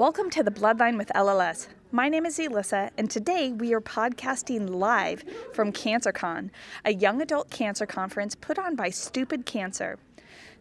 Welcome 0.00 0.30
to 0.30 0.42
the 0.42 0.50
Bloodline 0.50 0.96
with 0.96 1.12
LLS. 1.14 1.66
My 1.92 2.08
name 2.08 2.24
is 2.24 2.38
Elissa, 2.38 2.90
and 2.96 3.10
today 3.10 3.52
we 3.52 3.74
are 3.74 3.82
podcasting 3.82 4.70
live 4.70 5.22
from 5.52 5.74
CancerCon, 5.74 6.48
a 6.86 6.94
young 6.94 7.20
adult 7.20 7.50
cancer 7.50 7.84
conference 7.84 8.34
put 8.34 8.58
on 8.58 8.76
by 8.76 8.88
Stupid 8.88 9.44
Cancer. 9.44 9.98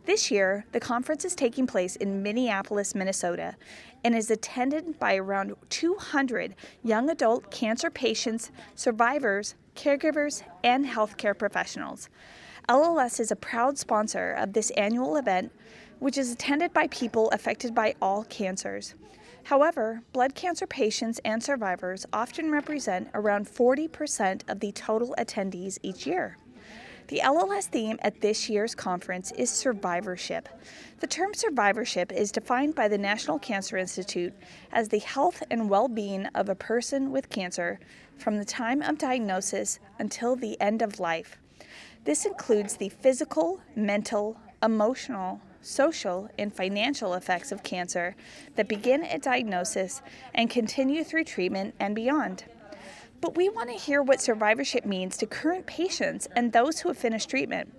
This 0.03 0.29
year, 0.29 0.65
the 0.73 0.81
conference 0.81 1.23
is 1.23 1.35
taking 1.35 1.67
place 1.67 1.95
in 1.95 2.21
Minneapolis, 2.21 2.93
Minnesota, 2.93 3.55
and 4.03 4.13
is 4.13 4.29
attended 4.29 4.99
by 4.99 5.15
around 5.15 5.55
200 5.69 6.53
young 6.83 7.09
adult 7.09 7.49
cancer 7.49 7.89
patients, 7.89 8.51
survivors, 8.75 9.55
caregivers, 9.73 10.43
and 10.65 10.85
healthcare 10.85 11.37
professionals. 11.37 12.09
LLS 12.67 13.21
is 13.21 13.31
a 13.31 13.37
proud 13.37 13.77
sponsor 13.77 14.33
of 14.33 14.51
this 14.51 14.69
annual 14.71 15.15
event, 15.15 15.53
which 15.99 16.17
is 16.17 16.29
attended 16.29 16.73
by 16.73 16.87
people 16.87 17.29
affected 17.31 17.73
by 17.73 17.95
all 18.01 18.25
cancers. 18.25 18.95
However, 19.43 20.01
blood 20.13 20.35
cancer 20.35 20.67
patients 20.67 21.19
and 21.25 21.41
survivors 21.41 22.05
often 22.13 22.51
represent 22.51 23.09
around 23.13 23.47
40% 23.47 24.41
of 24.47 24.59
the 24.59 24.71
total 24.71 25.15
attendees 25.17 25.77
each 25.81 26.05
year. 26.05 26.37
The 27.09 27.21
LLS 27.23 27.65
theme 27.65 27.97
at 28.03 28.21
this 28.21 28.49
year's 28.49 28.75
conference 28.75 29.31
is 29.31 29.49
survivorship. 29.49 30.47
The 30.99 31.07
term 31.07 31.33
survivorship 31.33 32.11
is 32.11 32.31
defined 32.31 32.75
by 32.75 32.87
the 32.87 32.99
National 32.99 33.39
Cancer 33.39 33.77
Institute 33.77 34.33
as 34.71 34.89
the 34.89 34.99
health 34.99 35.41
and 35.49 35.71
well 35.71 35.87
being 35.87 36.27
of 36.27 36.49
a 36.49 36.55
person 36.55 37.11
with 37.11 37.31
cancer 37.31 37.79
from 38.19 38.37
the 38.37 38.45
time 38.45 38.83
of 38.83 38.99
diagnosis 38.99 39.79
until 39.97 40.35
the 40.35 40.61
end 40.61 40.83
of 40.83 40.99
life. 40.99 41.39
This 42.03 42.27
includes 42.27 42.77
the 42.77 42.89
physical, 42.89 43.59
mental, 43.75 44.39
emotional, 44.61 45.41
social, 45.61 46.29
and 46.37 46.53
financial 46.53 47.13
effects 47.13 47.51
of 47.51 47.63
cancer 47.63 48.15
that 48.55 48.67
begin 48.67 49.03
at 49.03 49.21
diagnosis 49.21 50.01
and 50.33 50.49
continue 50.49 51.03
through 51.03 51.23
treatment 51.23 51.75
and 51.79 51.95
beyond. 51.95 52.45
But 53.21 53.35
we 53.35 53.49
want 53.49 53.69
to 53.69 53.75
hear 53.75 54.01
what 54.01 54.21
survivorship 54.21 54.85
means 54.85 55.17
to 55.17 55.25
current 55.25 55.65
patients 55.65 56.27
and 56.35 56.51
those 56.51 56.79
who 56.79 56.89
have 56.89 56.97
finished 56.97 57.29
treatment. 57.29 57.73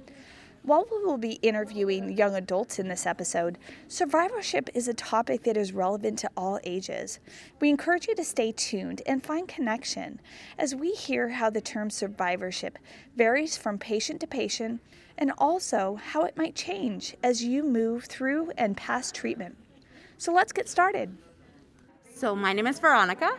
While 0.63 0.87
we 0.91 1.03
will 1.03 1.17
be 1.17 1.39
interviewing 1.41 2.19
young 2.19 2.35
adults 2.35 2.79
in 2.79 2.89
this 2.89 3.07
episode, 3.07 3.57
survivorship 3.89 4.69
is 4.75 4.89
a 4.89 4.95
topic 4.95 5.45
that 5.45 5.57
is 5.57 5.73
relevant 5.73 6.19
to 6.19 6.31
all 6.37 6.61
ages. 6.65 7.19
We 7.61 7.71
encourage 7.71 8.09
you 8.09 8.15
to 8.15 8.25
stay 8.25 8.53
tuned 8.53 9.01
and 9.07 9.25
find 9.25 9.49
connection 9.49 10.21
as 10.59 10.75
we 10.75 10.91
hear 10.93 11.31
how 11.31 11.49
the 11.49 11.63
term 11.63 11.89
survivorship 11.89 12.79
varies 13.17 13.57
from 13.57 13.79
patient 13.79 14.21
to 14.21 14.27
patient 14.27 14.83
and 15.21 15.33
also 15.39 15.97
how 16.03 16.25
it 16.25 16.37
might 16.37 16.55
change 16.55 17.15
as 17.23 17.45
you 17.45 17.63
move 17.63 18.05
through 18.05 18.51
and 18.57 18.77
past 18.77 19.15
treatment. 19.15 19.57
So 20.17 20.33
let's 20.33 20.53
get 20.53 20.69
started. 20.69 21.17
So, 22.15 22.35
my 22.35 22.53
name 22.53 22.67
is 22.67 22.79
Veronica. 22.79 23.31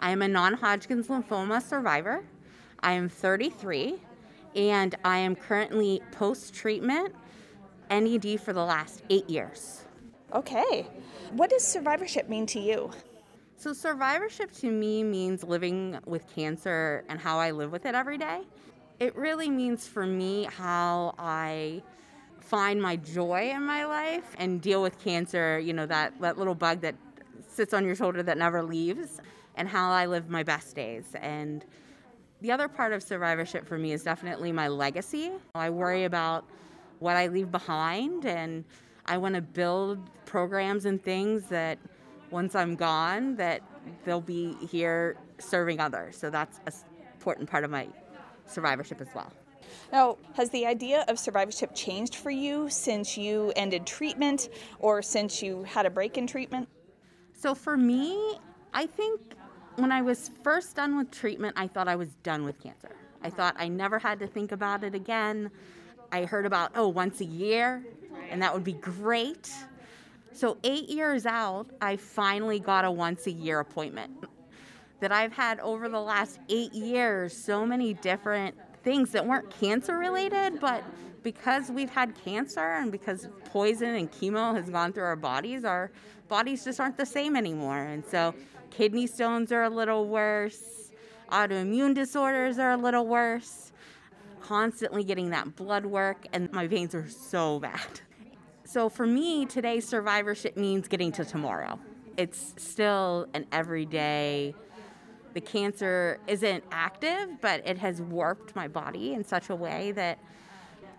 I 0.00 0.10
am 0.10 0.22
a 0.22 0.28
non 0.28 0.54
Hodgkin's 0.54 1.08
lymphoma 1.08 1.62
survivor. 1.62 2.24
I 2.80 2.92
am 2.92 3.08
33 3.08 3.96
and 4.56 4.94
I 5.04 5.18
am 5.18 5.36
currently 5.36 6.00
post 6.12 6.54
treatment 6.54 7.14
NED 7.90 8.40
for 8.40 8.52
the 8.52 8.64
last 8.64 9.02
eight 9.10 9.28
years. 9.28 9.84
Okay. 10.32 10.86
What 11.32 11.50
does 11.50 11.64
survivorship 11.64 12.28
mean 12.28 12.46
to 12.46 12.60
you? 12.60 12.90
So, 13.56 13.72
survivorship 13.72 14.52
to 14.54 14.70
me 14.70 15.02
means 15.02 15.42
living 15.42 15.98
with 16.06 16.26
cancer 16.34 17.04
and 17.08 17.20
how 17.20 17.38
I 17.38 17.50
live 17.50 17.72
with 17.72 17.86
it 17.86 17.94
every 17.94 18.18
day. 18.18 18.42
It 19.00 19.14
really 19.14 19.48
means 19.48 19.86
for 19.86 20.04
me 20.04 20.48
how 20.56 21.14
I 21.18 21.82
find 22.40 22.82
my 22.82 22.96
joy 22.96 23.50
in 23.54 23.62
my 23.62 23.84
life 23.84 24.34
and 24.38 24.60
deal 24.60 24.82
with 24.82 24.98
cancer, 24.98 25.58
you 25.58 25.72
know, 25.72 25.86
that, 25.86 26.20
that 26.20 26.36
little 26.36 26.54
bug 26.54 26.80
that 26.80 26.96
sits 27.46 27.72
on 27.72 27.84
your 27.84 27.94
shoulder 27.94 28.22
that 28.24 28.38
never 28.38 28.62
leaves, 28.62 29.20
and 29.54 29.68
how 29.68 29.90
I 29.90 30.06
live 30.06 30.28
my 30.28 30.42
best 30.42 30.74
days. 30.74 31.14
And 31.20 31.64
the 32.40 32.50
other 32.50 32.66
part 32.66 32.92
of 32.92 33.02
survivorship 33.02 33.66
for 33.66 33.78
me 33.78 33.92
is 33.92 34.02
definitely 34.02 34.50
my 34.50 34.68
legacy. 34.68 35.30
I 35.54 35.70
worry 35.70 36.04
about 36.04 36.44
what 36.98 37.16
I 37.16 37.28
leave 37.28 37.52
behind, 37.52 38.24
and 38.24 38.64
I 39.06 39.16
want 39.18 39.36
to 39.36 39.42
build 39.42 39.98
programs 40.26 40.86
and 40.86 41.02
things 41.02 41.44
that 41.50 41.78
once 42.30 42.54
I'm 42.54 42.74
gone, 42.74 43.36
that 43.36 43.62
they'll 44.04 44.20
be 44.20 44.54
here 44.70 45.16
serving 45.38 45.80
others. 45.80 46.16
So 46.16 46.30
that's 46.30 46.58
an 46.66 46.72
important 47.14 47.48
part 47.48 47.64
of 47.64 47.70
my 47.70 47.88
survivorship 48.48 49.00
as 49.00 49.08
well. 49.14 49.32
Now, 49.92 50.18
has 50.34 50.50
the 50.50 50.66
idea 50.66 51.04
of 51.08 51.18
survivorship 51.18 51.74
changed 51.74 52.14
for 52.14 52.30
you 52.30 52.68
since 52.68 53.16
you 53.16 53.52
ended 53.56 53.86
treatment 53.86 54.48
or 54.78 55.02
since 55.02 55.42
you 55.42 55.62
had 55.64 55.86
a 55.86 55.90
break 55.90 56.18
in 56.18 56.26
treatment? 56.26 56.68
So, 57.32 57.54
for 57.54 57.76
me, 57.76 58.38
I 58.74 58.86
think 58.86 59.20
when 59.76 59.92
I 59.92 60.02
was 60.02 60.30
first 60.42 60.76
done 60.76 60.96
with 60.96 61.10
treatment, 61.10 61.54
I 61.56 61.68
thought 61.68 61.88
I 61.88 61.96
was 61.96 62.08
done 62.22 62.44
with 62.44 62.60
cancer. 62.62 62.90
I 63.22 63.30
thought 63.30 63.56
I 63.58 63.68
never 63.68 63.98
had 63.98 64.18
to 64.20 64.26
think 64.26 64.52
about 64.52 64.84
it 64.84 64.94
again. 64.94 65.50
I 66.12 66.24
heard 66.24 66.46
about, 66.46 66.72
oh, 66.74 66.88
once 66.88 67.20
a 67.20 67.24
year, 67.24 67.82
and 68.30 68.42
that 68.42 68.52
would 68.52 68.64
be 68.64 68.72
great. 68.74 69.50
So, 70.32 70.58
eight 70.64 70.88
years 70.88 71.26
out, 71.26 71.66
I 71.80 71.96
finally 71.96 72.60
got 72.60 72.84
a 72.84 72.90
once 72.90 73.26
a 73.26 73.32
year 73.32 73.60
appointment 73.60 74.10
that 75.00 75.12
I've 75.12 75.32
had 75.32 75.60
over 75.60 75.88
the 75.88 76.00
last 76.00 76.40
eight 76.48 76.72
years 76.72 77.36
so 77.36 77.64
many 77.64 77.94
different 77.94 78.56
things 78.82 79.12
that 79.12 79.26
weren't 79.26 79.50
cancer 79.50 79.98
related, 79.98 80.60
but 80.60 80.82
because 81.22 81.70
we've 81.70 81.90
had 81.90 82.14
cancer 82.24 82.60
and 82.60 82.90
because 82.90 83.28
poison 83.46 83.94
and 83.94 84.10
chemo 84.10 84.54
has 84.54 84.70
gone 84.70 84.92
through 84.92 85.04
our 85.04 85.16
bodies, 85.16 85.64
our 85.64 85.90
bodies 86.28 86.64
just 86.64 86.80
aren't 86.80 86.96
the 86.96 87.06
same 87.06 87.36
anymore. 87.36 87.78
And 87.78 88.04
so 88.04 88.34
kidney 88.70 89.06
stones 89.06 89.52
are 89.52 89.64
a 89.64 89.70
little 89.70 90.08
worse, 90.08 90.90
autoimmune 91.30 91.94
disorders 91.94 92.58
are 92.58 92.72
a 92.72 92.76
little 92.76 93.06
worse, 93.06 93.72
constantly 94.40 95.04
getting 95.04 95.30
that 95.30 95.56
blood 95.56 95.84
work, 95.84 96.26
and 96.32 96.50
my 96.52 96.66
veins 96.66 96.94
are 96.94 97.08
so 97.08 97.60
bad. 97.60 98.00
So 98.64 98.88
for 98.88 99.06
me, 99.06 99.46
today, 99.46 99.80
survivorship 99.80 100.56
means 100.56 100.88
getting 100.88 101.10
to 101.12 101.24
tomorrow. 101.24 101.78
It's 102.16 102.54
still 102.58 103.26
an 103.32 103.46
everyday 103.50 104.54
the 105.34 105.40
cancer 105.40 106.18
isn't 106.26 106.64
active, 106.70 107.40
but 107.40 107.66
it 107.66 107.78
has 107.78 108.00
warped 108.00 108.56
my 108.56 108.68
body 108.68 109.14
in 109.14 109.24
such 109.24 109.50
a 109.50 109.54
way 109.54 109.92
that 109.92 110.18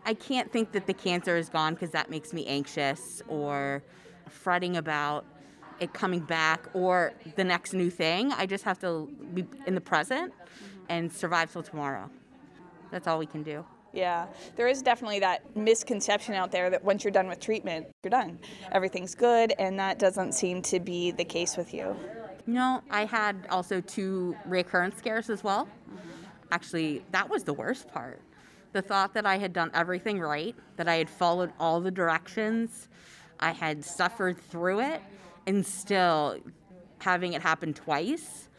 I 0.06 0.14
can't 0.14 0.52
think 0.52 0.72
that 0.72 0.88
the 0.88 0.94
cancer 0.94 1.36
is 1.38 1.50
gone 1.50 1.74
because 1.74 1.92
that 1.92 2.10
makes 2.10 2.34
me 2.34 2.46
anxious 2.46 3.22
or 3.28 3.84
fretting 4.30 4.78
about 4.78 5.26
it 5.80 5.94
coming 5.94 6.20
back 6.22 6.68
or 6.74 7.14
the 7.36 7.44
next 7.44 7.74
new 7.74 7.90
thing. 7.90 8.32
I 8.34 8.46
just 8.46 8.64
have 8.64 8.80
to 8.80 9.10
be 9.34 9.46
in 9.66 9.76
the 9.76 9.82
present 9.82 10.34
and 10.90 11.12
survive 11.12 11.52
till 11.52 11.64
tomorrow. 11.64 12.10
That's 12.92 13.08
all 13.08 13.20
we 13.20 13.26
can 13.26 13.44
do. 13.44 13.66
Yeah, 13.92 14.28
there 14.56 14.68
is 14.68 14.82
definitely 14.82 15.20
that 15.20 15.56
misconception 15.56 16.36
out 16.36 16.52
there 16.52 16.70
that 16.70 16.84
once 16.84 17.04
you're 17.04 17.12
done 17.12 17.28
with 17.28 17.40
treatment, 17.40 17.88
you're 18.04 18.12
done. 18.12 18.40
Everything's 18.72 19.16
good, 19.16 19.54
and 19.58 19.80
that 19.80 19.98
doesn't 19.98 20.34
seem 20.34 20.62
to 20.64 20.80
be 20.80 21.12
the 21.12 21.26
case 21.26 21.58
with 21.58 21.74
you. 21.74 21.96
No, 22.54 22.82
I 22.90 23.06
had 23.06 23.48
also 23.50 23.82
two 23.82 24.36
recurrent 24.46 24.98
scares 24.98 25.30
as 25.30 25.44
well. 25.44 25.68
Actually, 26.52 27.04
that 27.12 27.30
was 27.30 27.44
the 27.44 27.54
worst 27.54 27.88
part. 27.90 28.22
The 28.74 28.82
thought 28.82 29.14
that 29.14 29.26
I 29.26 29.38
had 29.38 29.54
done 29.54 29.72
everything 29.74 30.20
right, 30.20 30.56
that 30.78 30.88
I 30.88 30.96
had 30.96 31.10
followed 31.10 31.52
all 31.60 31.82
the 31.82 31.92
directions, 31.92 32.88
I 33.40 33.52
had 33.52 33.84
suffered 33.84 34.38
through 34.38 34.82
it, 34.82 35.02
and 35.48 35.66
still 35.66 36.38
having 37.00 37.34
it 37.34 37.42
happen 37.42 37.74
twice 37.74 38.50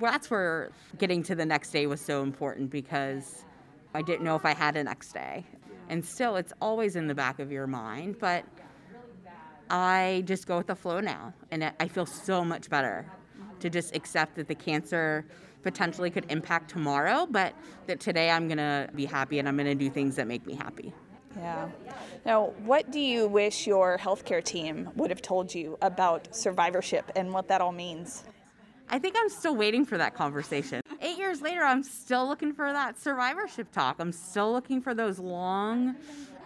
well, 0.00 0.12
that's 0.12 0.30
where 0.30 0.70
getting 0.98 1.22
to 1.24 1.34
the 1.34 1.46
next 1.46 1.70
day 1.70 1.86
was 1.86 2.00
so 2.00 2.22
important 2.22 2.70
because 2.70 3.44
I 3.94 4.02
didn't 4.02 4.24
know 4.24 4.36
if 4.36 4.44
I 4.44 4.54
had 4.54 4.76
a 4.76 4.84
next 4.84 5.12
day. 5.12 5.44
And 5.88 6.04
still, 6.04 6.36
it's 6.36 6.52
always 6.60 6.96
in 6.96 7.06
the 7.06 7.14
back 7.14 7.38
of 7.38 7.52
your 7.52 7.66
mind, 7.66 8.16
but 8.18 8.44
I 9.70 10.22
just 10.26 10.46
go 10.46 10.58
with 10.58 10.66
the 10.66 10.74
flow 10.74 11.00
now. 11.00 11.32
And 11.50 11.72
I 11.78 11.88
feel 11.88 12.06
so 12.06 12.44
much 12.44 12.68
better 12.68 13.06
to 13.60 13.70
just 13.70 13.94
accept 13.94 14.36
that 14.36 14.48
the 14.48 14.54
cancer 14.54 15.24
potentially 15.62 16.10
could 16.10 16.30
impact 16.30 16.70
tomorrow, 16.70 17.26
but 17.28 17.54
that 17.86 17.98
today 17.98 18.30
I'm 18.30 18.46
going 18.46 18.58
to 18.58 18.88
be 18.94 19.04
happy 19.04 19.38
and 19.38 19.48
I'm 19.48 19.56
going 19.56 19.66
to 19.66 19.74
do 19.74 19.90
things 19.90 20.16
that 20.16 20.26
make 20.26 20.46
me 20.46 20.54
happy. 20.54 20.92
Yeah. 21.36 21.68
Now, 22.24 22.52
what 22.64 22.90
do 22.90 23.00
you 23.00 23.28
wish 23.28 23.66
your 23.66 23.98
healthcare 23.98 24.42
team 24.42 24.88
would 24.96 25.10
have 25.10 25.20
told 25.20 25.54
you 25.54 25.76
about 25.82 26.34
survivorship 26.34 27.10
and 27.14 27.32
what 27.32 27.48
that 27.48 27.60
all 27.60 27.72
means? 27.72 28.24
I 28.88 28.98
think 28.98 29.16
I'm 29.18 29.28
still 29.28 29.56
waiting 29.56 29.84
for 29.84 29.98
that 29.98 30.14
conversation. 30.14 30.80
Eight 31.00 31.18
years 31.18 31.42
later, 31.42 31.62
I'm 31.62 31.82
still 31.82 32.26
looking 32.26 32.52
for 32.52 32.72
that 32.72 33.00
survivorship 33.00 33.70
talk. 33.72 33.96
I'm 33.98 34.12
still 34.12 34.52
looking 34.52 34.80
for 34.80 34.94
those 34.94 35.18
long 35.18 35.96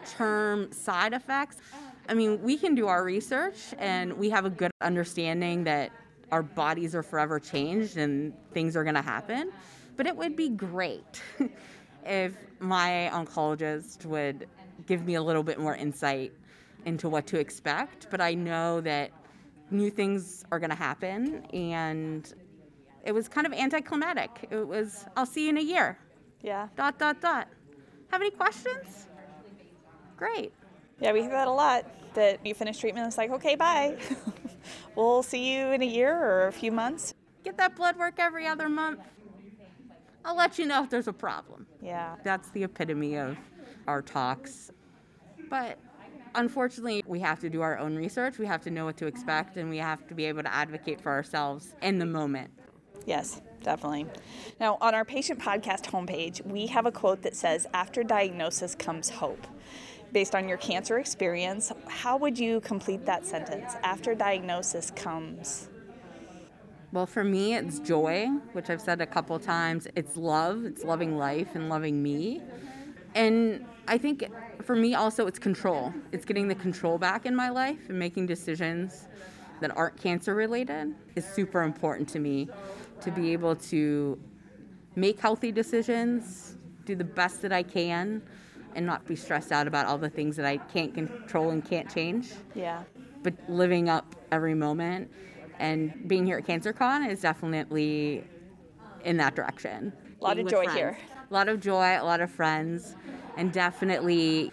term 0.07 0.73
side 0.73 1.13
effects. 1.13 1.59
I 2.09 2.15
mean, 2.15 2.43
we 2.43 2.57
can 2.57 2.75
do 2.75 2.89
our 2.89 3.05
research 3.05 3.75
and 3.79 4.15
we 4.15 4.31
have 4.31 4.45
a 4.45 4.51
good 4.51 4.71
understanding 4.81 5.65
that 5.65 5.93
our 6.33 6.43
bodies 6.43 6.95
are 6.95 7.03
forever 7.03 7.39
changed 7.39 7.97
and 7.97 8.33
things 8.53 8.77
are 8.77 8.85
going 8.85 8.95
to 8.95 9.03
happen. 9.03 9.53
But 9.97 10.07
it 10.07 10.17
would 10.17 10.37
be 10.37 10.49
great 10.49 11.23
if 12.07 12.35
my 12.59 13.11
oncologist 13.13 14.07
would 14.07 14.49
give 14.87 15.05
me 15.05 15.15
a 15.15 15.23
little 15.23 15.43
bit 15.43 15.59
more 15.59 15.75
insight 15.75 16.33
into 16.85 17.09
what 17.09 17.27
to 17.29 17.39
expect. 17.39 18.07
But 18.11 18.21
I 18.21 18.35
know 18.35 18.81
that 18.81 19.11
new 19.71 19.91
things 19.91 20.45
are 20.51 20.59
going 20.59 20.71
to 20.71 20.77
happen 20.77 21.45
and 21.53 22.33
it 23.05 23.13
was 23.13 23.29
kind 23.29 23.47
of 23.47 23.53
anticlimactic. 23.53 24.49
It 24.51 24.67
was, 24.67 25.07
I'll 25.17 25.27
see 25.27 25.45
you 25.45 25.51
in 25.51 25.59
a 25.59 25.63
year. 25.63 25.99
Yeah. 26.43 26.69
Dot, 26.77 26.99
dot, 26.99 27.21
dot. 27.21 27.49
Have 28.11 28.21
any 28.21 28.31
questions? 28.31 29.07
Great. 30.17 30.53
Yeah, 31.01 31.13
we 31.13 31.21
hear 31.23 31.31
that 31.31 31.49
a 31.49 31.53
lot. 31.53 31.87
That 32.15 32.45
you 32.45 32.55
finish 32.55 32.79
treatment, 32.79 33.07
it's 33.07 33.17
like, 33.17 33.31
okay, 33.31 33.55
bye. 33.55 33.97
we'll 34.95 35.23
see 35.23 35.55
you 35.55 35.67
in 35.69 35.83
a 35.83 35.87
year 35.87 36.17
or 36.17 36.49
a 36.49 36.53
few 36.53 36.73
months. 36.73 37.15
Get 37.45 37.57
that 37.57 37.77
blood 37.77 37.97
work 37.97 38.15
every 38.19 38.47
other 38.47 38.69
month. 38.69 39.01
I'll 40.25 40.37
let 40.37 40.59
you 40.59 40.67
know 40.67 40.83
if 40.83 40.91
there's 40.91 41.09
a 41.09 41.13
problem. 41.13 41.67
Yeah. 41.81 42.17
That's 42.23 42.51
the 42.51 42.65
epitome 42.65 43.17
of 43.17 43.39
our 43.87 44.03
talks. 44.03 44.71
But 45.49 45.79
unfortunately, 46.35 47.03
we 47.07 47.21
have 47.21 47.41
to 47.41 47.51
do 47.51 47.63
our 47.63 47.79
own 47.79 47.97
research. 47.97 48.39
We 48.39 48.47
have 48.47 48.63
to 48.63 48.71
know 48.71 48.85
what 48.85 48.97
to 48.99 49.07
expect, 49.07 49.57
and 49.57 49.71
we 49.71 49.79
have 49.79 50.07
to 50.09 50.15
be 50.15 50.27
able 50.27 50.43
to 50.43 50.53
advocate 50.53 51.01
for 51.01 51.11
ourselves 51.11 51.75
in 51.83 51.99
the 51.99 52.07
moment. 52.07 52.51
Yes, 53.07 53.41
definitely. 53.63 54.07
Now, 54.61 54.77
on 54.81 54.95
our 54.95 55.05
patient 55.05 55.41
podcast 55.41 55.87
homepage, 55.87 56.45
we 56.45 56.67
have 56.67 56.87
a 56.87 56.93
quote 56.93 57.23
that 57.23 57.35
says, 57.35 57.67
After 57.73 58.03
diagnosis 58.03 58.75
comes 58.75 59.09
hope. 59.11 59.47
Based 60.13 60.35
on 60.35 60.49
your 60.49 60.59
cancer 60.59 60.99
experience, 60.99 61.73
how 61.87 62.17
would 62.17 62.39
you 62.39 62.61
complete 62.61 63.07
that 63.07 63.25
sentence? 63.25 63.75
After 63.83 64.15
diagnosis 64.15 64.91
comes. 64.91 65.69
Well, 66.93 67.07
for 67.07 67.23
me, 67.23 67.55
it's 67.55 67.79
joy, 67.79 68.27
which 68.53 68.69
I've 68.69 68.81
said 68.81 69.01
a 69.01 69.07
couple 69.07 69.39
times. 69.39 69.87
It's 69.95 70.17
love, 70.17 70.65
it's 70.65 70.83
loving 70.83 71.17
life 71.17 71.55
and 71.55 71.69
loving 71.69 72.03
me. 72.03 72.43
And 73.15 73.65
I 73.87 73.99
think 73.99 74.25
for 74.63 74.75
me 74.75 74.95
also, 74.95 75.29
it's 75.29 75.39
control. 75.39 75.95
It's 76.11 76.25
getting 76.25 76.49
the 76.49 76.57
control 76.57 76.99
back 76.99 77.27
in 77.27 77.37
my 77.37 77.49
life 77.49 77.89
and 77.89 77.99
making 77.99 78.27
decisions 78.27 79.07
that 79.61 79.77
aren't 79.77 79.97
cancer 79.97 80.35
related 80.35 80.95
is 81.15 81.25
super 81.25 81.63
important 81.63 82.09
to 82.09 82.19
me 82.19 82.49
to 83.01 83.13
be 83.13 83.33
able 83.33 83.55
to 83.55 84.19
make 84.97 85.21
healthy 85.21 85.53
decisions, 85.53 86.57
do 86.85 86.97
the 86.97 87.05
best 87.05 87.43
that 87.43 87.53
I 87.53 87.63
can, 87.63 88.23
and 88.75 88.87
not 88.87 89.07
be 89.07 89.17
stressed 89.17 89.53
out 89.53 89.67
about 89.67 89.87
all 89.87 89.99
the 89.99 90.11
things 90.11 90.37
that 90.37 90.47
I 90.47 90.59
can't 90.59 90.95
control 90.95 91.51
and 91.51 91.65
can't 91.65 91.93
change. 91.93 92.31
Yeah. 92.55 92.85
But 93.23 93.35
living 93.49 93.89
up 93.89 94.15
every 94.31 94.55
moment 94.55 95.11
and 95.59 96.09
being 96.09 96.25
here 96.25 96.39
at 96.39 96.47
CancerCon 96.47 97.09
is 97.09 97.21
definitely 97.21 98.25
in 99.05 99.17
that 99.19 99.35
direction. 99.35 99.93
A 100.21 100.25
lot 100.25 100.37
Being 100.37 100.47
of 100.47 100.51
joy 100.53 100.65
friends. 100.65 100.79
here. 100.79 100.99
A 101.31 101.35
lot 101.35 101.49
of 101.49 101.61
joy, 101.61 101.99
a 102.01 102.05
lot 102.05 102.21
of 102.21 102.31
friends, 102.31 102.97
and 103.37 103.53
definitely 103.53 104.53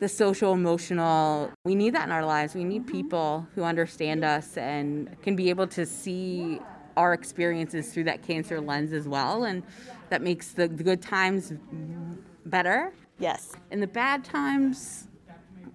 the 0.00 0.08
social 0.08 0.52
emotional. 0.52 1.50
We 1.64 1.74
need 1.74 1.94
that 1.94 2.04
in 2.04 2.12
our 2.12 2.24
lives. 2.24 2.54
We 2.54 2.64
need 2.64 2.82
mm-hmm. 2.82 2.96
people 2.96 3.46
who 3.54 3.62
understand 3.62 4.24
us 4.24 4.56
and 4.56 5.16
can 5.22 5.36
be 5.36 5.50
able 5.50 5.66
to 5.68 5.86
see 5.86 6.60
our 6.96 7.12
experiences 7.12 7.92
through 7.92 8.04
that 8.04 8.22
cancer 8.22 8.60
lens 8.60 8.92
as 8.92 9.06
well. 9.06 9.44
And 9.44 9.62
that 10.08 10.22
makes 10.22 10.52
the, 10.52 10.66
the 10.66 10.82
good 10.82 11.00
times 11.00 11.52
better. 12.44 12.92
Yes. 13.18 13.52
In 13.70 13.80
the 13.80 13.86
bad 13.86 14.24
times, 14.24 15.08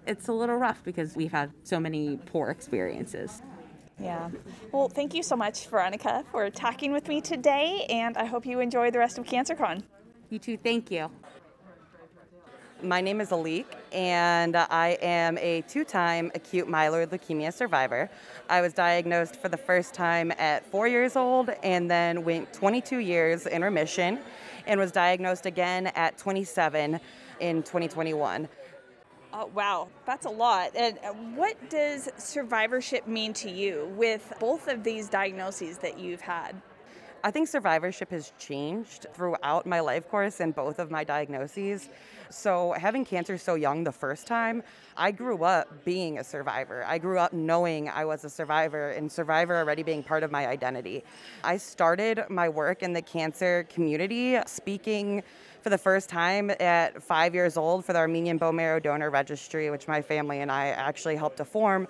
it's 0.07 0.27
a 0.27 0.33
little 0.33 0.55
rough 0.55 0.83
because 0.83 1.15
we've 1.15 1.31
had 1.31 1.51
so 1.63 1.79
many 1.79 2.17
poor 2.25 2.49
experiences. 2.49 3.41
Yeah. 3.99 4.29
Well, 4.71 4.89
thank 4.89 5.13
you 5.13 5.23
so 5.23 5.35
much, 5.35 5.67
Veronica, 5.67 6.23
for 6.31 6.49
talking 6.49 6.91
with 6.91 7.07
me 7.07 7.21
today, 7.21 7.85
and 7.89 8.17
I 8.17 8.25
hope 8.25 8.45
you 8.45 8.59
enjoy 8.59 8.91
the 8.91 8.99
rest 8.99 9.17
of 9.17 9.25
CancerCon. 9.25 9.83
You 10.29 10.39
too, 10.39 10.57
thank 10.57 10.89
you. 10.89 11.09
My 12.81 12.99
name 12.99 13.21
is 13.21 13.29
Alik, 13.29 13.65
and 13.93 14.57
I 14.57 14.97
am 15.01 15.37
a 15.37 15.61
two 15.69 15.85
time 15.85 16.31
acute 16.35 16.67
myeloid 16.67 17.07
leukemia 17.07 17.53
survivor. 17.53 18.09
I 18.49 18.59
was 18.59 18.73
diagnosed 18.73 19.37
for 19.37 19.47
the 19.47 19.57
first 19.57 19.93
time 19.93 20.33
at 20.37 20.65
four 20.65 20.89
years 20.89 21.15
old 21.15 21.51
and 21.63 21.89
then 21.89 22.25
went 22.25 22.51
22 22.51 22.97
years 22.97 23.45
in 23.47 23.61
remission 23.61 24.19
and 24.67 24.77
was 24.77 24.91
diagnosed 24.91 25.45
again 25.45 25.87
at 25.95 26.17
27 26.17 26.99
in 27.39 27.63
2021. 27.63 28.47
Oh, 29.35 29.49
wow, 29.55 29.87
that's 30.05 30.27
a 30.27 30.29
lot. 30.29 30.75
And 30.75 30.99
uh, 30.99 31.09
what 31.35 31.57
does 31.69 32.07
survivorship 32.17 33.07
mean 33.07 33.33
to 33.33 33.49
you 33.49 33.91
with 33.95 34.31
both 34.39 34.67
of 34.67 34.83
these 34.83 35.09
diagnoses 35.09 35.79
that 35.79 35.97
you've 35.97 36.21
had? 36.21 36.61
I 37.25 37.31
think 37.31 37.47
survivorship 37.47 38.11
has 38.11 38.33
changed 38.37 39.05
throughout 39.13 39.65
my 39.65 39.79
life 39.79 40.09
course 40.09 40.41
and 40.41 40.53
both 40.53 40.77
of 40.77 40.91
my 40.91 41.05
diagnoses. 41.05 41.89
So, 42.29 42.73
having 42.73 43.05
cancer 43.05 43.37
so 43.37 43.55
young 43.55 43.85
the 43.85 43.93
first 43.93 44.27
time, 44.27 44.61
I 44.97 45.11
grew 45.11 45.43
up 45.43 45.85
being 45.85 46.17
a 46.17 46.23
survivor. 46.23 46.83
I 46.85 46.97
grew 46.97 47.17
up 47.19 47.31
knowing 47.31 47.87
I 47.87 48.03
was 48.03 48.25
a 48.25 48.29
survivor 48.29 48.89
and 48.89 49.09
survivor 49.09 49.55
already 49.55 49.83
being 49.83 50.03
part 50.03 50.23
of 50.23 50.31
my 50.31 50.47
identity. 50.47 51.05
I 51.45 51.57
started 51.57 52.23
my 52.29 52.49
work 52.49 52.83
in 52.83 52.91
the 52.91 53.01
cancer 53.01 53.67
community 53.69 54.37
speaking 54.45 55.23
for 55.63 55.69
the 55.69 55.77
first 55.77 56.09
time 56.09 56.51
at 56.59 57.01
five 57.01 57.33
years 57.33 57.55
old 57.55 57.85
for 57.85 57.93
the 57.93 57.99
Armenian 57.99 58.37
Bone 58.37 58.57
Marrow 58.57 58.81
Donor 58.81 59.09
Registry, 59.09 59.69
which 59.71 59.87
my 59.87 60.01
family 60.01 60.41
and 60.41 60.51
I 60.51 60.67
actually 60.67 61.15
helped 61.15 61.37
to 61.37 61.45
form 61.45 61.87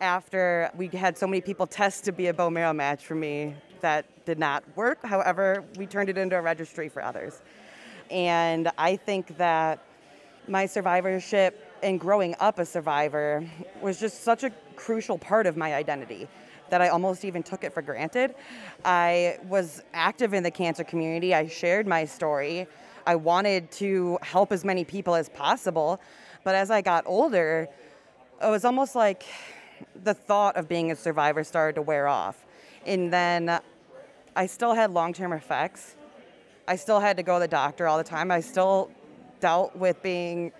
after 0.00 0.70
we 0.76 0.86
had 0.86 1.18
so 1.18 1.26
many 1.26 1.40
people 1.40 1.66
test 1.66 2.04
to 2.04 2.12
be 2.12 2.28
a 2.28 2.32
bone 2.32 2.54
marrow 2.54 2.72
match 2.72 3.04
for 3.04 3.16
me 3.16 3.56
that 3.80 4.06
did 4.24 4.38
not 4.38 4.62
work. 4.76 5.04
However, 5.04 5.64
we 5.76 5.84
turned 5.84 6.08
it 6.08 6.16
into 6.16 6.36
a 6.36 6.40
registry 6.40 6.88
for 6.88 7.02
others. 7.02 7.42
And 8.08 8.70
I 8.78 8.94
think 8.94 9.36
that 9.38 9.82
my 10.46 10.66
survivorship 10.66 11.74
and 11.82 11.98
growing 11.98 12.36
up 12.38 12.60
a 12.60 12.64
survivor 12.64 13.44
was 13.82 13.98
just 13.98 14.22
such 14.22 14.44
a 14.44 14.50
crucial 14.76 15.18
part 15.18 15.46
of 15.46 15.56
my 15.56 15.74
identity 15.74 16.28
that 16.70 16.80
I 16.80 16.88
almost 16.88 17.24
even 17.24 17.42
took 17.42 17.64
it 17.64 17.72
for 17.72 17.82
granted. 17.82 18.36
I 18.84 19.38
was 19.48 19.82
active 19.92 20.34
in 20.34 20.44
the 20.44 20.50
cancer 20.52 20.84
community, 20.84 21.34
I 21.34 21.48
shared 21.48 21.88
my 21.88 22.04
story. 22.04 22.68
I 23.06 23.16
wanted 23.16 23.70
to 23.72 24.18
help 24.22 24.52
as 24.52 24.64
many 24.64 24.84
people 24.84 25.14
as 25.14 25.28
possible. 25.28 26.00
But 26.44 26.54
as 26.54 26.70
I 26.70 26.80
got 26.80 27.04
older, 27.06 27.68
it 28.42 28.50
was 28.50 28.64
almost 28.64 28.94
like 28.94 29.24
the 30.02 30.14
thought 30.14 30.56
of 30.56 30.68
being 30.68 30.90
a 30.90 30.96
survivor 30.96 31.44
started 31.44 31.74
to 31.74 31.82
wear 31.82 32.08
off. 32.08 32.44
And 32.86 33.12
then 33.12 33.60
I 34.36 34.46
still 34.46 34.74
had 34.74 34.90
long 34.90 35.12
term 35.12 35.32
effects. 35.32 35.96
I 36.66 36.76
still 36.76 37.00
had 37.00 37.16
to 37.16 37.22
go 37.22 37.34
to 37.34 37.40
the 37.40 37.48
doctor 37.48 37.86
all 37.88 37.98
the 37.98 38.04
time. 38.04 38.30
I 38.30 38.40
still 38.40 38.90
dealt 39.40 39.74
with 39.76 40.02
being 40.02 40.52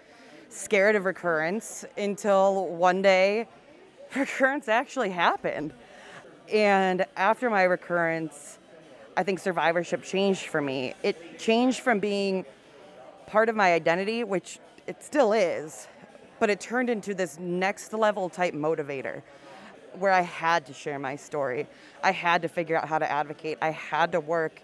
scared 0.49 0.97
of 0.97 1.05
recurrence 1.05 1.85
until 1.97 2.67
one 2.69 3.03
day 3.03 3.47
recurrence 4.17 4.69
actually 4.69 5.11
happened. 5.11 5.73
And 6.53 7.05
after 7.17 7.51
my 7.51 7.65
recurrence, 7.65 8.58
I 9.19 9.25
think 9.25 9.41
survivorship 9.41 10.05
changed 10.05 10.47
for 10.47 10.61
me. 10.61 10.95
It 11.03 11.41
changed 11.41 11.81
from 11.81 11.99
being 11.99 12.45
part 13.27 13.49
of 13.49 13.57
my 13.57 13.75
identity, 13.75 14.23
which 14.23 14.61
it 14.87 15.03
still 15.03 15.33
is, 15.33 15.89
but 16.39 16.51
it 16.51 16.61
turned 16.61 16.89
into 16.89 17.15
this 17.15 17.37
next 17.37 17.93
level 17.93 18.29
type 18.29 18.55
motivator 18.55 19.23
where 19.95 20.13
I 20.13 20.21
had 20.21 20.65
to 20.67 20.73
share 20.73 21.01
my 21.01 21.17
story. 21.17 21.67
I 22.01 22.13
had 22.13 22.43
to 22.43 22.49
figure 22.49 22.77
out 22.77 22.87
how 22.87 23.01
to 23.01 23.11
advocate. 23.11 23.59
I 23.61 23.71
had 23.71 24.13
to 24.13 24.21
work 24.21 24.63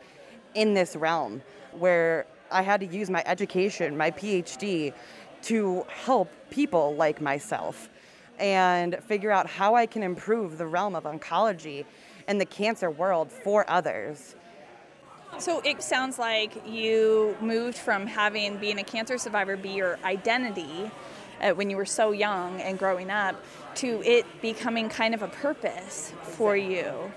in 0.55 0.73
this 0.73 0.95
realm 0.95 1.43
where 1.73 2.25
I 2.53 2.63
had 2.63 2.79
to 2.79 2.87
use 2.87 3.11
my 3.11 3.25
education, 3.27 3.97
my 3.97 4.13
PhD, 4.13 4.95
to 5.43 5.85
help 5.89 6.31
people 6.51 6.95
like 6.95 7.21
myself 7.21 7.89
and 8.39 9.01
figure 9.09 9.33
out 9.33 9.49
how 9.49 9.75
I 9.75 9.87
can 9.87 10.05
improve 10.05 10.59
the 10.59 10.67
realm 10.67 10.95
of 10.95 11.03
oncology 11.03 11.87
and 12.29 12.41
the 12.41 12.47
cancer 12.47 12.89
world 12.89 13.33
for 13.33 13.69
others. 13.69 14.37
So 15.39 15.61
it 15.65 15.83
sounds 15.83 16.19
like 16.19 16.67
you 16.67 17.37
moved 17.41 17.77
from 17.77 18.07
having 18.07 18.57
being 18.59 18.79
a 18.79 18.85
cancer 18.85 19.19
survivor 19.19 19.57
be 19.57 19.71
your 19.71 19.99
identity 20.05 20.91
uh, 21.41 21.51
when 21.51 21.71
you 21.71 21.77
were 21.77 21.85
so 21.85 22.13
young 22.13 22.61
and 22.61 22.79
growing 22.79 23.11
up 23.11 23.43
to 23.77 24.03
it 24.03 24.25
becoming 24.41 24.89
kind 24.89 25.15
of 25.15 25.23
a 25.23 25.29
purpose 25.29 26.13
for 26.23 26.57
you. 26.57 27.13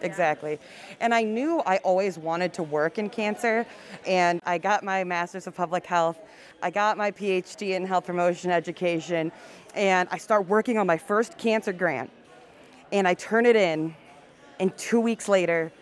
Exactly. 0.00 0.58
And 1.00 1.14
I 1.14 1.22
knew 1.22 1.60
I 1.60 1.78
always 1.78 2.18
wanted 2.18 2.52
to 2.54 2.62
work 2.62 2.98
in 2.98 3.08
cancer, 3.08 3.66
and 4.06 4.40
I 4.44 4.58
got 4.58 4.82
my 4.82 5.04
master's 5.04 5.46
of 5.46 5.54
public 5.54 5.86
health. 5.86 6.18
I 6.62 6.70
got 6.70 6.96
my 6.96 7.10
PhD 7.10 7.70
in 7.70 7.86
health 7.86 8.06
promotion 8.06 8.50
education, 8.50 9.32
and 9.74 10.08
I 10.10 10.18
start 10.18 10.46
working 10.46 10.78
on 10.78 10.86
my 10.86 10.98
first 10.98 11.38
cancer 11.38 11.72
grant. 11.72 12.10
And 12.92 13.08
I 13.08 13.14
turn 13.14 13.46
it 13.46 13.56
in, 13.56 13.94
and 14.60 14.76
two 14.76 15.00
weeks 15.00 15.28
later, 15.28 15.72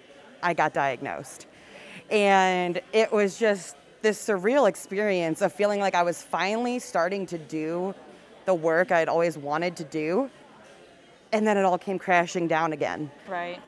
I 0.42 0.54
got 0.54 0.74
diagnosed. 0.74 1.46
And 2.10 2.80
it 2.92 3.12
was 3.12 3.38
just 3.38 3.76
this 4.02 4.22
surreal 4.24 4.68
experience 4.68 5.40
of 5.40 5.52
feeling 5.52 5.80
like 5.80 5.94
I 5.94 6.02
was 6.02 6.22
finally 6.22 6.78
starting 6.78 7.24
to 7.26 7.38
do 7.38 7.94
the 8.44 8.54
work 8.54 8.90
I'd 8.90 9.08
always 9.08 9.38
wanted 9.38 9.76
to 9.76 9.84
do. 9.84 10.30
And 11.32 11.46
then 11.46 11.56
it 11.56 11.64
all 11.64 11.78
came 11.78 11.98
crashing 11.98 12.48
down 12.48 12.72
again. 12.72 13.10
Right. 13.28 13.60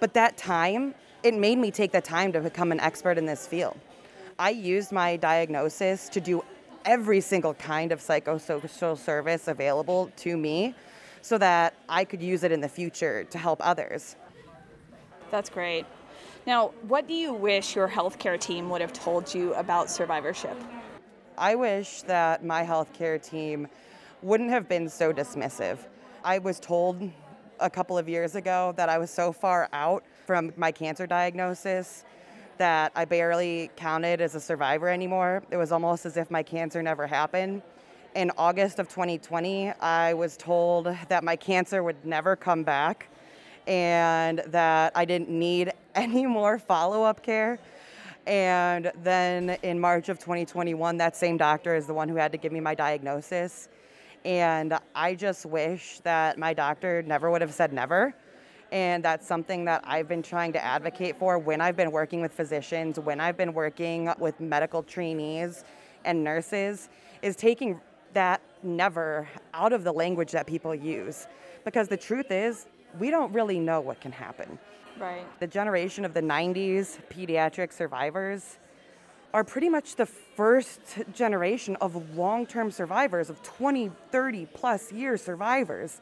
But 0.00 0.14
that 0.14 0.36
time, 0.36 0.94
it 1.22 1.34
made 1.34 1.58
me 1.58 1.70
take 1.70 1.92
the 1.92 2.00
time 2.00 2.32
to 2.32 2.40
become 2.40 2.72
an 2.72 2.80
expert 2.80 3.18
in 3.18 3.26
this 3.26 3.46
field. 3.46 3.78
I 4.38 4.50
used 4.50 4.92
my 4.92 5.16
diagnosis 5.16 6.08
to 6.10 6.20
do 6.20 6.42
every 6.84 7.20
single 7.20 7.54
kind 7.54 7.92
of 7.92 8.00
psychosocial 8.00 8.96
service 8.96 9.48
available 9.48 10.10
to 10.16 10.36
me 10.36 10.74
so 11.22 11.38
that 11.38 11.74
I 11.88 12.04
could 12.04 12.22
use 12.22 12.44
it 12.44 12.52
in 12.52 12.60
the 12.60 12.68
future 12.68 13.24
to 13.24 13.38
help 13.38 13.66
others. 13.66 14.16
That's 15.30 15.48
great. 15.48 15.86
Now, 16.46 16.72
what 16.88 17.08
do 17.08 17.14
you 17.14 17.32
wish 17.32 17.74
your 17.74 17.88
healthcare 17.88 18.38
team 18.38 18.68
would 18.68 18.82
have 18.82 18.92
told 18.92 19.32
you 19.32 19.54
about 19.54 19.90
survivorship? 19.90 20.56
I 21.38 21.54
wish 21.54 22.02
that 22.02 22.44
my 22.44 22.62
healthcare 22.64 23.22
team 23.22 23.66
wouldn't 24.20 24.50
have 24.50 24.68
been 24.68 24.90
so 24.90 25.10
dismissive. 25.10 25.78
I 26.22 26.38
was 26.38 26.60
told 26.60 27.10
a 27.60 27.70
couple 27.70 27.96
of 27.96 28.10
years 28.10 28.34
ago 28.34 28.74
that 28.76 28.90
I 28.90 28.98
was 28.98 29.10
so 29.10 29.32
far 29.32 29.70
out 29.72 30.04
from 30.26 30.52
my 30.56 30.70
cancer 30.70 31.06
diagnosis 31.06 32.04
that 32.58 32.92
I 32.94 33.06
barely 33.06 33.70
counted 33.76 34.20
as 34.20 34.34
a 34.34 34.40
survivor 34.40 34.88
anymore. 34.88 35.42
It 35.50 35.56
was 35.56 35.72
almost 35.72 36.04
as 36.04 36.18
if 36.18 36.30
my 36.30 36.42
cancer 36.42 36.82
never 36.82 37.06
happened. 37.06 37.62
In 38.14 38.30
August 38.36 38.78
of 38.78 38.88
2020, 38.88 39.70
I 39.80 40.12
was 40.12 40.36
told 40.36 40.94
that 41.08 41.24
my 41.24 41.36
cancer 41.36 41.82
would 41.82 42.04
never 42.04 42.36
come 42.36 42.64
back 42.64 43.08
and 43.66 44.42
that 44.46 44.92
I 44.94 45.04
didn't 45.04 45.30
need 45.30 45.72
any 45.94 46.26
more 46.26 46.58
follow 46.58 47.02
up 47.02 47.22
care. 47.22 47.58
And 48.26 48.90
then 49.02 49.50
in 49.62 49.78
March 49.78 50.08
of 50.08 50.18
2021, 50.18 50.96
that 50.96 51.16
same 51.16 51.36
doctor 51.36 51.74
is 51.74 51.86
the 51.86 51.94
one 51.94 52.08
who 52.08 52.16
had 52.16 52.32
to 52.32 52.38
give 52.38 52.52
me 52.52 52.60
my 52.60 52.74
diagnosis. 52.74 53.68
And 54.24 54.78
I 54.94 55.14
just 55.14 55.44
wish 55.44 56.00
that 56.00 56.38
my 56.38 56.54
doctor 56.54 57.02
never 57.02 57.30
would 57.30 57.42
have 57.42 57.52
said 57.52 57.72
never. 57.72 58.14
And 58.72 59.04
that's 59.04 59.26
something 59.26 59.66
that 59.66 59.82
I've 59.84 60.08
been 60.08 60.22
trying 60.22 60.52
to 60.54 60.64
advocate 60.64 61.18
for 61.18 61.38
when 61.38 61.60
I've 61.60 61.76
been 61.76 61.92
working 61.92 62.22
with 62.22 62.32
physicians, 62.32 62.98
when 62.98 63.20
I've 63.20 63.36
been 63.36 63.52
working 63.52 64.10
with 64.18 64.40
medical 64.40 64.82
trainees 64.82 65.64
and 66.04 66.24
nurses, 66.24 66.88
is 67.20 67.36
taking 67.36 67.78
that 68.14 68.40
never 68.62 69.28
out 69.52 69.72
of 69.72 69.84
the 69.84 69.92
language 69.92 70.32
that 70.32 70.46
people 70.46 70.74
use. 70.74 71.26
Because 71.64 71.88
the 71.88 71.96
truth 71.96 72.30
is, 72.30 72.66
we 72.98 73.10
don't 73.10 73.32
really 73.32 73.58
know 73.58 73.80
what 73.80 74.00
can 74.00 74.12
happen. 74.12 74.58
Right. 74.98 75.24
The 75.40 75.46
generation 75.46 76.04
of 76.04 76.14
the 76.14 76.22
90s 76.22 76.98
pediatric 77.10 77.72
survivors 77.72 78.58
are 79.32 79.42
pretty 79.42 79.68
much 79.68 79.96
the 79.96 80.06
first 80.06 80.80
generation 81.12 81.76
of 81.80 82.16
long 82.16 82.46
term 82.46 82.70
survivors, 82.70 83.30
of 83.30 83.42
20, 83.42 83.90
30 84.12 84.46
plus 84.54 84.92
year 84.92 85.16
survivors. 85.16 86.00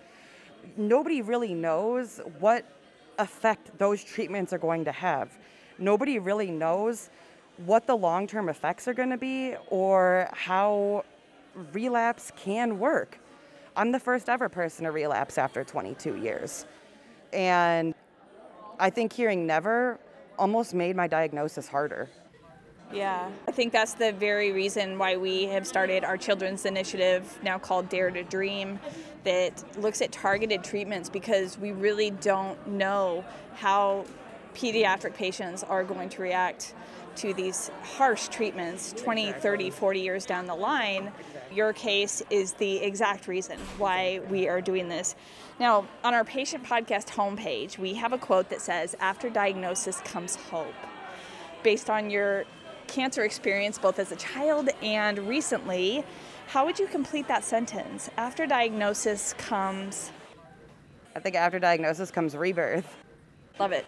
Nobody 0.76 1.22
really 1.22 1.54
knows 1.54 2.20
what 2.38 2.66
effect 3.18 3.76
those 3.78 4.04
treatments 4.04 4.52
are 4.52 4.58
going 4.58 4.84
to 4.84 4.92
have. 4.92 5.38
Nobody 5.78 6.18
really 6.18 6.50
knows 6.50 7.08
what 7.56 7.86
the 7.86 7.96
long 7.96 8.26
term 8.26 8.48
effects 8.50 8.86
are 8.86 8.94
going 8.94 9.10
to 9.10 9.16
be 9.16 9.54
or 9.68 10.28
how 10.32 11.04
relapse 11.72 12.32
can 12.36 12.78
work. 12.78 13.18
I'm 13.76 13.92
the 13.92 14.00
first 14.00 14.28
ever 14.28 14.50
person 14.50 14.84
to 14.84 14.90
relapse 14.90 15.38
after 15.38 15.64
22 15.64 16.16
years. 16.16 16.66
And 17.32 17.94
I 18.78 18.90
think 18.90 19.12
hearing 19.12 19.46
never 19.46 19.98
almost 20.38 20.74
made 20.74 20.96
my 20.96 21.06
diagnosis 21.06 21.68
harder. 21.68 22.08
Yeah, 22.92 23.30
I 23.48 23.50
think 23.52 23.72
that's 23.72 23.94
the 23.94 24.12
very 24.12 24.52
reason 24.52 24.98
why 24.98 25.16
we 25.16 25.44
have 25.44 25.66
started 25.66 26.04
our 26.04 26.18
children's 26.18 26.66
initiative, 26.66 27.38
now 27.42 27.58
called 27.58 27.88
Dare 27.88 28.10
to 28.10 28.22
Dream, 28.22 28.78
that 29.24 29.64
looks 29.78 30.02
at 30.02 30.12
targeted 30.12 30.62
treatments 30.62 31.08
because 31.08 31.56
we 31.58 31.72
really 31.72 32.10
don't 32.10 32.66
know 32.66 33.24
how 33.54 34.04
pediatric 34.54 35.14
patients 35.14 35.62
are 35.62 35.84
going 35.84 36.10
to 36.10 36.20
react 36.20 36.74
to 37.16 37.32
these 37.32 37.70
harsh 37.96 38.28
treatments 38.28 38.92
20, 38.92 39.32
30, 39.32 39.70
40 39.70 40.00
years 40.00 40.26
down 40.26 40.46
the 40.46 40.54
line. 40.54 41.12
Your 41.54 41.72
case 41.72 42.22
is 42.30 42.54
the 42.54 42.78
exact 42.78 43.28
reason 43.28 43.58
why 43.76 44.20
we 44.30 44.48
are 44.48 44.60
doing 44.60 44.88
this. 44.88 45.14
Now, 45.60 45.86
on 46.02 46.14
our 46.14 46.24
patient 46.24 46.64
podcast 46.64 47.08
homepage, 47.08 47.76
we 47.76 47.94
have 47.94 48.12
a 48.12 48.18
quote 48.18 48.48
that 48.48 48.60
says, 48.60 48.96
After 49.00 49.28
diagnosis 49.28 50.00
comes 50.00 50.36
hope. 50.36 50.74
Based 51.62 51.90
on 51.90 52.08
your 52.08 52.44
cancer 52.86 53.24
experience, 53.24 53.78
both 53.78 53.98
as 53.98 54.12
a 54.12 54.16
child 54.16 54.70
and 54.82 55.18
recently, 55.20 56.04
how 56.46 56.64
would 56.64 56.78
you 56.78 56.86
complete 56.86 57.28
that 57.28 57.44
sentence? 57.44 58.10
After 58.16 58.46
diagnosis 58.46 59.34
comes. 59.34 60.10
I 61.14 61.20
think 61.20 61.36
after 61.36 61.58
diagnosis 61.58 62.10
comes 62.10 62.34
rebirth. 62.34 62.96
Love 63.58 63.72
it. 63.72 63.86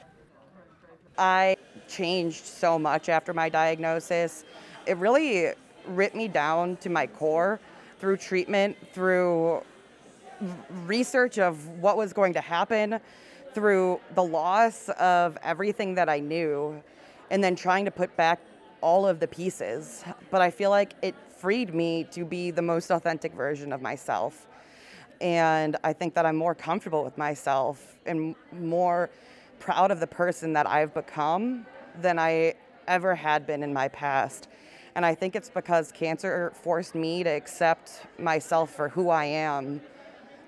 I 1.17 1.57
changed 1.89 2.45
so 2.45 2.79
much 2.79 3.09
after 3.09 3.33
my 3.33 3.49
diagnosis. 3.49 4.45
It 4.87 4.97
really 4.99 5.53
ripped 5.87 6.15
me 6.15 6.29
down 6.29 6.77
to 6.79 6.89
my 6.89 7.07
core 7.07 7.61
through 7.99 8.17
treatment, 8.17 8.77
through 8.93 9.63
research 10.85 11.39
of 11.39 11.67
what 11.81 11.97
was 11.97 12.13
going 12.13 12.33
to 12.35 12.41
happen, 12.41 13.01
through 13.55 14.01
the 14.15 14.23
loss 14.23 14.89
of 14.99 15.39
everything 15.43 15.95
that 15.95 16.09
I 16.09 16.21
knew, 16.21 16.83
and 17.31 17.43
then 17.43 17.57
trying 17.57 17.85
to 17.85 17.91
put 17.91 18.15
back 18.17 18.41
all 18.81 19.07
of 19.07 19.21
the 19.21 19.29
pieces. 19.29 20.05
But 20.31 20.43
I 20.43 20.51
feel 20.51 20.71
like 20.71 20.95
it 21.03 21.15
freed 21.39 21.75
me 21.75 22.05
to 22.11 22.25
be 22.25 22.51
the 22.51 22.63
most 22.63 22.91
authentic 22.91 23.33
version 23.33 23.73
of 23.73 23.81
myself. 23.81 24.47
And 25.21 25.77
I 25.85 25.93
think 25.93 26.15
that 26.15 26.27
I'm 26.27 26.37
more 26.37 26.55
comfortable 26.55 27.05
with 27.05 27.17
myself 27.17 27.97
and 28.05 28.35
more 28.53 29.11
proud 29.61 29.91
of 29.91 30.01
the 30.01 30.07
person 30.07 30.53
that 30.55 30.67
I've 30.67 30.93
become 30.93 31.65
than 32.03 32.19
I 32.19 32.55
ever 32.87 33.15
had 33.15 33.47
been 33.47 33.63
in 33.63 33.73
my 33.73 33.89
past. 33.89 34.49
And 34.95 35.05
I 35.05 35.15
think 35.15 35.35
it's 35.35 35.51
because 35.51 35.91
cancer 35.91 36.53
forced 36.63 36.95
me 36.95 37.25
to 37.25 37.31
accept 37.31 38.03
myself 38.19 38.71
for 38.71 38.89
who 38.89 39.11
I 39.11 39.25
am 39.25 39.81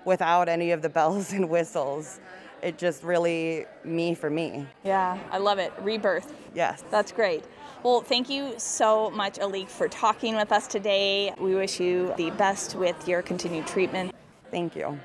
without 0.05 0.47
any 0.47 0.71
of 0.71 0.81
the 0.81 0.89
bells 0.97 1.33
and 1.33 1.49
whistles. 1.49 2.19
It 2.61 2.77
just 2.77 3.03
really 3.03 3.65
me 3.83 4.15
for 4.15 4.29
me. 4.29 4.65
Yeah, 4.83 5.19
I 5.31 5.37
love 5.37 5.59
it. 5.59 5.71
Rebirth. 5.81 6.33
Yes. 6.55 6.83
That's 6.89 7.11
great. 7.11 7.43
Well, 7.83 8.01
thank 8.01 8.29
you 8.29 8.55
so 8.57 9.11
much, 9.11 9.37
Alik, 9.37 9.69
for 9.69 9.87
talking 9.87 10.35
with 10.35 10.51
us 10.51 10.65
today. 10.65 11.33
We 11.39 11.53
wish 11.53 11.79
you 11.79 12.13
the 12.17 12.31
best 12.31 12.75
with 12.75 13.07
your 13.07 13.21
continued 13.21 13.67
treatment. 13.67 14.15
Thank 14.49 14.75
you. 14.75 14.99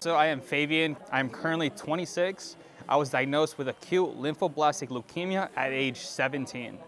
So, 0.00 0.14
I 0.14 0.26
am 0.26 0.40
Fabian. 0.40 0.96
I'm 1.10 1.28
currently 1.28 1.70
26. 1.70 2.56
I 2.88 2.96
was 2.96 3.10
diagnosed 3.10 3.58
with 3.58 3.68
acute 3.68 4.16
lymphoblastic 4.16 4.88
leukemia 4.88 5.48
at 5.56 5.72
age 5.72 5.98
17. 5.98 6.78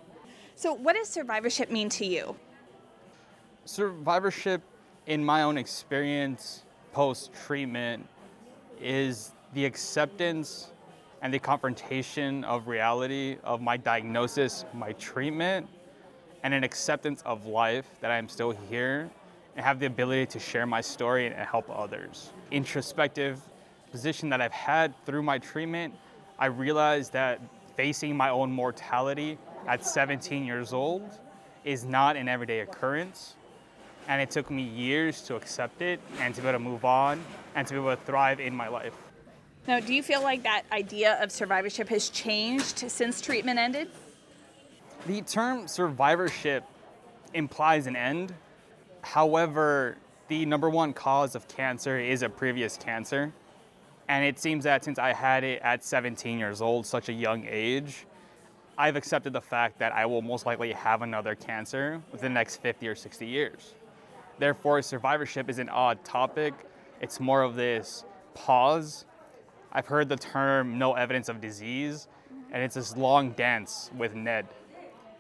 So, 0.59 0.75
what 0.75 0.97
does 0.97 1.09
survivorship 1.09 1.71
mean 1.71 1.89
to 1.91 2.05
you? 2.05 2.35
Survivorship, 3.65 4.61
in 5.07 5.25
my 5.25 5.43
own 5.43 5.57
experience 5.57 6.65
post 6.93 7.31
treatment, 7.33 8.05
is 8.81 9.31
the 9.55 9.65
acceptance 9.65 10.73
and 11.23 11.33
the 11.33 11.39
confrontation 11.39 12.43
of 12.43 12.67
reality 12.67 13.37
of 13.45 13.61
my 13.61 13.77
diagnosis, 13.77 14.65
my 14.75 14.95
treatment, 14.95 15.69
and 16.43 16.53
an 16.53 16.65
acceptance 16.65 17.23
of 17.25 17.47
life 17.47 17.87
that 18.01 18.11
I'm 18.11 18.29
still 18.29 18.51
here 18.69 19.09
and 19.55 19.65
have 19.65 19.79
the 19.79 19.87
ability 19.87 20.27
to 20.27 20.41
share 20.41 20.67
my 20.67 20.81
story 20.81 21.27
and 21.27 21.37
help 21.37 21.71
others. 21.71 22.33
Introspective 22.51 23.41
position 23.93 24.29
that 24.31 24.41
I've 24.41 24.51
had 24.51 24.93
through 25.07 25.23
my 25.23 25.39
treatment, 25.39 25.95
I 26.37 26.47
realized 26.47 27.13
that 27.13 27.41
facing 27.77 28.17
my 28.17 28.31
own 28.31 28.51
mortality 28.51 29.39
at 29.67 29.85
17 29.85 30.45
years 30.45 30.73
old 30.73 31.09
is 31.65 31.85
not 31.85 32.17
an 32.17 32.29
everyday 32.29 32.61
occurrence. 32.61 33.35
And 34.09 34.23
it 34.23 34.31
took 34.31 34.51
me 34.51 34.63
years 34.63 35.21
to 35.23 35.37
accept 35.37 35.83
it 35.83 36.01
and 36.21 36.35
to 36.35 36.41
be 36.41 36.49
able 36.49 36.59
to 36.59 36.65
move 36.65 36.85
on 36.85 37.23
and 37.55 37.67
to 37.67 37.75
be 37.75 37.81
able 37.81 37.95
to 37.95 38.03
thrive 38.03 38.41
in 38.41 38.55
my 38.55 38.69
life. 38.69 38.95
Now, 39.67 39.81
do 39.81 39.93
you 39.93 40.03
feel 40.03 40.23
like 40.23 40.45
that 40.45 40.63
idea 40.73 41.23
of 41.23 41.31
survivorship 41.31 41.89
has 41.91 42.09
changed 42.09 42.91
since 42.91 43.21
treatment 43.21 43.59
ended? 43.59 43.91
The 45.07 45.21
term 45.21 45.69
survivorship 45.69 46.65
implies 47.35 47.87
an 47.87 47.95
end. 47.95 48.35
However, 49.03 49.99
the 50.29 50.47
number 50.47 50.71
one 50.71 50.95
cause 50.95 51.35
of 51.35 51.47
cancer 51.49 51.99
is 51.99 52.23
a 52.23 52.31
previous 52.31 52.79
cancer. 52.79 53.33
And 54.09 54.25
it 54.25 54.39
seems 54.39 54.65
that 54.65 54.85
since 54.85 54.99
I 54.99 55.13
had 55.13 55.45
it 55.45 55.61
at 55.63 55.85
17 55.85 56.39
years 56.39 56.63
old, 56.63 56.87
such 56.87 57.11
a 57.11 57.13
young 57.13 57.45
age, 57.47 58.07
I've 58.81 58.95
accepted 58.95 59.33
the 59.33 59.41
fact 59.41 59.81
that 59.81 59.93
I 59.93 60.07
will 60.07 60.23
most 60.23 60.47
likely 60.47 60.73
have 60.73 61.03
another 61.03 61.35
cancer 61.35 62.01
within 62.13 62.33
the 62.33 62.39
next 62.39 62.59
50 62.59 62.87
or 62.87 62.95
60 62.95 63.27
years. 63.27 63.75
Therefore, 64.39 64.81
survivorship 64.83 65.51
is 65.51 65.59
an 65.59 65.69
odd 65.69 66.05
topic. 66.05 66.55
It's 67.01 67.19
more 67.19 67.43
of 67.43 67.57
this 67.57 68.05
pause. 68.35 69.05
I've 69.73 69.87
heard 69.89 70.09
the 70.09 70.17
term 70.17 70.79
no 70.79 70.95
evidence 70.95 71.29
of 71.29 71.41
disease, 71.41 72.07
and 72.53 72.63
it's 72.63 72.77
this 72.77 72.97
long 72.97 73.33
dance 73.33 73.91
with 73.99 74.15
Ned. 74.15 74.47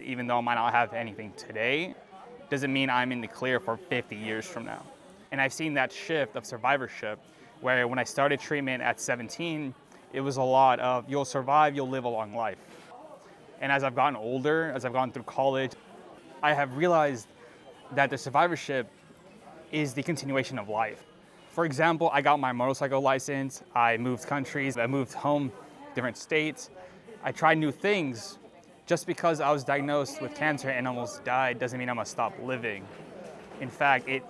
Even 0.00 0.28
though 0.28 0.38
I 0.38 0.40
might 0.40 0.54
not 0.54 0.72
have 0.72 0.94
anything 0.94 1.32
today, 1.36 1.96
doesn't 2.50 2.72
mean 2.72 2.88
I'm 2.88 3.10
in 3.10 3.20
the 3.20 3.26
clear 3.26 3.58
for 3.58 3.76
50 3.76 4.14
years 4.14 4.46
from 4.46 4.66
now. 4.66 4.84
And 5.32 5.40
I've 5.40 5.52
seen 5.52 5.74
that 5.74 5.92
shift 5.92 6.36
of 6.36 6.46
survivorship 6.46 7.18
where 7.60 7.88
when 7.88 7.98
I 7.98 8.04
started 8.04 8.38
treatment 8.38 8.84
at 8.84 9.00
17, 9.00 9.74
it 10.12 10.20
was 10.20 10.36
a 10.36 10.42
lot 10.42 10.78
of 10.78 11.10
you'll 11.10 11.24
survive, 11.24 11.74
you'll 11.74 11.88
live 11.88 12.04
a 12.04 12.08
long 12.08 12.32
life. 12.34 12.58
And 13.60 13.72
as 13.72 13.82
I've 13.82 13.94
gotten 13.94 14.16
older, 14.16 14.72
as 14.74 14.84
I've 14.84 14.92
gone 14.92 15.10
through 15.12 15.24
college, 15.24 15.72
I 16.42 16.54
have 16.54 16.76
realized 16.76 17.28
that 17.92 18.10
the 18.10 18.18
survivorship 18.18 18.88
is 19.72 19.94
the 19.94 20.02
continuation 20.02 20.58
of 20.58 20.68
life. 20.68 21.04
For 21.50 21.64
example, 21.64 22.10
I 22.12 22.22
got 22.22 22.38
my 22.38 22.52
motorcycle 22.52 23.00
license, 23.00 23.62
I 23.74 23.96
moved 23.96 24.26
countries, 24.26 24.76
I 24.76 24.86
moved 24.86 25.12
home, 25.12 25.50
different 25.94 26.16
states. 26.16 26.70
I 27.24 27.32
tried 27.32 27.58
new 27.58 27.72
things. 27.72 28.38
Just 28.86 29.06
because 29.06 29.40
I 29.40 29.50
was 29.50 29.64
diagnosed 29.64 30.22
with 30.22 30.34
cancer 30.34 30.70
and 30.70 30.86
almost 30.86 31.24
died 31.24 31.58
doesn't 31.58 31.78
mean 31.78 31.88
I'm 31.88 31.96
gonna 31.96 32.06
stop 32.06 32.32
living. 32.42 32.86
In 33.60 33.68
fact, 33.68 34.08
it 34.08 34.22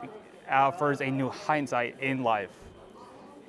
offers 0.51 1.01
a 1.01 1.11
new 1.11 1.29
hindsight 1.29 2.01
in 2.01 2.23
life. 2.23 2.51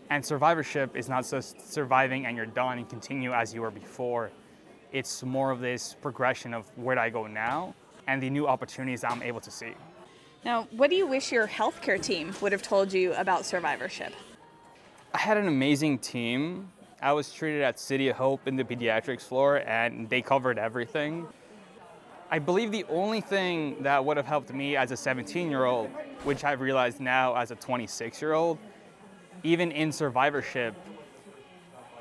And 0.10 0.26
survivorship 0.26 0.96
is 0.98 1.08
not 1.08 1.28
just 1.28 1.72
surviving 1.72 2.26
and 2.26 2.36
you're 2.36 2.46
done 2.46 2.80
and 2.80 2.90
continue 2.90 3.32
as 3.32 3.54
you 3.54 3.62
were 3.62 3.72
before. 3.72 4.32
It's 4.91 5.24
more 5.24 5.51
of 5.51 5.60
this 5.60 5.96
progression 6.01 6.53
of 6.53 6.65
where 6.75 6.96
do 6.96 7.01
I 7.01 7.10
go 7.10 7.27
now 7.27 7.75
and 8.08 8.22
the 8.22 8.29
new 8.29 8.48
opportunities 8.48 9.03
I'm 9.03 9.22
able 9.22 9.39
to 9.41 9.51
see. 9.51 9.74
Now, 10.43 10.67
what 10.72 10.89
do 10.89 10.96
you 10.96 11.05
wish 11.05 11.31
your 11.31 11.48
healthcare 11.48 12.01
team 12.01 12.34
would 12.41 12.51
have 12.51 12.62
told 12.62 12.91
you 12.91 13.13
about 13.13 13.46
survivorship? 13.46 14.13
I 15.13 15.19
had 15.19 15.38
an 15.38 15.48
amazing 15.48 16.00
team. 16.00 16.72
I 17.01 17.13
was 17.13 17.31
treated 17.31 17.62
at 17.62 17.79
City 17.79 18.10
of 18.10 18.15
Hope 18.15 18.48
in 18.48 18.55
the 18.55 18.63
pediatrics 18.63 19.22
floor, 19.22 19.58
and 19.67 20.10
they 20.10 20.22
covered 20.22 20.58
everything. 20.58 21.27
I 22.31 22.39
believe 22.39 22.72
the 22.72 22.86
only 22.89 23.22
thing 23.22 23.81
that 23.81 24.03
would 24.03 24.17
have 24.17 24.25
helped 24.25 24.53
me 24.53 24.75
as 24.75 24.91
a 24.91 24.98
17 24.98 25.50
year 25.50 25.65
old, 25.65 25.89
which 26.24 26.43
I've 26.43 26.62
realized 26.62 27.00
now 27.00 27.36
as 27.36 27.51
a 27.51 27.55
26 27.55 28.22
year 28.22 28.34
old, 28.34 28.58
even 29.43 29.72
in 29.72 29.91
survivorship, 29.91 30.75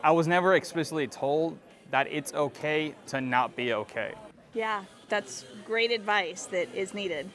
I 0.03 0.11
was 0.11 0.27
never 0.27 0.55
explicitly 0.55 1.07
told 1.07 1.59
that 1.91 2.07
it's 2.11 2.33
okay 2.35 2.95
to 3.07 3.21
not 3.21 3.57
be 3.57 3.73
okay. 3.73 4.15
Yeah, 4.55 4.85
that's 5.09 5.45
great 5.65 5.91
advice 5.91 6.47
that 6.47 6.75
is 6.75 6.95
needed. 6.95 7.31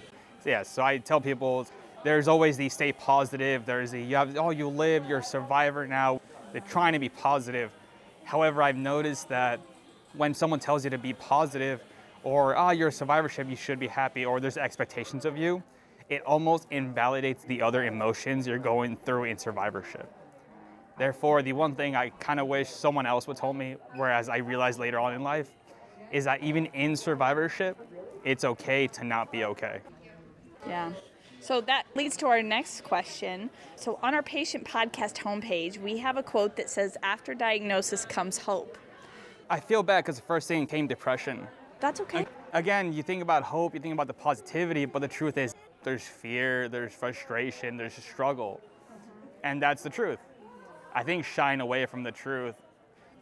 Yeah, 0.45 0.63
so 0.63 0.83
I 0.83 0.97
tell 0.97 1.21
people 1.21 1.67
there's 2.03 2.27
always 2.27 2.57
the 2.57 2.69
stay 2.69 2.91
positive. 2.91 3.65
There's 3.65 3.91
the 3.91 4.01
you 4.01 4.15
have, 4.15 4.37
oh 4.37 4.49
you 4.49 4.67
live, 4.67 5.05
you're 5.07 5.19
a 5.19 5.23
survivor 5.23 5.87
now. 5.87 6.21
They're 6.51 6.61
trying 6.61 6.93
to 6.93 6.99
be 6.99 7.09
positive. 7.09 7.71
However, 8.25 8.61
I've 8.61 8.77
noticed 8.77 9.29
that 9.29 9.59
when 10.15 10.33
someone 10.33 10.59
tells 10.59 10.83
you 10.83 10.89
to 10.91 10.97
be 10.97 11.13
positive, 11.13 11.81
or 12.23 12.55
ah 12.55 12.67
oh, 12.67 12.71
you're 12.71 12.89
a 12.89 12.91
survivorship, 12.91 13.49
you 13.49 13.55
should 13.55 13.79
be 13.79 13.87
happy, 13.87 14.25
or 14.25 14.39
there's 14.39 14.57
expectations 14.57 15.25
of 15.25 15.37
you, 15.37 15.63
it 16.09 16.21
almost 16.23 16.67
invalidates 16.71 17.43
the 17.45 17.61
other 17.61 17.85
emotions 17.85 18.45
you're 18.45 18.59
going 18.59 18.97
through 18.97 19.25
in 19.25 19.37
survivorship. 19.37 20.11
Therefore, 20.97 21.41
the 21.41 21.53
one 21.53 21.75
thing 21.75 21.95
I 21.95 22.09
kind 22.09 22.39
of 22.39 22.47
wish 22.47 22.69
someone 22.69 23.05
else 23.05 23.27
would 23.27 23.37
tell 23.37 23.53
me, 23.53 23.77
whereas 23.95 24.29
I 24.29 24.37
realized 24.37 24.79
later 24.79 24.99
on 24.99 25.13
in 25.13 25.23
life, 25.23 25.49
is 26.11 26.25
that 26.25 26.43
even 26.43 26.67
in 26.67 26.95
survivorship, 26.95 27.77
it's 28.23 28.43
okay 28.43 28.87
to 28.87 29.03
not 29.03 29.31
be 29.31 29.43
okay. 29.45 29.79
Yeah. 30.67 30.91
So 31.39 31.59
that 31.61 31.83
leads 31.95 32.15
to 32.17 32.27
our 32.27 32.41
next 32.41 32.83
question. 32.83 33.49
So 33.75 33.99
on 34.01 34.13
our 34.13 34.23
patient 34.23 34.65
podcast 34.65 35.15
homepage, 35.17 35.77
we 35.77 35.97
have 35.97 36.15
a 36.15 36.23
quote 36.23 36.55
that 36.55 36.69
says, 36.69 36.95
After 37.03 37.33
diagnosis 37.33 38.05
comes 38.05 38.37
hope. 38.37 38.77
I 39.49 39.59
feel 39.59 39.83
bad 39.83 40.05
because 40.05 40.15
the 40.15 40.25
first 40.25 40.47
thing 40.47 40.65
came 40.67 40.87
depression. 40.87 41.47
That's 41.81 41.99
okay. 42.01 42.25
Again, 42.53 42.93
you 42.93 43.03
think 43.03 43.21
about 43.21 43.43
hope, 43.43 43.73
you 43.73 43.81
think 43.81 43.93
about 43.93 44.07
the 44.07 44.13
positivity, 44.13 44.85
but 44.85 44.99
the 44.99 45.07
truth 45.07 45.37
is 45.37 45.53
there's 45.83 46.03
fear, 46.03 46.69
there's 46.69 46.93
frustration, 46.93 47.75
there's 47.75 47.95
struggle. 47.95 48.61
And 49.43 49.61
that's 49.61 49.83
the 49.83 49.89
truth. 49.89 50.19
I 50.93 51.03
think 51.03 51.25
shying 51.25 51.61
away 51.61 51.85
from 51.85 52.03
the 52.03 52.11
truth 52.11 52.55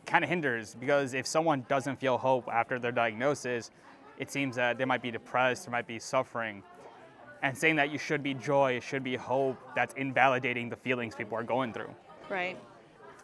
kind 0.05 0.23
of 0.23 0.29
hinders 0.29 0.75
because 0.79 1.13
if 1.13 1.25
someone 1.25 1.65
doesn't 1.69 1.97
feel 1.97 2.17
hope 2.17 2.47
after 2.51 2.79
their 2.79 2.91
diagnosis, 2.91 3.71
it 4.17 4.31
seems 4.31 4.55
that 4.55 4.77
they 4.77 4.85
might 4.85 5.01
be 5.01 5.11
depressed, 5.11 5.65
they 5.65 5.71
might 5.71 5.87
be 5.87 5.99
suffering 5.99 6.63
and 7.43 7.57
saying 7.57 7.75
that 7.77 7.91
you 7.91 7.97
should 7.97 8.21
be 8.21 8.33
joy, 8.33 8.79
should 8.79 9.03
be 9.03 9.15
hope, 9.15 9.57
that's 9.75 9.93
invalidating 9.95 10.69
the 10.69 10.75
feelings 10.75 11.15
people 11.15 11.37
are 11.37 11.43
going 11.43 11.73
through. 11.73 11.89
Right. 12.29 12.57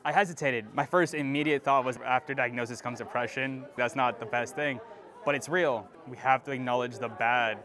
I 0.04 0.12
hesitated. 0.12 0.74
My 0.74 0.86
first 0.86 1.14
immediate 1.14 1.64
thought 1.64 1.86
was 1.86 1.98
after 1.98 2.34
diagnosis 2.34 2.82
comes 2.82 3.00
depression. 3.00 3.66
That's 3.76 3.96
not 3.96 4.20
the 4.20 4.26
best 4.26 4.56
thing, 4.56 4.80
but 5.26 5.36
it's 5.36 5.50
real. 5.50 5.88
We 6.08 6.18
have 6.18 6.44
to 6.46 6.52
acknowledge 6.52 6.98
the 6.98 7.10
bad. 7.10 7.60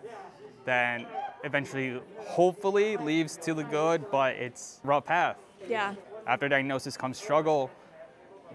Then 0.64 1.06
eventually, 1.44 2.00
hopefully, 2.18 2.96
leads 2.96 3.36
to 3.38 3.54
the 3.54 3.64
good, 3.64 4.10
but 4.10 4.34
it's 4.36 4.80
rough 4.84 5.06
path. 5.06 5.36
Yeah. 5.68 5.94
After 6.26 6.48
diagnosis 6.48 6.96
comes 6.96 7.18
struggle, 7.18 7.70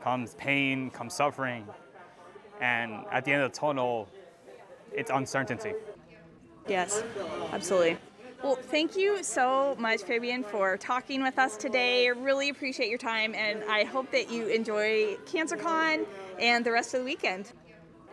comes 0.02 0.36
pain, 0.36 0.90
comes 0.90 1.14
suffering, 1.14 1.68
and 2.62 3.04
at 3.12 3.26
the 3.26 3.34
end 3.34 3.44
of 3.44 3.52
the 3.52 3.58
tunnel, 3.58 4.08
it's 4.94 5.12
uncertainty. 5.12 5.74
Yes, 6.68 7.04
absolutely. 7.52 7.98
Well, 8.44 8.56
thank 8.56 8.96
you 8.96 9.24
so 9.24 9.76
much, 9.80 10.02
Fabian, 10.04 10.44
for 10.44 10.78
talking 10.78 11.24
with 11.24 11.40
us 11.40 11.58
today. 11.58 12.10
Really 12.12 12.50
appreciate 12.50 12.90
your 12.90 13.00
time, 13.00 13.34
and 13.34 13.64
I 13.70 13.84
hope 13.84 14.12
that 14.12 14.32
you 14.32 14.48
enjoy 14.48 15.18
CancerCon 15.26 16.06
and 16.40 16.66
the 16.66 16.72
rest 16.72 16.94
of 16.94 17.02
the 17.02 17.06
weekend. 17.06 17.52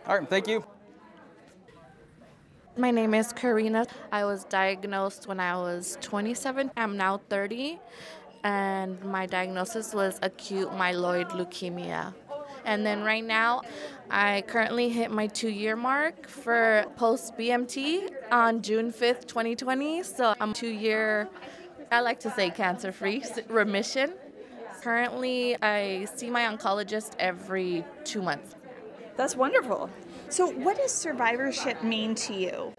All 0.07 0.17
right, 0.17 0.27
thank 0.29 0.47
you. 0.47 0.65
My 2.77 2.91
name 2.91 3.13
is 3.13 3.31
Karina. 3.31 3.85
I 4.11 4.25
was 4.25 4.43
diagnosed 4.45 5.27
when 5.27 5.39
I 5.39 5.55
was 5.55 5.97
27. 6.01 6.71
I'm 6.75 6.97
now 6.97 7.21
30, 7.29 7.79
and 8.45 9.03
my 9.03 9.25
diagnosis 9.25 9.93
was 9.93 10.19
acute 10.21 10.69
myeloid 10.69 11.29
leukemia. 11.31 12.13
And 12.63 12.85
then 12.85 13.03
right 13.03 13.23
now, 13.23 13.63
I 14.09 14.43
currently 14.47 14.87
hit 14.89 15.09
my 15.11 15.27
two 15.27 15.49
year 15.49 15.75
mark 15.75 16.27
for 16.27 16.85
post 16.95 17.35
BMT 17.37 18.07
on 18.31 18.61
June 18.61 18.93
5th, 18.93 19.25
2020. 19.25 20.03
So 20.03 20.35
I'm 20.39 20.53
two 20.53 20.69
year, 20.69 21.27
I 21.91 22.01
like 22.01 22.19
to 22.21 22.31
say 22.31 22.51
cancer 22.51 22.91
free 22.91 23.23
remission. 23.49 24.13
Currently, 24.81 25.57
I 25.63 26.05
see 26.15 26.29
my 26.29 26.41
oncologist 26.41 27.13
every 27.17 27.83
two 28.03 28.21
months. 28.21 28.53
That's 29.17 29.35
wonderful. 29.35 29.89
So, 30.29 30.47
what 30.47 30.77
does 30.77 30.91
survivorship 30.91 31.81
mean 31.83 32.13
to 32.15 32.33
you? 32.35 32.73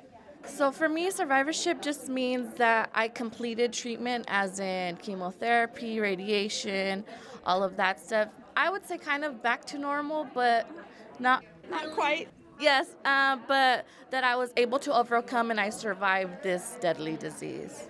So, 0.47 0.71
for 0.73 0.89
me, 0.89 1.11
survivorship 1.11 1.83
just 1.83 2.09
means 2.09 2.55
that 2.55 2.91
I 2.95 3.09
completed 3.09 3.73
treatment, 3.73 4.25
as 4.29 4.61
in 4.61 4.97
chemotherapy, 4.97 6.01
radiation, 6.01 7.05
all 7.45 7.63
of 7.63 7.77
that 7.77 8.01
stuff. 8.01 8.29
I 8.57 8.71
would 8.71 8.87
say 8.87 8.97
kind 8.97 9.25
of 9.25 9.43
back 9.43 9.65
to 9.67 9.79
normal, 9.79 10.27
but 10.33 10.71
not 11.19 11.45
not 11.71 11.91
quite. 11.93 12.29
Yes, 12.59 12.95
uh, 13.05 13.37
but 13.47 13.87
that 14.11 14.25
I 14.25 14.37
was 14.37 14.53
able 14.57 14.79
to 14.81 14.95
overcome 14.95 15.51
and 15.51 15.61
I 15.61 15.69
survived 15.69 16.43
this 16.43 16.79
deadly 16.81 17.17
disease. 17.17 17.89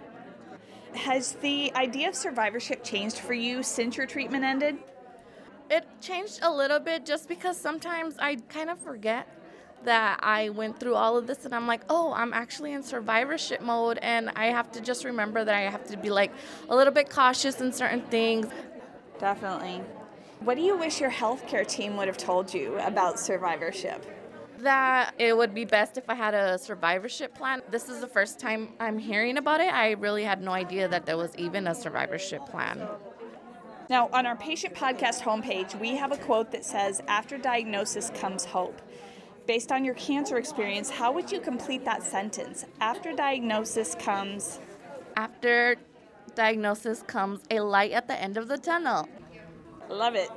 Has 0.94 1.32
the 1.34 1.72
idea 1.74 2.08
of 2.08 2.16
survivorship 2.16 2.82
changed 2.82 3.18
for 3.18 3.34
you 3.34 3.62
since 3.62 3.96
your 3.96 4.06
treatment 4.06 4.44
ended? 4.44 4.78
It 5.70 5.86
changed 6.00 6.40
a 6.42 6.50
little 6.50 6.80
bit 6.80 7.04
just 7.04 7.28
because 7.28 7.56
sometimes 7.56 8.16
I 8.18 8.36
kind 8.48 8.70
of 8.70 8.78
forget 8.78 9.28
that 9.84 10.18
I 10.22 10.48
went 10.48 10.80
through 10.80 10.94
all 10.94 11.16
of 11.16 11.26
this 11.26 11.44
and 11.44 11.54
I'm 11.54 11.66
like, 11.66 11.82
oh, 11.88 12.12
I'm 12.12 12.32
actually 12.32 12.72
in 12.72 12.82
survivorship 12.82 13.60
mode 13.60 13.98
and 14.02 14.30
I 14.34 14.46
have 14.46 14.72
to 14.72 14.80
just 14.80 15.04
remember 15.04 15.44
that 15.44 15.54
I 15.54 15.70
have 15.70 15.86
to 15.88 15.96
be 15.96 16.10
like 16.10 16.32
a 16.68 16.74
little 16.76 16.92
bit 16.92 17.08
cautious 17.08 17.60
in 17.60 17.72
certain 17.72 18.02
things. 18.02 18.46
Definitely. 19.18 19.82
What 20.40 20.56
do 20.56 20.62
you 20.62 20.76
wish 20.76 21.00
your 21.00 21.10
healthcare 21.10 21.66
team 21.66 21.96
would 21.96 22.08
have 22.08 22.18
told 22.18 22.52
you 22.52 22.76
about 22.78 23.18
survivorship? 23.18 24.04
That 24.58 25.14
it 25.18 25.36
would 25.36 25.54
be 25.54 25.64
best 25.64 25.96
if 25.98 26.08
I 26.08 26.14
had 26.14 26.34
a 26.34 26.58
survivorship 26.58 27.34
plan. 27.34 27.62
This 27.70 27.88
is 27.88 28.00
the 28.00 28.06
first 28.06 28.38
time 28.38 28.70
I'm 28.80 28.98
hearing 28.98 29.38
about 29.38 29.60
it. 29.60 29.72
I 29.72 29.92
really 29.92 30.24
had 30.24 30.42
no 30.42 30.52
idea 30.52 30.88
that 30.88 31.06
there 31.06 31.16
was 31.16 31.34
even 31.36 31.66
a 31.66 31.74
survivorship 31.74 32.46
plan. 32.46 32.86
Now, 33.88 34.08
on 34.12 34.26
our 34.26 34.34
patient 34.34 34.74
podcast 34.74 35.22
homepage, 35.22 35.78
we 35.78 35.96
have 35.96 36.10
a 36.10 36.16
quote 36.16 36.50
that 36.52 36.64
says, 36.64 37.00
After 37.06 37.38
diagnosis 37.38 38.10
comes 38.10 38.44
hope. 38.44 38.80
Based 39.46 39.70
on 39.70 39.84
your 39.84 39.94
cancer 39.94 40.38
experience, 40.38 40.90
how 40.90 41.12
would 41.12 41.30
you 41.30 41.40
complete 41.40 41.84
that 41.84 42.02
sentence? 42.02 42.64
After 42.80 43.12
diagnosis 43.12 43.94
comes. 43.94 44.58
After 45.16 45.76
diagnosis 46.34 47.02
comes 47.02 47.40
a 47.50 47.60
light 47.60 47.92
at 47.92 48.08
the 48.08 48.20
end 48.20 48.36
of 48.36 48.48
the 48.48 48.58
tunnel. 48.58 49.08
Love 49.88 50.16
it. 50.16 50.30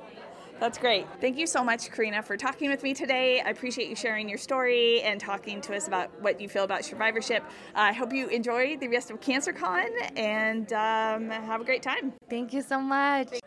That's 0.60 0.78
great. 0.78 1.08
Thank 1.22 1.38
you 1.38 1.48
so 1.48 1.64
much, 1.64 1.90
Karina, 1.90 2.22
for 2.22 2.38
talking 2.38 2.70
with 2.70 2.84
me 2.84 2.94
today. 2.94 3.42
I 3.42 3.50
appreciate 3.50 3.90
you 3.90 3.96
sharing 3.96 4.30
your 4.30 4.38
story 4.38 5.02
and 5.02 5.20
talking 5.20 5.62
to 5.62 5.76
us 5.76 5.88
about 5.88 6.12
what 6.22 6.40
you 6.40 6.48
feel 6.48 6.66
about 6.66 6.86
survivorship. 6.86 7.44
I 7.74 7.94
hope 7.94 8.14
you 8.14 8.28
enjoy 8.28 8.78
the 8.78 8.90
rest 8.90 9.10
of 9.10 9.20
CancerCon 9.22 10.18
and 10.18 10.72
um, 10.74 11.30
have 11.30 11.62
a 11.62 11.64
great 11.64 11.82
time. 11.82 12.14
Thank 12.30 12.54
you 12.54 12.62
so 12.62 12.80
much. 12.80 13.40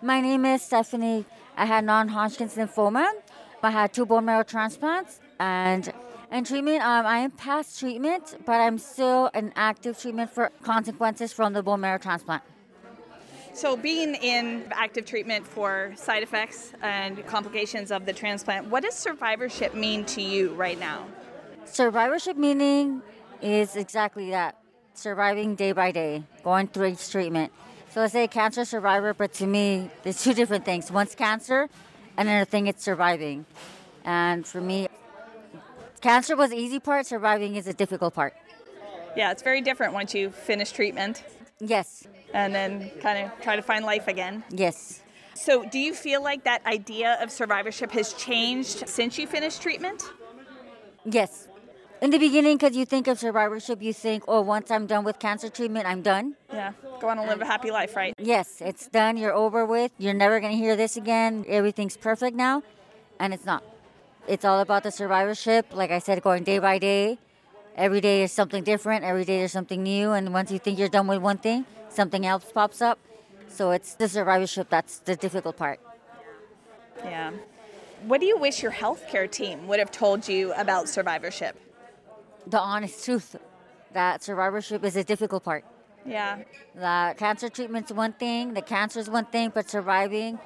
My 0.00 0.20
name 0.20 0.44
is 0.46 0.62
Stephanie. 0.62 1.26
I 1.58 1.64
had 1.64 1.84
non-Hodgkin's 1.84 2.54
lymphoma. 2.54 3.10
I 3.64 3.70
had 3.72 3.92
two 3.92 4.06
bone 4.06 4.24
marrow 4.24 4.44
transplants, 4.44 5.18
and 5.40 5.92
in 6.30 6.44
treatment, 6.44 6.82
um, 6.82 7.04
I 7.04 7.18
am 7.18 7.32
past 7.32 7.80
treatment, 7.80 8.36
but 8.46 8.60
I'm 8.60 8.78
still 8.78 9.26
in 9.34 9.52
active 9.56 10.00
treatment 10.00 10.30
for 10.30 10.52
consequences 10.62 11.32
from 11.32 11.54
the 11.54 11.62
bone 11.64 11.80
marrow 11.80 11.98
transplant. 11.98 12.44
So, 13.54 13.76
being 13.76 14.14
in 14.14 14.66
active 14.70 15.04
treatment 15.04 15.44
for 15.44 15.92
side 15.96 16.22
effects 16.22 16.74
and 16.80 17.26
complications 17.26 17.90
of 17.90 18.06
the 18.06 18.12
transplant, 18.12 18.68
what 18.68 18.84
does 18.84 18.94
survivorship 18.94 19.74
mean 19.74 20.04
to 20.04 20.22
you 20.22 20.50
right 20.50 20.78
now? 20.78 21.08
Survivorship 21.64 22.36
meaning 22.36 23.02
is 23.42 23.74
exactly 23.74 24.30
that 24.30 24.56
surviving 24.94 25.56
day 25.56 25.72
by 25.72 25.90
day, 25.90 26.22
going 26.44 26.68
through 26.68 26.86
each 26.86 27.10
treatment. 27.10 27.52
So, 27.98 28.02
let's 28.02 28.12
say 28.12 28.28
cancer 28.28 28.64
survivor, 28.64 29.12
but 29.12 29.32
to 29.32 29.46
me, 29.48 29.90
there's 30.04 30.22
two 30.22 30.32
different 30.32 30.64
things. 30.64 30.88
One's 30.88 31.16
cancer, 31.16 31.68
and 32.16 32.28
another 32.28 32.44
thing, 32.44 32.68
it's 32.68 32.84
surviving. 32.84 33.44
And 34.04 34.46
for 34.46 34.60
me, 34.60 34.86
cancer 36.00 36.36
was 36.36 36.50
the 36.50 36.56
easy 36.56 36.78
part, 36.78 37.06
surviving 37.06 37.56
is 37.56 37.64
the 37.64 37.72
difficult 37.72 38.14
part. 38.14 38.34
Yeah, 39.16 39.32
it's 39.32 39.42
very 39.42 39.60
different 39.62 39.94
once 39.94 40.14
you 40.14 40.30
finish 40.30 40.70
treatment. 40.70 41.24
Yes. 41.58 42.06
And 42.32 42.54
then 42.54 42.88
kind 43.00 43.26
of 43.26 43.32
try 43.40 43.56
to 43.56 43.62
find 43.62 43.84
life 43.84 44.06
again. 44.06 44.44
Yes. 44.48 45.02
So, 45.34 45.64
do 45.64 45.80
you 45.80 45.92
feel 45.92 46.22
like 46.22 46.44
that 46.44 46.64
idea 46.66 47.18
of 47.20 47.32
survivorship 47.32 47.90
has 47.90 48.12
changed 48.12 48.88
since 48.88 49.18
you 49.18 49.26
finished 49.26 49.60
treatment? 49.60 50.04
Yes. 51.04 51.47
In 52.00 52.10
the 52.10 52.18
beginning, 52.18 52.56
because 52.58 52.76
you 52.76 52.84
think 52.84 53.08
of 53.08 53.18
survivorship, 53.18 53.82
you 53.82 53.92
think, 53.92 54.22
oh, 54.28 54.40
once 54.40 54.70
I'm 54.70 54.86
done 54.86 55.02
with 55.02 55.18
cancer 55.18 55.48
treatment, 55.48 55.84
I'm 55.86 56.00
done. 56.00 56.36
Yeah, 56.52 56.72
go 57.00 57.08
on 57.08 57.18
and 57.18 57.26
live 57.26 57.40
a 57.40 57.44
happy 57.44 57.72
life, 57.72 57.96
right? 57.96 58.14
Yes, 58.18 58.60
it's 58.60 58.86
done. 58.86 59.16
You're 59.16 59.34
over 59.34 59.66
with. 59.66 59.90
You're 59.98 60.14
never 60.14 60.38
going 60.38 60.52
to 60.52 60.58
hear 60.58 60.76
this 60.76 60.96
again. 60.96 61.44
Everything's 61.48 61.96
perfect 61.96 62.36
now. 62.36 62.62
And 63.18 63.34
it's 63.34 63.44
not. 63.44 63.64
It's 64.28 64.44
all 64.44 64.60
about 64.60 64.84
the 64.84 64.92
survivorship. 64.92 65.66
Like 65.72 65.90
I 65.90 65.98
said, 65.98 66.22
going 66.22 66.44
day 66.44 66.60
by 66.60 66.78
day. 66.78 67.18
Every 67.74 68.00
day 68.00 68.22
is 68.22 68.30
something 68.30 68.62
different. 68.62 69.04
Every 69.04 69.24
day 69.24 69.38
there's 69.38 69.52
something 69.52 69.82
new. 69.82 70.12
And 70.12 70.32
once 70.32 70.52
you 70.52 70.60
think 70.60 70.78
you're 70.78 70.88
done 70.88 71.08
with 71.08 71.20
one 71.20 71.38
thing, 71.38 71.64
something 71.88 72.24
else 72.24 72.44
pops 72.52 72.80
up. 72.80 73.00
So 73.48 73.72
it's 73.72 73.94
the 73.94 74.08
survivorship 74.08 74.68
that's 74.68 75.00
the 75.00 75.16
difficult 75.16 75.56
part. 75.56 75.80
Yeah. 77.04 77.32
What 78.06 78.20
do 78.20 78.26
you 78.26 78.38
wish 78.38 78.62
your 78.62 78.70
healthcare 78.72 79.28
team 79.28 79.66
would 79.66 79.80
have 79.80 79.90
told 79.90 80.28
you 80.28 80.52
about 80.52 80.88
survivorship? 80.88 81.56
The 82.48 82.58
honest 82.58 83.04
truth 83.04 83.36
that 83.92 84.22
survivorship 84.22 84.84
is 84.84 84.96
a 84.96 85.04
difficult 85.04 85.44
part. 85.44 85.64
Yeah. 86.06 86.42
That 86.74 87.18
cancer 87.18 87.48
treatment's 87.48 87.92
one 87.92 88.14
thing, 88.14 88.54
the 88.54 88.62
cancer 88.62 89.00
is 89.00 89.10
one 89.10 89.26
thing, 89.26 89.52
but 89.54 89.68
surviving, 89.68 90.38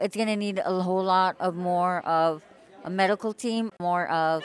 it's 0.00 0.16
going 0.16 0.28
to 0.28 0.36
need 0.36 0.60
a 0.64 0.82
whole 0.82 1.04
lot 1.04 1.36
of 1.38 1.54
more 1.54 2.00
of 2.06 2.42
a 2.82 2.90
medical 2.90 3.32
team, 3.32 3.70
more 3.80 4.08
of 4.08 4.42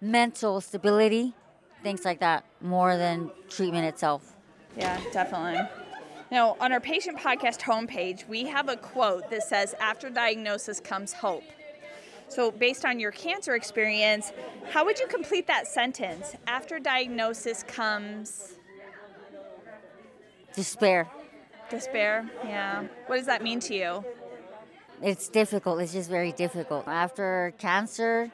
mental 0.00 0.60
stability, 0.60 1.34
things 1.82 2.04
like 2.04 2.20
that, 2.20 2.44
more 2.60 2.96
than 2.96 3.30
treatment 3.48 3.86
itself. 3.86 4.36
Yeah, 4.76 5.00
definitely. 5.12 5.60
Now, 6.30 6.56
on 6.60 6.72
our 6.72 6.80
patient 6.80 7.18
podcast 7.18 7.60
homepage, 7.60 8.28
we 8.28 8.44
have 8.44 8.68
a 8.68 8.76
quote 8.76 9.30
that 9.30 9.42
says, 9.42 9.74
After 9.80 10.08
diagnosis 10.08 10.78
comes 10.78 11.12
hope. 11.12 11.42
So, 12.30 12.52
based 12.52 12.84
on 12.84 13.00
your 13.00 13.10
cancer 13.10 13.56
experience, 13.56 14.32
how 14.70 14.84
would 14.84 15.00
you 15.00 15.08
complete 15.08 15.48
that 15.48 15.66
sentence? 15.66 16.36
After 16.46 16.78
diagnosis 16.78 17.64
comes 17.64 18.54
despair. 20.54 21.08
Despair, 21.68 22.30
yeah. 22.44 22.84
What 23.06 23.16
does 23.16 23.26
that 23.26 23.42
mean 23.42 23.58
to 23.60 23.74
you? 23.74 24.04
It's 25.02 25.28
difficult. 25.28 25.80
It's 25.80 25.92
just 25.92 26.08
very 26.08 26.30
difficult. 26.30 26.86
After 26.86 27.52
cancer, 27.58 28.30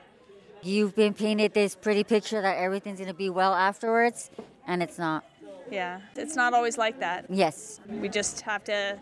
you've 0.62 0.94
been 0.94 1.14
painted 1.14 1.54
this 1.54 1.74
pretty 1.74 2.04
picture 2.04 2.42
that 2.42 2.58
everything's 2.58 2.98
going 2.98 3.08
to 3.08 3.14
be 3.14 3.30
well 3.30 3.54
afterwards, 3.54 4.30
and 4.66 4.82
it's 4.82 4.98
not. 4.98 5.24
Yeah, 5.70 6.00
it's 6.16 6.36
not 6.36 6.52
always 6.52 6.76
like 6.76 7.00
that. 7.00 7.24
Yes. 7.30 7.80
We 7.88 8.10
just 8.10 8.42
have 8.42 8.62
to 8.64 8.98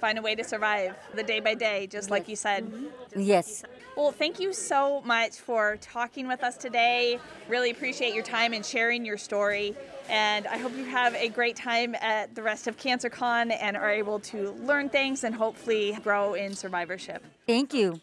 find 0.00 0.18
a 0.18 0.22
way 0.22 0.34
to 0.34 0.42
survive 0.42 0.94
the 1.14 1.22
day 1.22 1.40
by 1.40 1.54
day, 1.54 1.86
just 1.86 2.10
like 2.10 2.26
you 2.26 2.36
said. 2.36 2.72
Yes. 3.14 3.64
Well, 3.96 4.12
thank 4.12 4.40
you 4.40 4.52
so 4.52 5.02
much 5.02 5.32
for 5.32 5.76
talking 5.80 6.28
with 6.28 6.42
us 6.42 6.56
today. 6.56 7.18
Really 7.48 7.70
appreciate 7.70 8.14
your 8.14 8.22
time 8.22 8.52
and 8.52 8.64
sharing 8.64 9.04
your 9.04 9.18
story. 9.18 9.74
And 10.08 10.46
I 10.46 10.58
hope 10.58 10.76
you 10.76 10.84
have 10.84 11.14
a 11.14 11.28
great 11.28 11.56
time 11.56 11.94
at 11.96 12.34
the 12.34 12.42
rest 12.42 12.66
of 12.66 12.76
CancerCon 12.76 13.56
and 13.60 13.76
are 13.76 13.90
able 13.90 14.20
to 14.20 14.52
learn 14.62 14.88
things 14.88 15.22
and 15.24 15.34
hopefully 15.34 15.96
grow 16.02 16.34
in 16.34 16.54
survivorship. 16.54 17.22
Thank 17.46 17.74
you. 17.74 18.00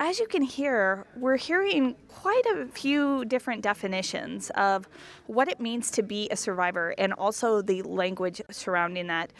As 0.00 0.18
you 0.18 0.26
can 0.26 0.42
hear, 0.42 1.06
we're 1.16 1.36
hearing 1.36 1.94
quite 2.08 2.44
a 2.46 2.66
few 2.66 3.24
different 3.26 3.62
definitions 3.62 4.50
of 4.56 4.88
what 5.28 5.46
it 5.46 5.60
means 5.60 5.92
to 5.92 6.02
be 6.02 6.28
a 6.30 6.36
survivor 6.36 6.96
and 6.98 7.12
also 7.12 7.62
the 7.62 7.80
language 7.82 8.42
surrounding 8.50 9.06
that. 9.06 9.32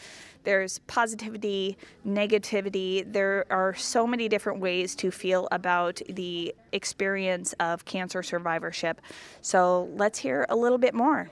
There's 0.44 0.78
positivity, 0.80 1.76
negativity. 2.06 3.10
There 3.12 3.46
are 3.50 3.74
so 3.74 4.06
many 4.06 4.28
different 4.28 4.60
ways 4.60 4.94
to 4.96 5.10
feel 5.10 5.48
about 5.50 6.00
the 6.08 6.54
experience 6.70 7.52
of 7.54 7.84
cancer 7.84 8.22
survivorship. 8.22 9.00
So 9.40 9.90
let's 9.96 10.20
hear 10.20 10.46
a 10.50 10.54
little 10.54 10.78
bit 10.78 10.94
more. 10.94 11.30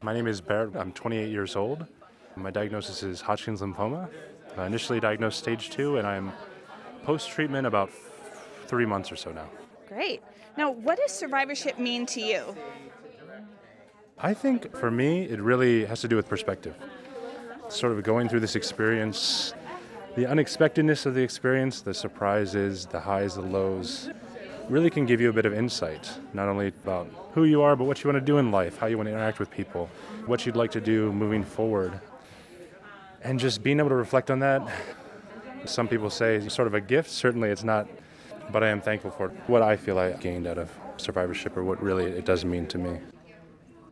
My 0.00 0.14
name 0.14 0.26
is 0.26 0.40
Barrett. 0.40 0.74
I'm 0.74 0.92
28 0.92 1.28
years 1.28 1.54
old. 1.54 1.84
My 2.34 2.50
diagnosis 2.50 3.02
is 3.02 3.20
Hodgkin's 3.20 3.60
lymphoma. 3.60 4.08
Uh, 4.56 4.62
initially 4.62 5.00
diagnosed 5.00 5.38
stage 5.38 5.68
two, 5.68 5.98
and 5.98 6.06
I'm 6.06 6.32
post 7.04 7.30
treatment 7.30 7.66
about 7.66 7.90
three 8.66 8.86
months 8.86 9.10
or 9.10 9.16
so 9.16 9.32
now. 9.32 9.48
Great. 9.88 10.22
Now, 10.56 10.70
what 10.70 10.98
does 10.98 11.12
survivorship 11.12 11.78
mean 11.78 12.06
to 12.06 12.20
you? 12.20 12.56
I 14.18 14.34
think 14.34 14.76
for 14.76 14.90
me, 14.90 15.22
it 15.22 15.40
really 15.40 15.84
has 15.86 16.00
to 16.02 16.08
do 16.08 16.16
with 16.16 16.28
perspective. 16.28 16.74
Sort 17.68 17.92
of 17.92 18.02
going 18.02 18.28
through 18.28 18.40
this 18.40 18.56
experience, 18.56 19.54
the 20.16 20.26
unexpectedness 20.26 21.06
of 21.06 21.14
the 21.14 21.22
experience, 21.22 21.80
the 21.80 21.94
surprises, 21.94 22.86
the 22.86 23.00
highs, 23.00 23.36
the 23.36 23.40
lows, 23.40 24.10
really 24.68 24.90
can 24.90 25.06
give 25.06 25.20
you 25.20 25.30
a 25.30 25.32
bit 25.32 25.46
of 25.46 25.54
insight, 25.54 26.10
not 26.34 26.48
only 26.48 26.68
about 26.68 27.08
who 27.32 27.44
you 27.44 27.62
are, 27.62 27.74
but 27.76 27.84
what 27.84 28.02
you 28.02 28.10
want 28.10 28.20
to 28.20 28.24
do 28.24 28.38
in 28.38 28.50
life, 28.50 28.76
how 28.78 28.86
you 28.86 28.96
want 28.96 29.08
to 29.08 29.12
interact 29.12 29.38
with 29.38 29.50
people, 29.50 29.88
what 30.26 30.44
you'd 30.44 30.56
like 30.56 30.70
to 30.72 30.80
do 30.80 31.12
moving 31.12 31.42
forward. 31.42 32.00
And 33.22 33.38
just 33.38 33.62
being 33.62 33.78
able 33.78 33.88
to 33.88 33.94
reflect 33.94 34.30
on 34.30 34.38
that, 34.40 34.62
some 35.64 35.88
people 35.88 36.10
say 36.10 36.48
sort 36.48 36.68
of 36.68 36.74
a 36.74 36.80
gift. 36.80 37.10
Certainly 37.10 37.50
it's 37.50 37.64
not, 37.64 37.88
but 38.52 38.62
I 38.62 38.68
am 38.68 38.80
thankful 38.80 39.10
for 39.10 39.28
what 39.46 39.62
I 39.62 39.76
feel 39.76 39.98
I 39.98 40.12
gained 40.12 40.46
out 40.46 40.58
of 40.58 40.70
survivorship 40.96 41.56
or 41.56 41.64
what 41.64 41.82
really 41.82 42.04
it 42.04 42.24
does 42.24 42.44
mean 42.44 42.66
to 42.68 42.78
me. 42.78 42.98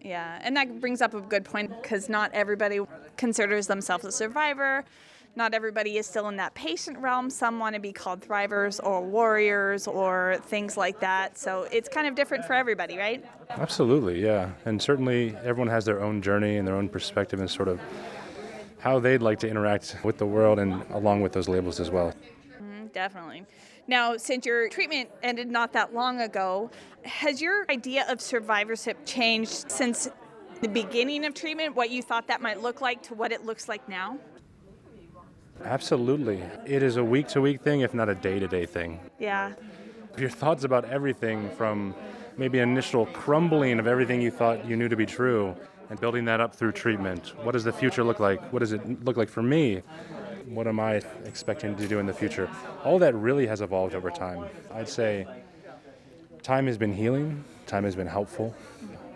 Yeah, 0.02 0.38
and 0.42 0.56
that 0.56 0.80
brings 0.80 1.02
up 1.02 1.14
a 1.14 1.20
good 1.20 1.44
point 1.44 1.70
because 1.82 2.08
not 2.08 2.30
everybody 2.32 2.80
considers 3.16 3.66
themselves 3.66 4.04
a 4.04 4.12
survivor. 4.12 4.84
Not 5.36 5.54
everybody 5.54 5.98
is 5.98 6.06
still 6.06 6.28
in 6.28 6.36
that 6.36 6.54
patient 6.54 6.98
realm. 6.98 7.30
Some 7.30 7.58
want 7.58 7.74
to 7.74 7.80
be 7.80 7.92
called 7.92 8.22
thrivers 8.22 8.80
or 8.82 9.00
warriors 9.02 9.86
or 9.86 10.38
things 10.44 10.76
like 10.76 10.98
that. 11.00 11.38
So 11.38 11.68
it's 11.70 11.88
kind 11.88 12.06
of 12.06 12.14
different 12.14 12.44
for 12.44 12.54
everybody, 12.54 12.96
right? 12.96 13.24
Absolutely, 13.50 14.20
yeah. 14.20 14.50
And 14.64 14.80
certainly 14.80 15.36
everyone 15.44 15.68
has 15.68 15.84
their 15.84 16.02
own 16.02 16.22
journey 16.22 16.56
and 16.56 16.66
their 16.66 16.74
own 16.74 16.88
perspective 16.88 17.38
and 17.38 17.50
sort 17.50 17.68
of 17.68 17.80
how 18.78 18.98
they'd 18.98 19.22
like 19.22 19.38
to 19.40 19.48
interact 19.48 19.96
with 20.04 20.18
the 20.18 20.26
world 20.26 20.58
and 20.58 20.84
along 20.90 21.20
with 21.20 21.32
those 21.32 21.48
labels 21.48 21.80
as 21.80 21.90
well. 21.90 22.12
Mm, 22.62 22.92
definitely. 22.92 23.44
Now, 23.86 24.16
since 24.16 24.46
your 24.46 24.68
treatment 24.68 25.08
ended 25.22 25.48
not 25.48 25.72
that 25.72 25.94
long 25.94 26.20
ago, 26.20 26.70
has 27.04 27.40
your 27.40 27.64
idea 27.70 28.04
of 28.08 28.20
survivorship 28.20 28.98
changed 29.04 29.70
since 29.70 30.08
the 30.60 30.68
beginning 30.68 31.24
of 31.24 31.34
treatment, 31.34 31.74
what 31.74 31.90
you 31.90 32.02
thought 32.02 32.26
that 32.28 32.40
might 32.40 32.60
look 32.60 32.80
like 32.80 33.02
to 33.04 33.14
what 33.14 33.32
it 33.32 33.44
looks 33.44 33.68
like 33.68 33.88
now? 33.88 34.18
Absolutely. 35.64 36.42
It 36.66 36.82
is 36.82 36.96
a 36.96 37.04
week 37.04 37.28
to 37.28 37.40
week 37.40 37.62
thing, 37.62 37.80
if 37.80 37.94
not 37.94 38.08
a 38.08 38.14
day 38.14 38.38
to 38.38 38.46
day 38.46 38.66
thing. 38.66 39.00
Yeah. 39.18 39.52
Your 40.16 40.30
thoughts 40.30 40.64
about 40.64 40.84
everything 40.84 41.50
from 41.50 41.94
maybe 42.36 42.58
initial 42.58 43.06
crumbling 43.06 43.78
of 43.78 43.86
everything 43.86 44.20
you 44.20 44.30
thought 44.30 44.64
you 44.64 44.76
knew 44.76 44.88
to 44.88 44.96
be 44.96 45.06
true 45.06 45.56
and 45.90 46.00
building 46.00 46.24
that 46.26 46.40
up 46.40 46.54
through 46.54 46.72
treatment. 46.72 47.32
What 47.42 47.52
does 47.52 47.64
the 47.64 47.72
future 47.72 48.04
look 48.04 48.20
like? 48.20 48.40
What 48.52 48.60
does 48.60 48.72
it 48.72 49.04
look 49.04 49.16
like 49.16 49.28
for 49.28 49.42
me? 49.42 49.82
What 50.46 50.66
am 50.66 50.80
I 50.80 51.02
expecting 51.24 51.76
to 51.76 51.88
do 51.88 51.98
in 51.98 52.06
the 52.06 52.14
future? 52.14 52.48
All 52.84 52.98
that 52.98 53.14
really 53.14 53.46
has 53.46 53.60
evolved 53.60 53.94
over 53.94 54.10
time. 54.10 54.44
I'd 54.72 54.88
say 54.88 55.26
time 56.42 56.66
has 56.66 56.78
been 56.78 56.92
healing, 56.92 57.44
time 57.66 57.84
has 57.84 57.94
been 57.94 58.06
helpful. 58.06 58.54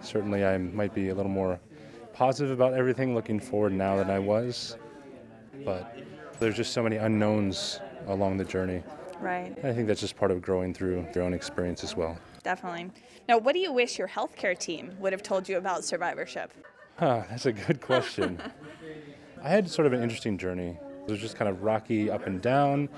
Certainly, 0.02 0.44
I 0.44 0.58
might 0.58 0.94
be 0.94 1.10
a 1.10 1.14
little 1.14 1.30
more 1.30 1.58
positive 2.12 2.52
about 2.52 2.74
everything 2.74 3.14
looking 3.14 3.40
forward 3.40 3.72
now 3.72 3.96
than 3.96 4.10
I 4.10 4.18
was, 4.18 4.76
but 5.64 5.96
there's 6.40 6.56
just 6.56 6.72
so 6.72 6.82
many 6.82 6.96
unknowns 6.96 7.80
along 8.08 8.36
the 8.36 8.44
journey. 8.44 8.82
Right. 9.20 9.56
I 9.64 9.72
think 9.72 9.86
that's 9.86 10.00
just 10.00 10.16
part 10.16 10.30
of 10.30 10.42
growing 10.42 10.74
through 10.74 11.06
your 11.14 11.24
own 11.24 11.32
experience 11.32 11.84
as 11.84 11.96
well. 11.96 12.18
Definitely. 12.42 12.90
Now, 13.28 13.38
what 13.38 13.52
do 13.52 13.60
you 13.60 13.72
wish 13.72 13.98
your 13.98 14.08
healthcare 14.08 14.58
team 14.58 14.92
would 14.98 15.12
have 15.12 15.22
told 15.22 15.48
you 15.48 15.56
about 15.56 15.84
survivorship? 15.84 16.52
Huh, 16.96 17.22
that's 17.30 17.46
a 17.46 17.52
good 17.52 17.80
question. 17.80 18.40
I 19.42 19.48
had 19.48 19.68
sort 19.70 19.86
of 19.86 19.92
an 19.92 20.02
interesting 20.02 20.38
journey. 20.38 20.76
It 21.06 21.10
was 21.10 21.20
just 21.20 21.36
kind 21.36 21.48
of 21.48 21.62
rocky 21.62 22.10
up 22.10 22.26
and 22.26 22.40
down. 22.40 22.88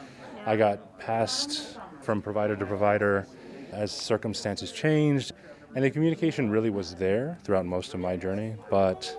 I 0.47 0.57
got 0.57 0.99
passed 0.99 1.79
from 2.03 2.21
provider 2.21 2.57
to 2.57 2.67
provider 2.67 3.27
as 3.73 3.91
circumstances 3.93 4.73
changed, 4.73 5.33
and 5.75 5.85
the 5.85 5.91
communication 5.91 6.51
really 6.51 6.71
was 6.71 6.95
there 6.95 7.39
throughout 7.45 7.67
most 7.67 7.95
of 7.95 8.01
my 8.01 8.17
journey, 8.17 8.57
but 8.71 9.19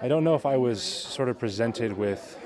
I 0.00 0.08
don't 0.08 0.24
know 0.24 0.34
if 0.34 0.44
I 0.44 0.56
was 0.56 0.82
sort 0.82 1.28
of 1.28 1.38
presented 1.38 1.96
with 1.96 2.38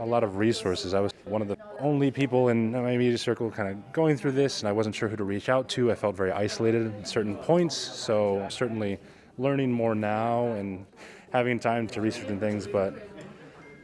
a 0.00 0.06
lot 0.06 0.24
of 0.24 0.36
resources. 0.36 0.94
I 0.94 1.00
was 1.00 1.12
one 1.24 1.42
of 1.42 1.48
the 1.48 1.58
only 1.78 2.10
people 2.10 2.48
in 2.48 2.72
my 2.72 2.96
media 2.96 3.18
circle 3.18 3.50
kind 3.50 3.68
of 3.68 3.92
going 3.92 4.16
through 4.16 4.32
this, 4.32 4.60
and 4.60 4.68
I 4.68 4.72
wasn't 4.72 4.94
sure 4.94 5.08
who 5.08 5.16
to 5.16 5.24
reach 5.24 5.48
out 5.48 5.68
to. 5.70 5.92
I 5.92 5.94
felt 5.94 6.16
very 6.16 6.32
isolated 6.32 6.92
at 6.94 7.06
certain 7.06 7.36
points, 7.36 7.76
so 7.76 8.46
certainly 8.48 8.98
learning 9.38 9.70
more 9.70 9.94
now 9.94 10.48
and 10.52 10.86
having 11.32 11.60
time 11.60 11.86
to 11.88 12.00
research 12.00 12.28
and 12.28 12.40
things, 12.40 12.66
but 12.66 13.08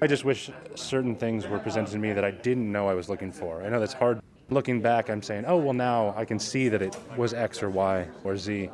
I 0.03 0.07
just 0.07 0.25
wish 0.25 0.51
certain 0.75 1.15
things 1.15 1.47
were 1.47 1.59
presented 1.59 1.93
to 1.93 1.99
me 1.99 2.13
that 2.13 2.25
I 2.25 2.31
didn't 2.31 2.71
know 2.71 2.89
I 2.89 2.95
was 2.95 3.09
looking 3.09 3.31
for. 3.31 3.63
I 3.63 3.69
know 3.69 3.79
that's 3.79 3.95
hard. 3.95 4.21
Looking 4.49 4.81
back, 4.81 5.11
I'm 5.11 5.23
saying, 5.23 5.45
oh, 5.47 5.57
well, 5.57 5.75
now 5.75 6.15
I 6.17 6.25
can 6.25 6.39
see 6.39 6.69
that 6.69 6.81
it 6.81 6.97
was 7.17 7.35
X 7.35 7.63
or 7.63 7.71
Y 7.71 8.07
or 8.25 8.37
Z. 8.37 8.71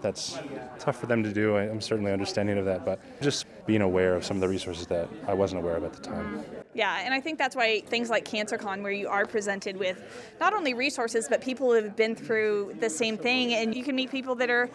That's 0.00 0.38
tough 0.78 1.00
for 1.00 1.06
them 1.06 1.22
to 1.24 1.32
do. 1.32 1.56
I'm 1.56 1.80
certainly 1.80 2.12
understanding 2.12 2.56
of 2.56 2.64
that, 2.66 2.84
but 2.84 3.00
just 3.20 3.46
being 3.66 3.82
aware 3.82 4.14
of 4.14 4.24
some 4.24 4.36
of 4.36 4.40
the 4.40 4.48
resources 4.48 4.86
that 4.86 5.08
I 5.26 5.34
wasn't 5.34 5.60
aware 5.62 5.76
of 5.76 5.84
at 5.84 5.92
the 5.92 6.00
time. 6.00 6.44
Yeah, 6.72 7.00
and 7.04 7.12
I 7.12 7.20
think 7.20 7.38
that's 7.38 7.56
why 7.56 7.80
things 7.80 8.08
like 8.08 8.24
CancerCon, 8.24 8.82
where 8.82 8.92
you 8.92 9.08
are 9.08 9.26
presented 9.26 9.76
with 9.76 10.00
not 10.38 10.54
only 10.54 10.74
resources, 10.74 11.26
but 11.28 11.40
people 11.40 11.66
who 11.68 11.82
have 11.82 11.96
been 11.96 12.14
through 12.14 12.76
the 12.78 12.88
same 12.88 13.18
thing, 13.18 13.54
and 13.54 13.74
you 13.74 13.82
can 13.82 13.96
meet 13.96 14.10
people 14.10 14.36
that 14.36 14.50
are 14.50 14.70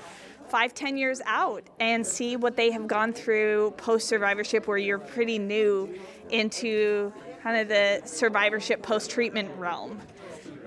five, 0.49 0.73
ten 0.73 0.97
years 0.97 1.21
out 1.25 1.63
and 1.79 2.05
see 2.05 2.36
what 2.36 2.57
they 2.57 2.69
have 2.69 2.86
gone 2.86 3.13
through 3.13 3.71
post 3.77 4.07
survivorship, 4.09 4.67
where 4.67 4.77
you're 4.77 4.99
pretty 4.99 5.39
new 5.39 5.89
into 6.29 7.13
kind 7.41 7.57
of 7.57 7.69
the 7.69 8.01
survivorship 8.05 8.81
post 8.81 9.09
treatment 9.09 9.49
realm. 9.57 9.99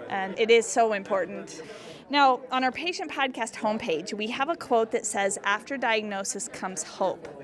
And 0.08 0.38
it 0.38 0.50
is 0.50 0.66
so 0.66 0.94
important. 0.94 1.62
Now, 2.08 2.40
on 2.52 2.62
our 2.62 2.70
patient 2.70 3.10
podcast 3.10 3.54
homepage, 3.54 4.14
we 4.14 4.28
have 4.28 4.48
a 4.48 4.54
quote 4.54 4.92
that 4.92 5.04
says, 5.04 5.38
After 5.42 5.76
diagnosis 5.76 6.46
comes 6.48 6.84
hope. 6.84 7.42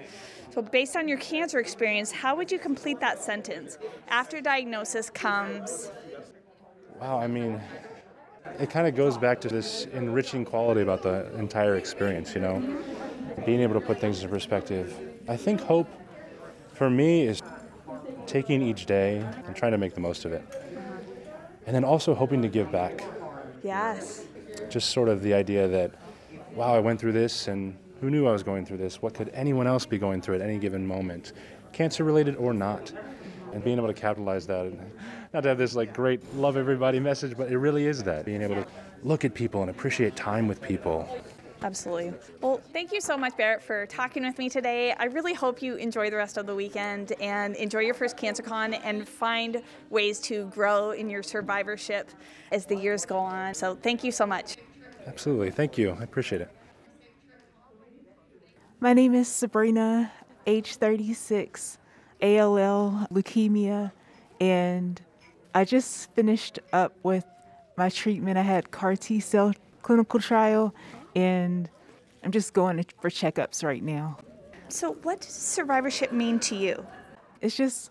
So, 0.54 0.62
based 0.62 0.94
on 0.96 1.08
your 1.08 1.18
cancer 1.18 1.58
experience, 1.58 2.12
how 2.12 2.36
would 2.36 2.52
you 2.52 2.60
complete 2.60 3.00
that 3.00 3.20
sentence? 3.20 3.78
After 4.08 4.40
diagnosis 4.40 5.10
comes. 5.10 5.90
Wow, 7.00 7.18
I 7.18 7.26
mean, 7.26 7.60
it 8.60 8.70
kind 8.70 8.86
of 8.86 8.94
goes 8.94 9.18
back 9.18 9.40
to 9.40 9.48
this 9.48 9.86
enriching 9.92 10.44
quality 10.44 10.82
about 10.82 11.02
the 11.02 11.34
entire 11.36 11.76
experience, 11.76 12.34
you 12.34 12.40
know? 12.40 12.62
Being 13.44 13.60
able 13.60 13.74
to 13.74 13.80
put 13.80 14.00
things 14.00 14.22
in 14.22 14.30
perspective. 14.30 14.96
I 15.26 15.36
think 15.36 15.60
hope 15.60 15.88
for 16.74 16.88
me 16.88 17.26
is 17.26 17.42
taking 18.26 18.62
each 18.62 18.86
day 18.86 19.26
and 19.46 19.56
trying 19.56 19.72
to 19.72 19.78
make 19.78 19.94
the 19.94 20.00
most 20.00 20.24
of 20.24 20.32
it. 20.32 20.44
And 21.66 21.74
then 21.74 21.82
also 21.82 22.14
hoping 22.14 22.42
to 22.42 22.48
give 22.48 22.70
back. 22.70 23.02
Yes. 23.64 24.24
Just 24.70 24.90
sort 24.90 25.08
of 25.08 25.22
the 25.22 25.34
idea 25.34 25.68
that, 25.68 25.92
wow, 26.54 26.74
I 26.74 26.78
went 26.78 27.00
through 27.00 27.12
this 27.12 27.48
and 27.48 27.76
who 28.00 28.10
knew 28.10 28.26
I 28.26 28.32
was 28.32 28.42
going 28.42 28.66
through 28.66 28.78
this? 28.78 29.00
What 29.00 29.14
could 29.14 29.30
anyone 29.32 29.66
else 29.66 29.86
be 29.86 29.96
going 29.96 30.20
through 30.20 30.34
at 30.34 30.40
any 30.40 30.58
given 30.58 30.84
moment? 30.86 31.34
Cancer 31.72 32.04
related 32.04 32.36
or 32.36 32.52
not. 32.52 32.92
And 33.52 33.62
being 33.62 33.78
able 33.78 33.86
to 33.86 33.94
capitalize 33.94 34.46
that. 34.46 34.66
And 34.66 34.80
not 35.32 35.42
to 35.42 35.48
have 35.50 35.58
this 35.58 35.74
like 35.74 35.94
great 35.94 36.20
love 36.34 36.56
everybody 36.56 36.98
message, 36.98 37.36
but 37.36 37.50
it 37.50 37.58
really 37.58 37.86
is 37.86 38.02
that. 38.02 38.24
Being 38.24 38.42
able 38.42 38.56
to 38.56 38.66
look 39.04 39.24
at 39.24 39.34
people 39.34 39.60
and 39.60 39.70
appreciate 39.70 40.16
time 40.16 40.48
with 40.48 40.60
people. 40.60 41.08
Absolutely. 41.62 42.12
Well, 42.40 42.60
thank 42.72 42.92
you 42.92 43.00
so 43.00 43.16
much, 43.16 43.36
Barrett, 43.36 43.62
for 43.62 43.86
talking 43.86 44.24
with 44.24 44.38
me 44.38 44.48
today. 44.48 44.92
I 44.92 45.04
really 45.04 45.34
hope 45.34 45.62
you 45.62 45.76
enjoy 45.76 46.10
the 46.10 46.16
rest 46.16 46.36
of 46.36 46.46
the 46.46 46.54
weekend 46.54 47.12
and 47.20 47.54
enjoy 47.56 47.80
your 47.80 47.94
first 47.94 48.16
CancerCon 48.16 48.80
and 48.82 49.08
find 49.08 49.62
ways 49.90 50.18
to 50.20 50.46
grow 50.46 50.90
in 50.90 51.08
your 51.08 51.22
survivorship 51.22 52.10
as 52.50 52.66
the 52.66 52.76
years 52.76 53.04
go 53.04 53.18
on. 53.18 53.54
So, 53.54 53.76
thank 53.76 54.02
you 54.02 54.10
so 54.10 54.26
much. 54.26 54.56
Absolutely. 55.06 55.50
Thank 55.50 55.78
you. 55.78 55.96
I 55.98 56.02
appreciate 56.02 56.40
it. 56.42 56.50
My 58.80 58.92
name 58.92 59.14
is 59.14 59.28
Sabrina, 59.28 60.10
age 60.46 60.74
36, 60.76 61.78
ALL, 62.20 63.06
leukemia, 63.12 63.92
and 64.40 65.00
I 65.54 65.64
just 65.64 66.12
finished 66.14 66.58
up 66.72 66.92
with 67.04 67.24
my 67.76 67.88
treatment. 67.88 68.38
I 68.38 68.42
had 68.42 68.70
CAR 68.72 68.96
T 68.96 69.20
cell 69.20 69.52
clinical 69.82 70.18
trial, 70.20 70.74
and 71.14 71.68
I'm 72.22 72.30
just 72.30 72.52
going 72.52 72.84
for 73.00 73.10
checkups 73.10 73.64
right 73.64 73.82
now. 73.82 74.18
So, 74.68 74.92
what 75.02 75.20
does 75.20 75.30
survivorship 75.30 76.12
mean 76.12 76.38
to 76.40 76.56
you? 76.56 76.86
It's 77.40 77.56
just 77.56 77.90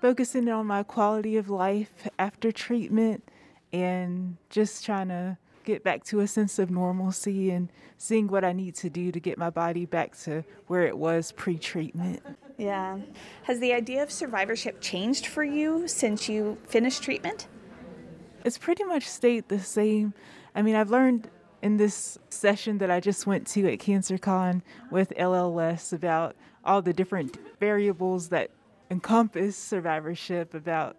focusing 0.00 0.48
on 0.48 0.66
my 0.66 0.82
quality 0.82 1.36
of 1.36 1.48
life 1.48 2.08
after 2.18 2.52
treatment 2.52 3.28
and 3.72 4.36
just 4.50 4.84
trying 4.84 5.08
to 5.08 5.38
get 5.64 5.84
back 5.84 6.04
to 6.04 6.20
a 6.20 6.26
sense 6.26 6.58
of 6.58 6.70
normalcy 6.70 7.50
and 7.50 7.70
seeing 7.96 8.26
what 8.26 8.44
I 8.44 8.52
need 8.52 8.74
to 8.76 8.90
do 8.90 9.12
to 9.12 9.20
get 9.20 9.38
my 9.38 9.50
body 9.50 9.86
back 9.86 10.16
to 10.20 10.44
where 10.66 10.82
it 10.82 10.96
was 10.96 11.32
pre 11.32 11.56
treatment. 11.56 12.22
Yeah. 12.58 12.98
Has 13.44 13.60
the 13.60 13.72
idea 13.72 14.02
of 14.02 14.10
survivorship 14.10 14.80
changed 14.80 15.26
for 15.26 15.44
you 15.44 15.88
since 15.88 16.28
you 16.28 16.58
finished 16.66 17.02
treatment? 17.02 17.48
It's 18.44 18.58
pretty 18.58 18.84
much 18.84 19.08
stayed 19.08 19.48
the 19.48 19.60
same. 19.60 20.14
I 20.54 20.62
mean, 20.62 20.74
I've 20.74 20.90
learned 20.90 21.30
in 21.62 21.76
this 21.76 22.18
session 22.28 22.78
that 22.78 22.90
I 22.90 23.00
just 23.00 23.26
went 23.26 23.46
to 23.48 23.72
at 23.72 23.78
CancerCon 23.78 24.62
with 24.90 25.12
LLS 25.16 25.92
about 25.92 26.34
all 26.64 26.82
the 26.82 26.92
different 26.92 27.38
variables 27.60 28.28
that 28.28 28.50
encompass 28.90 29.56
survivorship, 29.56 30.54
about 30.54 30.96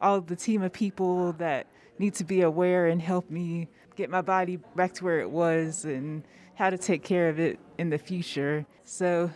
all 0.00 0.20
the 0.20 0.36
team 0.36 0.62
of 0.62 0.72
people 0.72 1.32
that 1.34 1.66
need 1.98 2.14
to 2.14 2.24
be 2.24 2.42
aware 2.42 2.86
and 2.86 3.02
help 3.02 3.28
me 3.28 3.68
get 3.96 4.08
my 4.08 4.22
body 4.22 4.56
back 4.76 4.92
to 4.94 5.04
where 5.04 5.20
it 5.20 5.30
was 5.30 5.84
and 5.84 6.24
how 6.54 6.70
to 6.70 6.78
take 6.78 7.02
care 7.02 7.28
of 7.28 7.38
it 7.38 7.58
in 7.78 7.90
the 7.90 7.98
future. 7.98 8.64
So, 8.84 9.30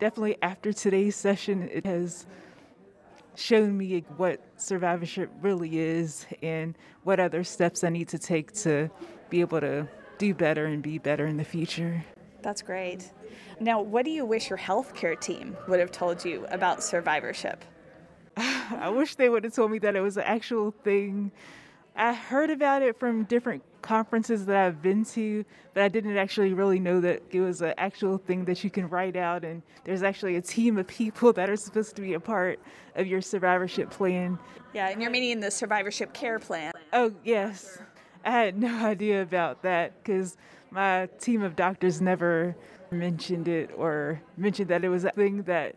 definitely 0.00 0.36
after 0.42 0.72
today's 0.72 1.16
session, 1.16 1.68
it 1.72 1.84
has 1.86 2.26
shown 3.34 3.76
me 3.76 4.04
what 4.16 4.40
survivorship 4.56 5.30
really 5.40 5.78
is 5.78 6.26
and 6.42 6.76
what 7.04 7.20
other 7.20 7.44
steps 7.44 7.84
I 7.84 7.88
need 7.88 8.08
to 8.08 8.18
take 8.18 8.52
to 8.54 8.90
be 9.30 9.40
able 9.40 9.60
to 9.60 9.88
do 10.22 10.32
better 10.32 10.66
and 10.66 10.84
be 10.84 10.98
better 10.98 11.26
in 11.26 11.36
the 11.36 11.44
future. 11.44 12.04
That's 12.42 12.62
great. 12.62 13.10
Now, 13.58 13.80
what 13.80 14.04
do 14.04 14.12
you 14.12 14.24
wish 14.24 14.50
your 14.50 14.58
healthcare 14.58 15.20
team 15.20 15.56
would 15.66 15.80
have 15.80 15.90
told 15.90 16.24
you 16.24 16.46
about 16.48 16.80
survivorship? 16.80 17.64
I 18.36 18.88
wish 18.88 19.16
they 19.16 19.28
would 19.28 19.42
have 19.42 19.52
told 19.52 19.72
me 19.72 19.80
that 19.80 19.96
it 19.96 20.00
was 20.00 20.16
an 20.16 20.22
actual 20.22 20.70
thing. 20.84 21.32
I 21.96 22.12
heard 22.12 22.50
about 22.50 22.82
it 22.82 23.00
from 23.00 23.24
different 23.24 23.64
conferences 23.82 24.46
that 24.46 24.56
I've 24.64 24.80
been 24.80 25.04
to, 25.06 25.44
but 25.74 25.82
I 25.82 25.88
didn't 25.88 26.16
actually 26.16 26.52
really 26.52 26.78
know 26.78 27.00
that 27.00 27.20
it 27.32 27.40
was 27.40 27.60
an 27.60 27.74
actual 27.76 28.16
thing 28.16 28.44
that 28.44 28.62
you 28.62 28.70
can 28.70 28.88
write 28.88 29.16
out, 29.16 29.44
and 29.44 29.60
there's 29.82 30.04
actually 30.04 30.36
a 30.36 30.40
team 30.40 30.78
of 30.78 30.86
people 30.86 31.32
that 31.32 31.50
are 31.50 31.56
supposed 31.56 31.96
to 31.96 32.02
be 32.02 32.14
a 32.14 32.20
part 32.20 32.60
of 32.94 33.08
your 33.08 33.20
survivorship 33.20 33.90
plan. 33.90 34.38
Yeah, 34.72 34.88
and 34.88 35.02
you're 35.02 35.10
meaning 35.10 35.40
the 35.40 35.50
survivorship 35.50 36.14
care 36.14 36.38
plan. 36.38 36.72
Oh, 36.92 37.12
yes. 37.24 37.80
I 38.24 38.30
had 38.30 38.58
no 38.58 38.84
idea 38.86 39.22
about 39.22 39.62
that 39.62 39.92
because 40.02 40.36
my 40.70 41.08
team 41.20 41.42
of 41.42 41.56
doctors 41.56 42.00
never 42.00 42.56
mentioned 42.90 43.48
it 43.48 43.70
or 43.76 44.20
mentioned 44.36 44.68
that 44.68 44.84
it 44.84 44.88
was 44.88 45.04
a 45.04 45.10
thing 45.10 45.42
that 45.44 45.74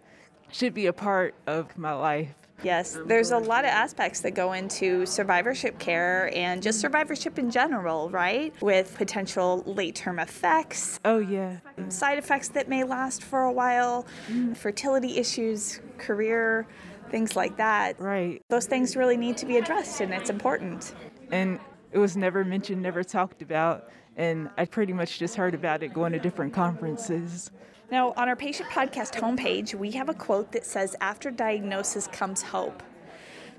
should 0.51 0.73
be 0.73 0.85
a 0.85 0.93
part 0.93 1.33
of 1.47 1.77
my 1.77 1.93
life. 1.93 2.33
Yes, 2.63 2.97
there's 3.05 3.31
a 3.31 3.37
lot 3.37 3.65
of 3.65 3.69
aspects 3.69 4.21
that 4.21 4.31
go 4.31 4.53
into 4.53 5.05
survivorship 5.05 5.77
care 5.77 6.31
and 6.33 6.63
just 6.63 6.79
survivorship 6.79 7.37
in 7.37 7.51
general, 7.51 8.09
right? 8.09 8.53
With 8.61 8.95
potential 8.95 9.61
late 9.65 9.95
term 9.95 10.19
effects. 10.19 10.99
Oh, 11.03 11.19
yeah. 11.19 11.57
Side 11.89 12.17
effects 12.17 12.47
that 12.49 12.69
may 12.69 12.83
last 12.85 13.23
for 13.23 13.43
a 13.43 13.51
while, 13.51 14.05
mm. 14.29 14.55
fertility 14.55 15.17
issues, 15.17 15.81
career, 15.97 16.65
things 17.09 17.35
like 17.35 17.57
that. 17.57 17.99
Right. 17.99 18.41
Those 18.49 18.65
things 18.65 18.95
really 18.95 19.17
need 19.17 19.37
to 19.37 19.45
be 19.45 19.57
addressed 19.57 20.01
and 20.01 20.13
it's 20.13 20.29
important. 20.29 20.95
And 21.31 21.59
it 21.95 21.99
was 21.99 22.17
never 22.17 22.43
mentioned, 22.43 22.81
never 22.81 23.05
talked 23.05 23.41
about. 23.41 23.89
And 24.17 24.49
I 24.57 24.65
pretty 24.65 24.91
much 24.91 25.17
just 25.17 25.37
heard 25.37 25.55
about 25.55 25.81
it 25.81 25.93
going 25.93 26.11
to 26.11 26.19
different 26.19 26.53
conferences. 26.53 27.51
Now, 27.89 28.13
on 28.17 28.27
our 28.27 28.35
patient 28.35 28.69
podcast 28.69 29.13
homepage, 29.13 29.73
we 29.73 29.91
have 29.91 30.09
a 30.09 30.13
quote 30.13 30.51
that 30.51 30.65
says, 30.65 30.97
After 30.99 31.31
diagnosis 31.31 32.07
comes 32.07 32.41
hope. 32.41 32.83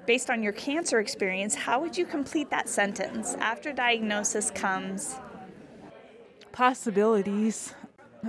Based 0.07 0.29
on 0.29 0.43
your 0.43 0.53
cancer 0.53 1.01
experience, 1.01 1.55
how 1.55 1.81
would 1.81 1.97
you 1.97 2.05
complete 2.05 2.51
that 2.51 2.69
sentence? 2.69 3.35
After 3.41 3.73
diagnosis 3.73 4.51
comes 4.51 5.17
possibilities. 6.53 7.75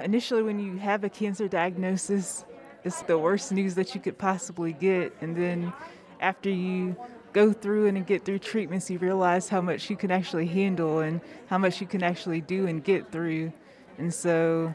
Initially, 0.01 0.43
when 0.43 0.59
you 0.59 0.77
have 0.77 1.03
a 1.03 1.09
cancer 1.09 1.49
diagnosis, 1.49 2.45
it's 2.85 3.01
the 3.01 3.17
worst 3.17 3.51
news 3.51 3.75
that 3.75 3.93
you 3.93 3.99
could 3.99 4.17
possibly 4.17 4.71
get. 4.71 5.13
And 5.19 5.35
then 5.35 5.73
after 6.21 6.49
you 6.49 6.95
go 7.33 7.53
through 7.53 7.87
and 7.87 8.05
get 8.05 8.25
through 8.25 8.39
treatments, 8.39 8.89
you 8.89 8.97
realize 8.99 9.49
how 9.49 9.61
much 9.61 9.89
you 9.89 9.95
can 9.95 10.11
actually 10.11 10.47
handle 10.47 10.99
and 10.99 11.21
how 11.47 11.57
much 11.57 11.81
you 11.81 11.87
can 11.87 12.03
actually 12.03 12.41
do 12.41 12.67
and 12.67 12.83
get 12.83 13.11
through. 13.11 13.51
And 13.97 14.13
so 14.13 14.73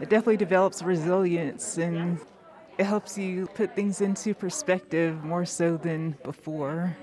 it 0.00 0.08
definitely 0.08 0.36
develops 0.36 0.82
resilience 0.82 1.78
and 1.78 2.18
it 2.78 2.84
helps 2.84 3.16
you 3.16 3.46
put 3.54 3.74
things 3.74 4.00
into 4.00 4.34
perspective 4.34 5.22
more 5.24 5.44
so 5.44 5.76
than 5.76 6.16
before. 6.24 6.96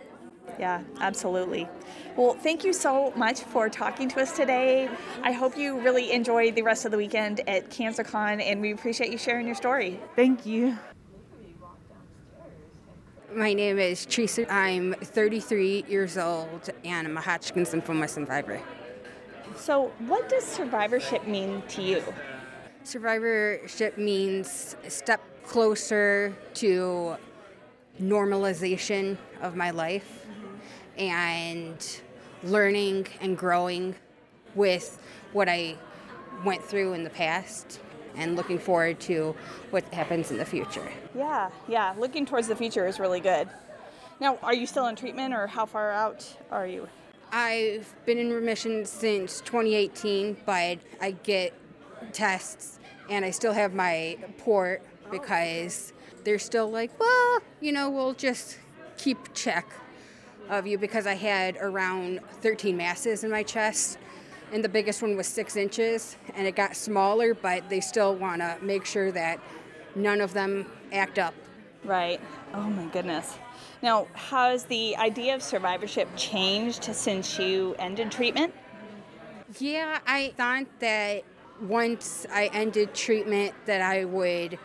Yeah, 0.60 0.82
absolutely. 1.00 1.68
Well, 2.16 2.34
thank 2.34 2.64
you 2.64 2.74
so 2.74 3.14
much 3.16 3.42
for 3.42 3.70
talking 3.70 4.10
to 4.10 4.22
us 4.22 4.36
today. 4.36 4.90
I 5.24 5.32
hope 5.32 5.58
you 5.58 5.80
really 5.80 6.12
enjoy 6.12 6.52
the 6.52 6.62
rest 6.62 6.86
of 6.86 6.92
the 6.92 6.98
weekend 6.98 7.42
at 7.48 7.70
CancerCon, 7.70 8.42
and 8.44 8.62
we 8.62 8.74
appreciate 8.74 9.12
you 9.12 9.18
sharing 9.18 9.46
your 9.46 9.56
story. 9.56 10.00
Thank 10.16 10.46
you. 10.46 10.78
My 13.36 13.54
name 13.54 13.80
is 13.80 14.06
Teresa. 14.06 14.52
I'm 14.52 14.94
33 14.94 15.86
years 15.88 16.18
old, 16.18 16.70
and 16.84 17.08
I'm 17.08 17.16
a 17.16 17.22
Hodgkin's 17.22 17.70
lymphoma 17.72 18.10
survivor. 18.10 18.62
So, 19.56 19.94
what 20.00 20.28
does 20.28 20.44
survivorship 20.44 21.26
mean 21.26 21.64
to 21.70 21.82
you? 21.82 22.04
Survivorship 22.84 23.98
means 23.98 24.76
a 24.86 24.90
step 24.90 25.22
closer 25.46 26.36
to 26.56 27.16
normalization 28.02 29.18
of 29.42 29.56
my 29.56 29.72
life 29.72 30.26
and 30.98 32.02
learning 32.44 33.08
and 33.22 33.38
growing 33.38 33.96
with 34.56 35.00
what 35.32 35.48
I 35.48 35.78
went 36.44 36.62
through 36.62 36.94
in 36.94 37.06
the 37.06 37.10
past 37.10 37.80
and 38.16 38.36
looking 38.36 38.60
forward 38.60 39.00
to 39.02 39.36
what 39.70 39.84
happens 39.94 40.32
in 40.32 40.38
the 40.38 40.46
future. 40.46 40.90
Yeah, 41.16 41.50
yeah, 41.68 41.94
looking 41.98 42.26
towards 42.26 42.48
the 42.48 42.56
future 42.56 42.88
is 42.88 43.00
really 43.00 43.20
good. 43.20 43.50
Now, 44.20 44.38
are 44.44 44.54
you 44.54 44.68
still 44.68 44.88
in 44.88 44.96
treatment 44.96 45.34
or 45.34 45.48
how 45.48 45.66
far 45.66 45.92
out 45.92 46.38
are 46.52 46.68
you? 46.68 46.88
I've 47.32 47.94
been 48.06 48.18
in 48.18 48.32
remission 48.32 48.86
since 48.86 49.42
2018, 49.42 50.38
but 50.46 50.80
I 51.00 51.12
get 51.24 51.54
tests 52.12 52.80
and 53.10 53.24
I 53.24 53.32
still 53.32 53.54
have 53.54 53.74
my 53.74 54.18
port 54.38 54.82
because 55.10 55.94
they're 56.24 56.40
still 56.40 56.70
like, 56.70 56.98
well, 57.00 57.40
you 57.62 57.72
know, 57.72 57.90
we'll 57.90 58.14
just 58.14 58.60
keep 58.98 59.34
check 59.34 59.68
of 60.50 60.68
you 60.68 60.78
because 60.78 61.08
I 61.08 61.16
had 61.16 61.58
around 61.58 62.20
13 62.42 62.76
masses 62.76 63.24
in 63.24 63.32
my 63.32 63.44
chest, 63.44 63.98
and 64.52 64.64
the 64.64 64.70
biggest 64.70 65.02
one 65.02 65.16
was 65.16 65.28
six 65.28 65.56
inches, 65.56 66.18
and 66.36 66.48
it 66.48 66.56
got 66.56 66.76
smaller, 66.76 67.34
but 67.34 67.70
they 67.70 67.80
still 67.80 68.16
want 68.16 68.42
to 68.42 68.58
make 68.62 68.86
sure 68.86 69.12
that 69.12 69.40
none 69.96 70.22
of 70.22 70.34
them 70.34 70.66
act 70.92 71.20
up. 71.20 71.34
Right. 71.84 72.20
Oh 72.54 72.70
my 72.70 72.86
goodness. 72.86 73.38
Now, 73.82 74.08
has 74.14 74.66
the 74.66 74.96
idea 74.98 75.34
of 75.34 75.42
survivorship 75.42 76.08
changed 76.16 76.84
since 76.84 77.40
you 77.40 77.76
ended 77.80 78.12
treatment? 78.12 78.54
Yeah, 79.60 80.00
I 80.06 80.34
thought 80.38 80.68
that 80.80 81.24
once 81.62 82.26
I 82.32 82.50
ended 82.54 82.94
treatment 82.94 83.54
that 83.66 83.82
I 83.82 84.06
would 84.06 84.60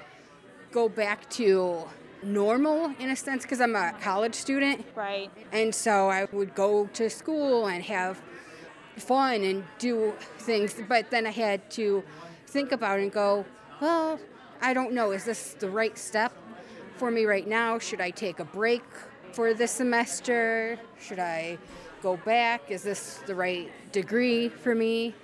go 0.71 0.89
back 0.89 1.29
to 1.31 1.85
normal 2.23 2.93
in 2.99 3.11
a 3.11 3.17
sense 3.17 3.43
because 3.43 3.61
I'm 3.61 3.77
a 3.77 3.95
college 4.01 4.35
student. 4.35 4.85
Right. 4.95 5.31
And 5.53 5.75
so 5.75 6.11
I 6.11 6.27
would 6.33 6.55
go 6.55 6.87
to 6.95 7.09
school 7.09 7.67
and 7.67 7.83
have 7.85 8.21
fun 8.97 9.43
and 9.43 9.65
do 9.79 10.13
things, 10.39 10.75
but 10.89 11.11
then 11.11 11.27
I 11.27 11.31
had 11.31 11.71
to 11.73 12.03
think 12.47 12.73
about 12.73 12.99
it 12.99 13.03
and 13.05 13.13
go, 13.13 13.45
well, 13.81 14.19
I 14.61 14.73
don't 14.73 14.93
know, 14.93 15.13
is 15.13 15.25
this 15.25 15.55
the 15.55 15.69
right 15.69 15.97
step 15.99 16.33
for 16.97 17.11
me 17.11 17.25
right 17.25 17.47
now? 17.47 17.79
Should 17.79 18.01
I 18.01 18.11
take 18.11 18.41
a 18.41 18.45
break 18.45 18.83
for 19.33 19.53
this 19.53 19.71
semester? 19.71 20.79
Should 20.99 21.19
I 21.19 21.59
go 22.03 22.17
back? 22.19 22.71
Is 22.71 22.83
this 22.83 23.21
the 23.27 23.35
right 23.35 23.71
degree 23.93 24.49
for 24.49 24.75
me? 24.75 25.15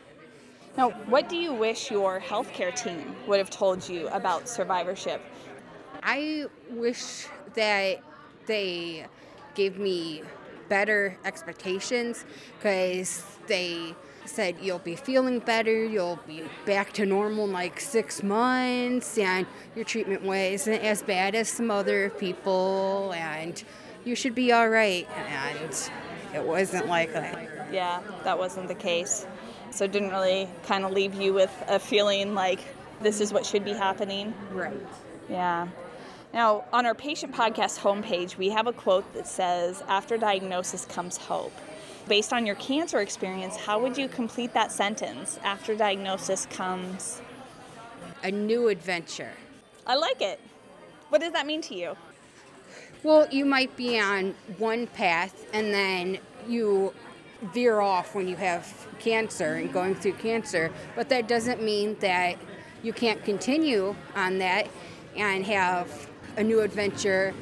Now, 0.76 0.90
what 1.06 1.28
do 1.28 1.36
you 1.36 1.52
wish 1.52 1.90
your 1.90 2.20
healthcare 2.20 2.74
team 2.74 3.14
would 3.26 3.38
have 3.38 3.50
told 3.50 3.88
you 3.88 4.08
about 4.08 4.48
survivorship? 4.48 5.22
I 6.02 6.46
wish 6.70 7.26
that 7.54 8.02
they 8.46 9.06
gave 9.54 9.78
me 9.78 10.22
better 10.72 11.14
expectations 11.26 12.24
because 12.56 13.22
they 13.46 13.94
said 14.24 14.56
you'll 14.58 14.78
be 14.78 14.96
feeling 14.96 15.38
better, 15.38 15.84
you'll 15.84 16.18
be 16.26 16.42
back 16.64 16.94
to 16.94 17.04
normal 17.04 17.44
in 17.44 17.52
like 17.52 17.78
six 17.78 18.22
months, 18.22 19.18
and 19.18 19.46
your 19.76 19.84
treatment 19.84 20.22
wasn't 20.22 20.82
as 20.82 21.02
bad 21.02 21.34
as 21.34 21.50
some 21.50 21.70
other 21.70 22.08
people, 22.08 23.12
and 23.14 23.62
you 24.06 24.14
should 24.14 24.34
be 24.34 24.50
all 24.50 24.70
right. 24.70 25.06
And 25.28 25.90
it 26.34 26.42
wasn't 26.42 26.86
like 26.86 27.12
that. 27.12 27.68
Yeah, 27.70 28.00
that 28.24 28.38
wasn't 28.38 28.68
the 28.68 28.74
case. 28.74 29.26
So 29.72 29.84
it 29.84 29.92
didn't 29.92 30.08
really 30.08 30.48
kind 30.64 30.86
of 30.86 30.92
leave 30.92 31.12
you 31.12 31.34
with 31.34 31.52
a 31.68 31.78
feeling 31.78 32.34
like 32.34 32.60
this 33.02 33.20
is 33.20 33.30
what 33.30 33.44
should 33.44 33.64
be 33.64 33.74
happening. 33.74 34.32
Right. 34.52 34.80
Yeah. 35.28 35.68
Now, 36.32 36.64
on 36.72 36.86
our 36.86 36.94
patient 36.94 37.34
podcast 37.34 37.78
homepage, 37.80 38.38
we 38.38 38.48
have 38.50 38.66
a 38.66 38.72
quote 38.72 39.12
that 39.12 39.26
says, 39.26 39.82
After 39.86 40.16
diagnosis 40.16 40.86
comes 40.86 41.18
hope. 41.18 41.52
Based 42.08 42.32
on 42.32 42.46
your 42.46 42.54
cancer 42.54 43.00
experience, 43.00 43.56
how 43.56 43.78
would 43.80 43.98
you 43.98 44.08
complete 44.08 44.54
that 44.54 44.72
sentence? 44.72 45.38
After 45.44 45.74
diagnosis 45.74 46.46
comes 46.46 47.20
a 48.22 48.30
new 48.30 48.68
adventure. 48.68 49.32
I 49.86 49.96
like 49.96 50.22
it. 50.22 50.40
What 51.10 51.20
does 51.20 51.32
that 51.32 51.46
mean 51.46 51.60
to 51.62 51.74
you? 51.74 51.96
Well, 53.02 53.28
you 53.30 53.44
might 53.44 53.76
be 53.76 54.00
on 54.00 54.34
one 54.56 54.86
path 54.86 55.46
and 55.52 55.74
then 55.74 56.18
you 56.48 56.94
veer 57.52 57.80
off 57.80 58.14
when 58.14 58.26
you 58.26 58.36
have 58.36 58.86
cancer 59.00 59.54
and 59.54 59.70
going 59.72 59.96
through 59.96 60.14
cancer, 60.14 60.72
but 60.94 61.08
that 61.10 61.28
doesn't 61.28 61.62
mean 61.62 61.96
that 62.00 62.36
you 62.82 62.92
can't 62.92 63.22
continue 63.24 63.94
on 64.14 64.38
that 64.38 64.68
and 65.16 65.44
have 65.44 66.08
a 66.36 66.42
new 66.42 66.60
adventure 66.60 67.34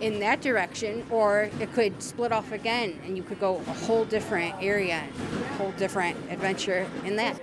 in 0.00 0.18
that 0.20 0.40
direction, 0.40 1.04
or 1.10 1.50
it 1.60 1.72
could 1.74 2.02
split 2.02 2.32
off 2.32 2.52
again 2.52 2.98
and 3.04 3.16
you 3.16 3.22
could 3.22 3.38
go 3.38 3.56
a 3.56 3.72
whole 3.72 4.04
different 4.06 4.54
area, 4.60 5.04
a 5.04 5.54
whole 5.54 5.72
different 5.72 6.16
adventure 6.30 6.86
in 7.04 7.16
that. 7.16 7.38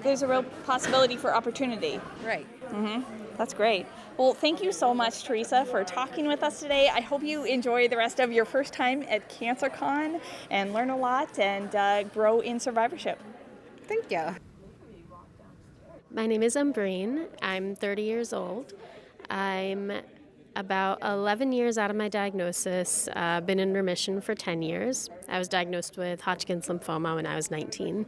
There's 0.00 0.22
a 0.22 0.28
real 0.28 0.42
possibility 0.66 1.16
for 1.16 1.34
opportunity. 1.34 1.98
Right. 2.22 2.46
Mm-hmm. 2.70 3.02
That's 3.38 3.54
great. 3.54 3.86
Well, 4.16 4.34
thank 4.34 4.62
you 4.62 4.70
so 4.70 4.94
much, 4.94 5.24
Teresa, 5.24 5.64
for 5.64 5.82
talking 5.82 6.28
with 6.28 6.42
us 6.42 6.60
today. 6.60 6.88
I 6.88 7.00
hope 7.00 7.22
you 7.22 7.44
enjoy 7.44 7.88
the 7.88 7.96
rest 7.96 8.20
of 8.20 8.30
your 8.30 8.44
first 8.44 8.72
time 8.72 9.04
at 9.08 9.28
CancerCon 9.28 10.20
and 10.50 10.72
learn 10.72 10.90
a 10.90 10.96
lot 10.96 11.38
and 11.38 11.74
uh, 11.74 12.02
grow 12.04 12.40
in 12.40 12.60
survivorship. 12.60 13.18
Thank 13.88 14.10
you. 14.10 14.36
My 16.12 16.26
name 16.26 16.42
is 16.44 16.54
Umbreen. 16.54 17.26
I'm 17.42 17.74
30 17.74 18.02
years 18.02 18.32
old. 18.32 18.74
I'm 19.30 19.90
about 20.56 21.02
11 21.02 21.52
years 21.52 21.78
out 21.78 21.90
of 21.90 21.96
my 21.96 22.08
diagnosis, 22.08 23.08
uh, 23.14 23.40
been 23.40 23.58
in 23.58 23.72
remission 23.72 24.20
for 24.20 24.34
10 24.34 24.62
years. 24.62 25.08
I 25.28 25.38
was 25.38 25.48
diagnosed 25.48 25.96
with 25.96 26.20
Hodgkin's 26.20 26.68
lymphoma 26.68 27.14
when 27.16 27.26
I 27.26 27.36
was 27.36 27.50
19. 27.50 28.06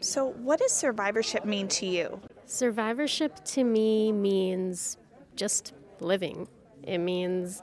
So, 0.00 0.26
what 0.26 0.60
does 0.60 0.72
survivorship 0.72 1.44
mean 1.44 1.68
to 1.68 1.86
you? 1.86 2.20
Survivorship 2.44 3.44
to 3.46 3.64
me 3.64 4.12
means 4.12 4.98
just 5.34 5.72
living. 6.00 6.48
It 6.82 6.98
means 6.98 7.62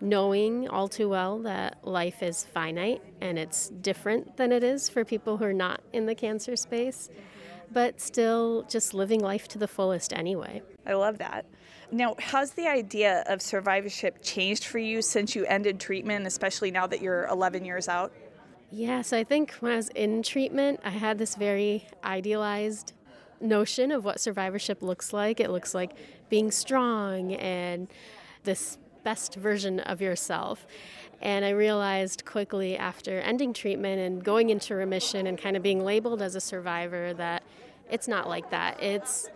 knowing 0.00 0.68
all 0.68 0.88
too 0.88 1.08
well 1.08 1.38
that 1.40 1.78
life 1.82 2.22
is 2.22 2.44
finite 2.44 3.02
and 3.20 3.38
it's 3.38 3.68
different 3.68 4.36
than 4.36 4.52
it 4.52 4.62
is 4.62 4.88
for 4.88 5.04
people 5.04 5.36
who 5.36 5.44
are 5.44 5.52
not 5.52 5.80
in 5.92 6.06
the 6.06 6.14
cancer 6.14 6.56
space, 6.56 7.08
but 7.72 8.00
still 8.00 8.64
just 8.68 8.94
living 8.94 9.20
life 9.20 9.48
to 9.48 9.58
the 9.58 9.68
fullest 9.68 10.12
anyway. 10.12 10.62
I 10.86 10.94
love 10.94 11.18
that. 11.18 11.46
Now, 11.90 12.14
has 12.18 12.52
the 12.52 12.66
idea 12.66 13.22
of 13.26 13.40
survivorship 13.40 14.22
changed 14.22 14.64
for 14.64 14.78
you 14.78 15.02
since 15.02 15.36
you 15.36 15.44
ended 15.46 15.78
treatment, 15.78 16.26
especially 16.26 16.70
now 16.70 16.86
that 16.86 17.00
you're 17.00 17.26
11 17.26 17.64
years 17.64 17.88
out? 17.88 18.12
Yes, 18.72 19.12
I 19.12 19.22
think 19.22 19.52
when 19.60 19.72
I 19.72 19.76
was 19.76 19.88
in 19.90 20.22
treatment, 20.22 20.80
I 20.84 20.90
had 20.90 21.18
this 21.18 21.36
very 21.36 21.86
idealized 22.02 22.92
notion 23.40 23.92
of 23.92 24.04
what 24.04 24.18
survivorship 24.18 24.82
looks 24.82 25.12
like. 25.12 25.38
It 25.38 25.50
looks 25.50 25.74
like 25.74 25.92
being 26.28 26.50
strong 26.50 27.34
and 27.34 27.88
this 28.42 28.78
best 29.06 29.36
version 29.36 29.78
of 29.78 30.02
yourself. 30.02 30.66
And 31.22 31.44
I 31.44 31.50
realized 31.50 32.24
quickly 32.24 32.76
after 32.76 33.20
ending 33.20 33.52
treatment 33.52 34.00
and 34.00 34.24
going 34.24 34.50
into 34.50 34.74
remission 34.74 35.28
and 35.28 35.38
kind 35.38 35.56
of 35.56 35.62
being 35.62 35.84
labeled 35.84 36.20
as 36.20 36.34
a 36.34 36.40
survivor 36.40 37.14
that 37.14 37.44
it's 37.88 38.08
not 38.08 38.28
like 38.28 38.50
that. 38.50 38.82
It's 38.82 39.30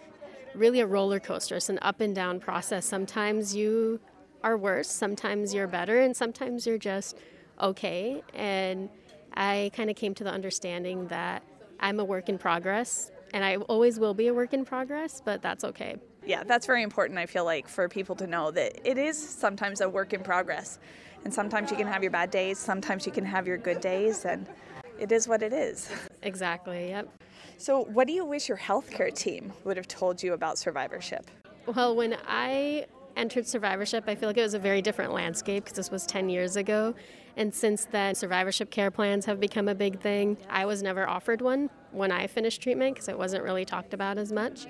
really 0.57 0.81
a 0.81 0.87
roller 0.89 1.21
coaster. 1.21 1.55
It's 1.55 1.69
an 1.69 1.79
up 1.83 2.01
and 2.01 2.17
down 2.17 2.41
process. 2.41 2.85
Sometimes 2.85 3.55
you 3.55 4.01
are 4.43 4.57
worse, 4.59 4.91
sometimes 4.91 5.55
you're 5.55 5.69
better, 5.69 6.01
and 6.01 6.17
sometimes 6.17 6.67
you're 6.67 6.85
just 6.93 7.17
okay. 7.61 8.25
And 8.35 8.89
I 9.35 9.71
kind 9.73 9.89
of 9.89 9.95
came 9.95 10.15
to 10.15 10.25
the 10.25 10.33
understanding 10.33 11.07
that 11.09 11.45
I'm 11.79 12.01
a 12.01 12.05
work 12.05 12.29
in 12.29 12.39
progress, 12.39 13.13
and 13.33 13.45
I 13.45 13.55
always 13.57 14.01
will 14.01 14.15
be 14.15 14.27
a 14.27 14.35
work 14.35 14.53
in 14.53 14.65
progress, 14.65 15.23
but 15.25 15.43
that's 15.43 15.63
okay. 15.63 15.95
Yeah, 16.27 16.45
that's 16.45 16.67
very 16.67 16.83
important, 16.83 17.19
I 17.19 17.27
feel 17.27 17.45
like, 17.45 17.69
for 17.69 17.89
people 17.89 18.15
to 18.17 18.27
know 18.27 18.51
that 18.51 18.81
it 18.89 18.99
is 18.99 19.17
sometimes 19.19 19.81
a 19.81 19.89
work 19.89 20.13
in 20.13 20.23
progress. 20.23 20.79
And 21.25 21.33
sometimes 21.33 21.71
you 21.71 21.77
can 21.77 21.87
have 21.87 22.03
your 22.03 22.11
bad 22.11 22.31
days, 22.31 22.59
sometimes 22.59 23.05
you 23.07 23.13
can 23.13 23.25
have 23.25 23.47
your 23.47 23.59
good 23.59 23.81
days, 23.81 24.25
and 24.25 24.47
it 24.99 25.13
is 25.13 25.29
what 25.29 25.43
it 25.43 25.53
is. 25.53 25.91
Exactly, 26.23 26.91
yep. 26.91 27.09
So, 27.59 27.85
what 27.85 28.07
do 28.07 28.13
you 28.13 28.25
wish 28.25 28.49
your 28.49 28.59
healthcare 28.59 29.15
team 29.15 29.53
would 29.65 29.77
have 29.77 29.89
told 29.89 30.23
you 30.23 30.33
about 30.33 30.59
survivorship? 30.59 31.31
Well, 31.67 31.95
when 31.95 32.17
I 32.27 32.87
entered 33.17 33.47
survivorship, 33.47 34.05
I 34.07 34.15
feel 34.15 34.29
like 34.29 34.39
it 34.39 34.43
was 34.43 34.55
a 34.55 34.59
very 34.59 34.81
different 34.81 35.13
landscape 35.13 35.65
because 35.65 35.77
this 35.77 35.91
was 35.91 36.07
10 36.07 36.29
years 36.31 36.57
ago. 36.57 36.95
And 37.37 37.55
since 37.55 37.85
then, 37.85 38.15
survivorship 38.15 38.71
care 38.71 38.91
plans 38.91 39.27
have 39.27 39.41
become 39.41 39.69
a 39.69 39.75
big 39.75 40.01
thing. 40.01 40.37
I 40.49 40.67
was 40.67 40.83
never 40.83 41.09
offered 41.09 41.41
one 41.41 41.71
when 41.93 42.13
I 42.13 42.27
finished 42.27 42.63
treatment 42.63 42.95
because 42.95 43.09
it 43.09 43.19
wasn't 43.19 43.45
really 43.45 43.65
talked 43.65 43.95
about 43.95 44.19
as 44.19 44.33
much. 44.33 44.67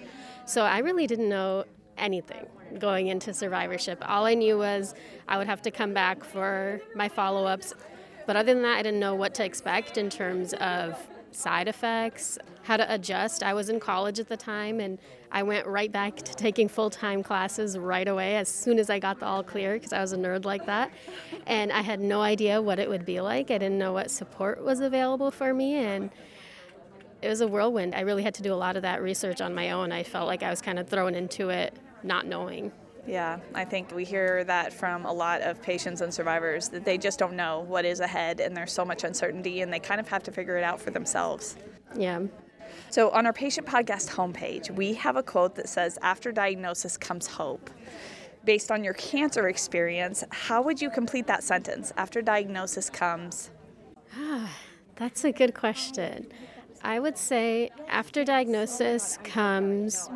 So 0.47 0.63
I 0.63 0.79
really 0.79 1.07
didn't 1.07 1.29
know 1.29 1.65
anything 1.97 2.47
going 2.79 3.09
into 3.09 3.35
survivorship. 3.35 4.03
All 4.09 4.27
I 4.27 4.35
knew 4.35 4.59
was 4.59 4.95
I 5.29 5.39
would 5.39 5.47
have 5.47 5.63
to 5.63 5.71
come 5.71 5.93
back 5.93 6.25
for 6.25 6.81
my 6.95 7.09
follow 7.09 7.45
ups. 7.47 7.75
But 8.27 8.37
other 8.37 8.55
than 8.55 8.63
that, 8.63 8.79
I 8.79 8.83
didn't 8.83 9.01
know 9.01 9.15
what 9.15 9.35
to 9.35 9.45
expect 9.45 9.99
in 9.99 10.09
terms 10.09 10.53
of 10.55 10.97
side 11.33 11.69
effects, 11.69 12.39
how 12.63 12.77
to 12.77 12.93
adjust. 12.93 13.43
I 13.43 13.55
was 13.55 13.69
in 13.69 13.81
college 13.81 14.19
at 14.19 14.29
the 14.29 14.37
time 14.37 14.81
and 14.81 14.99
I 15.33 15.43
went 15.43 15.67
right 15.67 15.91
back 15.91 16.17
to 16.17 16.35
taking 16.35 16.69
full 16.69 16.91
time 16.91 17.23
classes 17.23 17.79
right 17.79 18.07
away 18.07 18.37
as 18.37 18.49
soon 18.49 18.79
as 18.79 18.91
I 18.91 18.99
got 18.99 19.21
the 19.21 19.27
all 19.27 19.43
clear 19.43 19.75
because 19.75 19.93
I 19.93 20.01
was 20.01 20.13
a 20.13 20.17
nerd 20.17 20.45
like 20.45 20.67
that. 20.67 20.91
And 21.47 21.73
I 21.73 21.83
had 21.83 22.01
no 22.01 22.21
idea 22.21 22.61
what 22.61 22.79
it 22.79 22.89
would 22.89 23.05
be 23.05 23.21
like. 23.21 23.51
I 23.51 23.59
didn't 23.59 23.79
know 23.79 23.93
what 23.93 24.11
support 24.11 24.63
was 24.63 24.81
available 24.81 25.31
for 25.31 25.55
me. 25.55 25.75
And 25.77 26.11
it 27.23 27.29
was 27.29 27.41
a 27.41 27.47
whirlwind. 27.47 27.95
I 27.95 28.01
really 28.01 28.23
had 28.23 28.35
to 28.35 28.43
do 28.43 28.53
a 28.53 28.57
lot 28.57 28.77
of 28.77 28.83
that 28.83 29.03
research 29.03 29.41
on 29.41 29.55
my 29.55 29.71
own. 29.71 29.93
I 29.93 30.03
felt 30.03 30.27
like 30.27 30.43
I 30.43 30.51
was 30.51 30.61
kind 30.61 30.79
of 30.79 30.89
thrown 30.89 31.15
into 31.15 31.51
it 31.51 31.75
not 32.03 32.27
knowing. 32.27 32.73
Yeah, 33.11 33.41
I 33.57 33.65
think 33.65 33.93
we 33.93 34.05
hear 34.05 34.45
that 34.45 34.73
from 34.73 35.05
a 35.05 35.13
lot 35.13 35.41
of 35.41 35.61
patients 35.61 36.01
and 36.01 36.15
survivors 36.15 36.69
that 36.69 36.85
they 36.85 36.97
just 36.97 37.19
don't 37.19 37.35
know 37.35 37.65
what 37.67 37.85
is 37.85 37.99
ahead 37.99 38.39
and 38.39 38.57
there's 38.57 38.73
so 38.73 38.85
much 38.85 39.03
uncertainty 39.03 39.63
and 39.63 39.73
they 39.73 39.81
kind 39.81 40.01
of 40.01 40.07
have 40.07 40.23
to 40.23 40.31
figure 40.31 40.57
it 40.57 40.63
out 40.63 40.81
for 40.81 40.93
themselves. 40.93 41.57
Yeah. 41.97 42.21
So, 42.89 43.11
on 43.11 43.27
our 43.27 43.33
patient 43.33 43.67
podcast 43.67 44.11
homepage, 44.11 44.71
we 44.71 44.95
have 44.95 45.17
a 45.17 45.25
quote 45.25 45.57
that 45.57 45.69
says, 45.69 45.99
After 46.03 46.31
diagnosis 46.31 46.97
comes 46.97 47.27
hope. 47.27 47.69
Based 48.45 48.71
on 48.71 48.85
your 48.85 48.95
cancer 48.95 49.49
experience, 49.49 50.23
how 50.31 50.63
would 50.63 50.81
you 50.81 50.89
complete 50.89 51.27
that 51.27 51.43
sentence? 51.43 51.93
After 51.97 52.23
diagnosis 52.23 52.91
comes. 52.91 53.51
Ah, 54.17 54.57
That's 54.95 55.25
a 55.25 55.33
good 55.33 55.55
question. 55.55 56.31
I 56.85 57.01
would 57.01 57.19
say 57.19 57.71
after 57.89 58.23
diagnosis 58.23 59.19
comes 59.25 60.09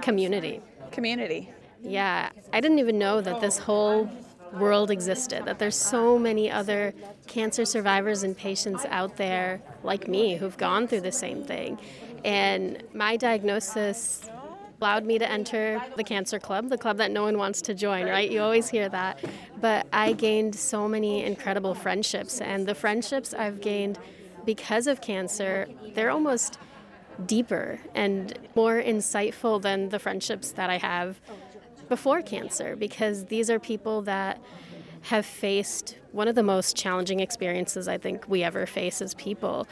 community. 0.00 0.60
Community. 0.92 1.50
Yeah, 1.86 2.30
I 2.52 2.60
didn't 2.60 2.80
even 2.80 2.98
know 2.98 3.20
that 3.20 3.40
this 3.40 3.58
whole 3.58 4.10
world 4.52 4.90
existed, 4.90 5.44
that 5.44 5.58
there's 5.58 5.76
so 5.76 6.18
many 6.18 6.50
other 6.50 6.94
cancer 7.26 7.64
survivors 7.64 8.22
and 8.22 8.36
patients 8.36 8.84
out 8.88 9.16
there 9.16 9.60
like 9.82 10.08
me 10.08 10.36
who've 10.36 10.56
gone 10.56 10.88
through 10.88 11.02
the 11.02 11.12
same 11.12 11.44
thing. 11.44 11.78
And 12.24 12.82
my 12.92 13.16
diagnosis 13.16 14.28
allowed 14.80 15.04
me 15.04 15.18
to 15.18 15.30
enter 15.30 15.80
the 15.96 16.04
cancer 16.04 16.38
club, 16.38 16.68
the 16.68 16.78
club 16.78 16.96
that 16.98 17.10
no 17.10 17.22
one 17.22 17.38
wants 17.38 17.62
to 17.62 17.74
join, 17.74 18.06
right? 18.06 18.30
You 18.30 18.42
always 18.42 18.68
hear 18.68 18.88
that. 18.88 19.24
But 19.60 19.86
I 19.92 20.12
gained 20.12 20.54
so 20.54 20.88
many 20.88 21.24
incredible 21.24 21.74
friendships, 21.74 22.40
and 22.40 22.66
the 22.66 22.74
friendships 22.74 23.32
I've 23.32 23.60
gained 23.60 23.98
because 24.44 24.86
of 24.86 25.00
cancer, 25.00 25.68
they're 25.94 26.10
almost 26.10 26.58
deeper 27.24 27.80
and 27.94 28.38
more 28.54 28.80
insightful 28.82 29.60
than 29.62 29.88
the 29.88 29.98
friendships 29.98 30.52
that 30.52 30.68
I 30.68 30.76
have 30.78 31.20
before 31.88 32.22
cancer 32.22 32.76
because 32.76 33.26
these 33.26 33.50
are 33.50 33.58
people 33.58 34.02
that 34.02 34.40
have 35.02 35.24
faced 35.24 35.96
one 36.12 36.26
of 36.26 36.34
the 36.34 36.42
most 36.42 36.76
challenging 36.76 37.20
experiences 37.20 37.86
I 37.86 37.98
think 37.98 38.28
we 38.28 38.42
ever 38.42 38.66
face 38.66 39.00
as 39.00 39.14
people. 39.14 39.68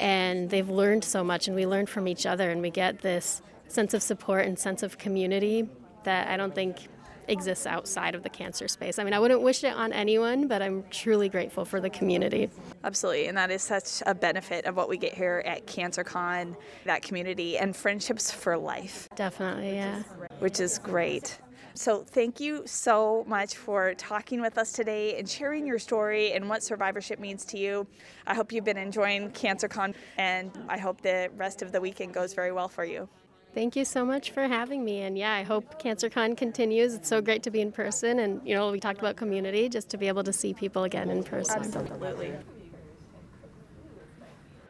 And 0.00 0.50
they've 0.50 0.68
learned 0.68 1.04
so 1.04 1.22
much, 1.22 1.46
and 1.46 1.54
we 1.54 1.66
learn 1.66 1.86
from 1.86 2.08
each 2.08 2.26
other, 2.26 2.50
and 2.50 2.62
we 2.62 2.70
get 2.70 3.00
this 3.02 3.42
sense 3.68 3.94
of 3.94 4.02
support 4.02 4.46
and 4.46 4.58
sense 4.58 4.82
of 4.82 4.98
community 4.98 5.68
that 6.04 6.28
I 6.28 6.36
don't 6.36 6.54
think 6.54 6.88
exists 7.28 7.66
outside 7.66 8.14
of 8.14 8.22
the 8.22 8.28
cancer 8.28 8.66
space. 8.66 8.98
I 8.98 9.04
mean, 9.04 9.12
I 9.12 9.20
wouldn't 9.20 9.42
wish 9.42 9.62
it 9.62 9.74
on 9.74 9.92
anyone, 9.92 10.48
but 10.48 10.60
I'm 10.62 10.84
truly 10.90 11.28
grateful 11.28 11.64
for 11.64 11.80
the 11.80 11.90
community. 11.90 12.50
Absolutely, 12.82 13.28
and 13.28 13.38
that 13.38 13.50
is 13.50 13.62
such 13.62 14.02
a 14.06 14.14
benefit 14.14 14.64
of 14.64 14.76
what 14.76 14.88
we 14.88 14.96
get 14.96 15.14
here 15.14 15.42
at 15.46 15.66
CancerCon, 15.66 16.56
that 16.84 17.02
community 17.02 17.56
and 17.58 17.76
friendships 17.76 18.32
for 18.32 18.56
life. 18.56 19.08
Definitely, 19.14 19.74
yeah. 19.74 20.02
Which 20.40 20.58
is 20.58 20.78
great. 20.78 21.38
So, 21.74 22.02
thank 22.02 22.40
you 22.40 22.62
so 22.66 23.24
much 23.26 23.56
for 23.56 23.94
talking 23.94 24.40
with 24.40 24.58
us 24.58 24.72
today 24.72 25.18
and 25.18 25.28
sharing 25.28 25.66
your 25.66 25.78
story 25.78 26.32
and 26.32 26.48
what 26.48 26.62
survivorship 26.62 27.18
means 27.18 27.44
to 27.46 27.58
you. 27.58 27.86
I 28.26 28.34
hope 28.34 28.52
you've 28.52 28.64
been 28.64 28.76
enjoying 28.76 29.30
CancerCon, 29.30 29.94
and 30.18 30.50
I 30.68 30.78
hope 30.78 31.00
the 31.00 31.30
rest 31.36 31.62
of 31.62 31.72
the 31.72 31.80
weekend 31.80 32.12
goes 32.12 32.34
very 32.34 32.52
well 32.52 32.68
for 32.68 32.84
you. 32.84 33.08
Thank 33.54 33.76
you 33.76 33.84
so 33.84 34.04
much 34.04 34.30
for 34.30 34.48
having 34.48 34.82
me. 34.82 35.02
And 35.02 35.18
yeah, 35.18 35.34
I 35.34 35.42
hope 35.42 35.82
CancerCon 35.82 36.36
continues. 36.38 36.94
It's 36.94 37.08
so 37.08 37.20
great 37.20 37.42
to 37.42 37.50
be 37.50 37.60
in 37.60 37.70
person. 37.70 38.18
And, 38.20 38.40
you 38.46 38.54
know, 38.54 38.72
we 38.72 38.80
talked 38.80 38.98
about 38.98 39.16
community, 39.16 39.68
just 39.68 39.90
to 39.90 39.98
be 39.98 40.08
able 40.08 40.24
to 40.24 40.32
see 40.32 40.54
people 40.54 40.84
again 40.84 41.10
in 41.10 41.22
person. 41.22 41.62
Absolutely. 41.62 42.32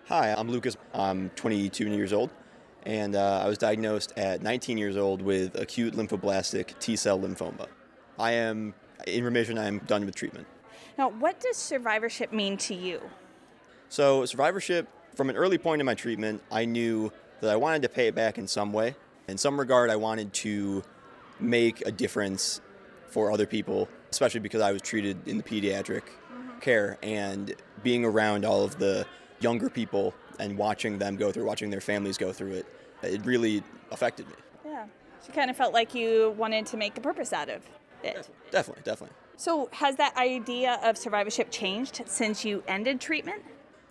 Hi, 0.07 0.35
I'm 0.37 0.51
Lucas. 0.51 0.77
I'm 0.93 1.31
22 1.31 1.89
years 1.89 2.13
old, 2.13 2.31
and 2.85 3.15
uh, 3.15 3.43
I 3.45 3.49
was 3.49 3.59
diagnosed 3.59 4.13
at 4.17 4.43
19 4.43 4.79
years 4.79 4.97
old 4.97 5.23
with 5.23 5.55
acute 5.55 5.95
lymphoblastic 5.95 6.79
T 6.79 6.97
cell 6.97 7.19
lymphoma. 7.19 7.67
I 8.19 8.33
am 8.33 8.75
in 9.07 9.25
remission, 9.25 9.59
I 9.59 9.67
am 9.67 9.79
done 9.81 10.07
with 10.07 10.15
treatment. 10.15 10.47
Now, 10.99 11.09
what 11.09 11.41
does 11.41 11.57
survivorship 11.57 12.33
mean 12.33 12.57
to 12.59 12.75
you? 12.75 13.01
So, 13.89 14.25
survivorship, 14.25 14.89
from 15.15 15.31
an 15.31 15.37
early 15.37 15.59
point 15.59 15.81
in 15.81 15.87
my 15.87 15.95
treatment, 15.95 16.43
I 16.51 16.65
knew 16.65 17.13
that 17.41 17.51
I 17.51 17.57
wanted 17.57 17.83
to 17.83 17.89
pay 17.89 18.09
it 18.09 18.15
back 18.15 18.39
in 18.39 18.47
some 18.47 18.73
way. 18.73 18.95
In 19.29 19.39
some 19.39 19.59
regard, 19.59 19.91
I 19.91 19.97
wanted 19.97 20.33
to 20.35 20.83
make 21.41 21.87
a 21.87 21.93
difference 21.93 22.61
for 23.09 23.31
other 23.31 23.47
people, 23.47 23.89
especially 24.11 24.41
because 24.41 24.61
I 24.61 24.73
was 24.73 24.83
treated 24.83 25.29
in 25.29 25.37
the 25.37 25.43
pediatric 25.43 26.03
care 26.61 26.99
and 27.03 27.55
being 27.83 28.05
around 28.05 28.45
all 28.45 28.63
of 28.63 28.79
the 28.79 29.07
younger 29.41 29.69
people 29.69 30.15
and 30.39 30.57
watching 30.57 30.99
them 30.99 31.17
go 31.17 31.33
through, 31.33 31.45
watching 31.45 31.71
their 31.71 31.81
families 31.81 32.19
go 32.19 32.33
through 32.33 32.53
it, 32.53 32.67
it 33.03 33.25
really 33.25 33.63
affected 33.91 34.27
me. 34.29 34.35
Yeah. 34.65 34.85
So 35.21 35.29
you 35.29 35.35
kind 35.35 35.51
of 35.51 35.57
felt 35.57 35.73
like 35.73 35.95
you 35.95 36.35
wanted 36.37 36.67
to 36.67 36.77
make 36.77 36.97
a 36.99 37.01
purpose 37.01 37.33
out 37.33 37.49
of 37.49 37.63
it. 38.03 38.29
Definitely, 38.51 38.83
definitely. 38.85 39.17
So 39.37 39.69
has 39.73 39.97
that 39.97 40.17
idea 40.17 40.81
of 40.83 40.97
survivorship 40.97 41.51
changed 41.51 42.03
since 42.07 42.45
you 42.45 42.63
ended 42.69 43.01
treatment? 43.01 43.43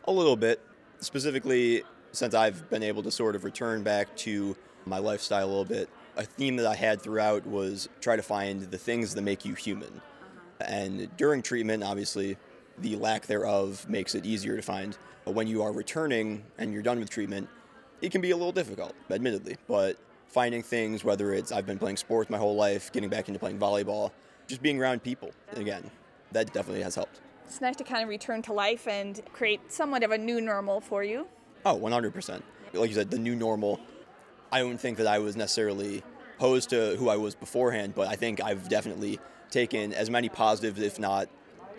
A 0.05 0.11
little 0.11 0.35
bit. 0.35 0.61
Specifically, 0.99 1.83
since 2.11 2.33
I've 2.33 2.69
been 2.69 2.83
able 2.83 3.03
to 3.03 3.11
sort 3.11 3.35
of 3.35 3.43
return 3.43 3.83
back 3.83 4.15
to 4.17 4.55
my 4.85 4.97
lifestyle 4.97 5.45
a 5.45 5.49
little 5.49 5.65
bit, 5.65 5.89
a 6.17 6.23
theme 6.23 6.57
that 6.57 6.65
I 6.65 6.75
had 6.75 7.01
throughout 7.01 7.45
was 7.45 7.87
try 8.01 8.15
to 8.15 8.21
find 8.21 8.63
the 8.63 8.77
things 8.77 9.15
that 9.15 9.21
make 9.21 9.45
you 9.45 9.55
human. 9.55 9.89
Uh-huh. 9.89 10.65
And 10.67 11.15
during 11.17 11.41
treatment, 11.41 11.83
obviously, 11.83 12.37
the 12.78 12.95
lack 12.95 13.28
thereof 13.28 13.86
makes 13.89 14.15
it 14.15 14.26
easier 14.26 14.55
to 14.55 14.61
find. 14.61 14.97
But 15.26 15.34
when 15.34 15.47
you 15.47 15.61
are 15.63 15.72
returning 15.72 16.43
and 16.57 16.74
you're 16.74 16.82
done 16.82 16.99
with 16.99 17.09
treatment, 17.09 17.47
it 18.01 18.11
can 18.11 18.22
be 18.22 18.32
a 18.32 18.36
little 18.36 18.51
difficult, 18.51 18.95
admittedly. 19.09 19.57
But 19.67 19.97
finding 20.28 20.63
things, 20.63 21.03
whether 21.03 21.34
it's 21.34 21.51
I've 21.51 21.65
been 21.65 21.80
playing 21.80 21.97
sports 21.97 22.30
my 22.30 22.38
whole 22.38 22.55
life, 22.55 22.91
getting 22.91 23.09
back 23.09 23.28
into 23.28 23.39
playing 23.39 23.59
volleyball, 23.59 24.11
just 24.47 24.61
being 24.61 24.80
around 24.80 25.03
people, 25.03 25.32
again, 25.53 25.89
that 26.32 26.53
definitely 26.53 26.84
has 26.84 26.95
helped. 26.95 27.22
It's 27.45 27.61
nice 27.61 27.76
to 27.76 27.84
kind 27.84 28.01
of 28.01 28.09
return 28.09 28.41
to 28.43 28.53
life 28.53 28.88
and 28.88 29.22
create 29.34 29.72
somewhat 29.72 30.03
of 30.03 30.11
a 30.11 30.17
new 30.17 30.39
normal 30.39 30.80
for 30.80 31.03
you. 31.03 31.28
Oh, 31.65 31.78
100%. 31.78 32.41
Like 32.74 32.89
you 32.89 32.95
said, 32.95 33.11
the 33.11 33.19
new 33.19 33.36
normal. 33.36 33.80
I 34.51 34.59
don't 34.59 34.78
think 34.78 34.97
that 34.97 35.07
I 35.07 35.19
was 35.19 35.36
necessarily 35.36 36.01
opposed 36.38 36.69
to 36.69 36.95
who 36.95 37.09
I 37.09 37.17
was 37.17 37.36
beforehand, 37.36 37.93
but 37.93 38.07
I 38.07 38.15
think 38.15 38.41
I've 38.41 38.67
definitely 38.69 39.19
taken 39.49 39.93
as 39.93 40.09
many 40.09 40.30
positives, 40.30 40.82
if 40.82 40.97
not 40.97 41.30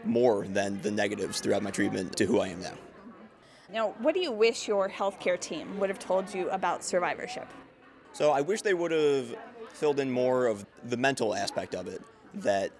more, 0.04 0.46
than 0.46 0.80
the 0.82 0.90
negatives 0.90 1.40
throughout 1.40 1.62
my 1.62 1.70
treatment 1.70 2.16
to 2.16 2.26
who 2.26 2.40
I 2.40 2.48
am 2.48 2.60
now. 2.60 2.74
Now, 3.72 3.94
what 4.00 4.14
do 4.14 4.20
you 4.20 4.30
wish 4.30 4.68
your 4.68 4.88
healthcare 4.88 5.40
team 5.40 5.78
would 5.78 5.88
have 5.88 5.98
told 5.98 6.32
you 6.34 6.50
about 6.50 6.84
survivorship? 6.84 7.48
So 8.12 8.30
I 8.30 8.42
wish 8.42 8.62
they 8.62 8.74
would 8.74 8.90
have 8.90 9.34
filled 9.72 9.98
in 9.98 10.10
more 10.10 10.46
of 10.46 10.66
the 10.84 10.96
mental 10.96 11.34
aspect 11.34 11.74
of 11.74 11.88
it. 11.88 12.02
That 12.34 12.70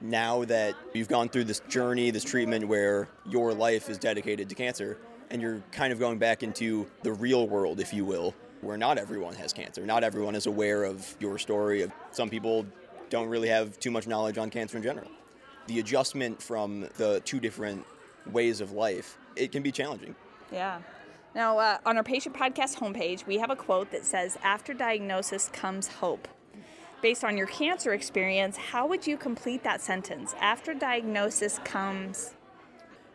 now 0.00 0.44
that 0.44 0.74
you've 0.92 1.08
gone 1.08 1.28
through 1.28 1.44
this 1.44 1.60
journey, 1.68 2.10
this 2.10 2.24
treatment 2.24 2.66
where 2.66 3.08
your 3.28 3.54
life 3.54 3.88
is 3.88 3.98
dedicated 3.98 4.48
to 4.48 4.54
cancer, 4.54 4.98
and 5.30 5.40
you're 5.40 5.62
kind 5.72 5.92
of 5.92 5.98
going 5.98 6.18
back 6.18 6.42
into 6.42 6.86
the 7.02 7.12
real 7.12 7.48
world, 7.48 7.80
if 7.80 7.94
you 7.94 8.04
will, 8.04 8.34
where 8.60 8.76
not 8.76 8.98
everyone 8.98 9.34
has 9.34 9.52
cancer. 9.52 9.86
Not 9.86 10.02
everyone 10.04 10.34
is 10.34 10.46
aware 10.46 10.84
of 10.84 11.16
your 11.20 11.38
story. 11.38 11.90
Some 12.10 12.28
people 12.28 12.66
don't 13.10 13.28
really 13.28 13.48
have 13.48 13.78
too 13.78 13.90
much 13.90 14.06
knowledge 14.06 14.38
on 14.38 14.50
cancer 14.50 14.76
in 14.76 14.82
general. 14.82 15.10
The 15.66 15.80
adjustment 15.80 16.42
from 16.42 16.88
the 16.96 17.20
two 17.24 17.40
different 17.40 17.84
ways 18.30 18.60
of 18.60 18.72
life, 18.72 19.18
it 19.34 19.52
can 19.52 19.62
be 19.62 19.72
challenging. 19.72 20.14
Yeah. 20.52 20.80
Now, 21.34 21.58
uh, 21.58 21.78
on 21.84 21.96
our 21.96 22.02
patient 22.02 22.34
podcast 22.34 22.76
homepage, 22.76 23.26
we 23.26 23.38
have 23.38 23.50
a 23.50 23.56
quote 23.56 23.90
that 23.90 24.04
says, 24.04 24.38
After 24.42 24.72
diagnosis 24.72 25.50
comes 25.52 25.88
hope. 25.88 26.28
Based 27.02 27.24
on 27.24 27.36
your 27.36 27.46
cancer 27.46 27.92
experience, 27.92 28.56
how 28.56 28.86
would 28.86 29.06
you 29.06 29.16
complete 29.16 29.62
that 29.62 29.82
sentence? 29.82 30.34
After 30.40 30.72
diagnosis 30.72 31.60
comes. 31.62 32.34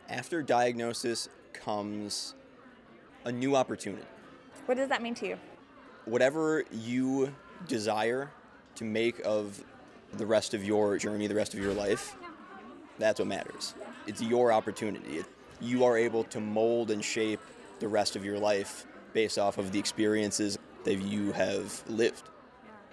After 0.08 0.44
diagnosis 0.44 1.30
comes 1.52 2.36
a 3.26 3.32
new 3.32 3.56
opportunity. 3.56 4.06
What 4.66 4.78
does 4.78 4.90
that 4.90 5.02
mean 5.02 5.16
to 5.16 5.28
you? 5.28 5.38
Whatever 6.06 6.64
you 6.72 7.34
desire 7.68 8.32
to 8.76 8.84
make 8.84 9.20
of 9.26 9.64
the 10.14 10.26
rest 10.26 10.54
of 10.54 10.64
your 10.64 10.98
journey, 10.98 11.28
the 11.28 11.36
rest 11.36 11.54
of 11.54 11.60
your 11.60 11.74
life, 11.74 12.16
that's 13.02 13.20
what 13.20 13.28
matters. 13.28 13.76
It's 14.08 14.22
your 14.22 14.52
opportunity. 14.52 15.24
You 15.60 15.84
are 15.86 15.98
able 15.98 16.24
to 16.26 16.40
mold 16.40 16.92
and 16.92 17.04
shape 17.04 17.40
the 17.80 17.88
rest 17.88 18.16
of 18.16 18.26
your 18.26 18.40
life 18.40 18.86
based 19.14 19.38
off 19.38 19.58
of 19.58 19.72
the 19.72 19.80
experiences 19.80 20.58
that 20.84 20.96
you 20.96 21.32
have 21.32 21.84
lived. 21.88 22.24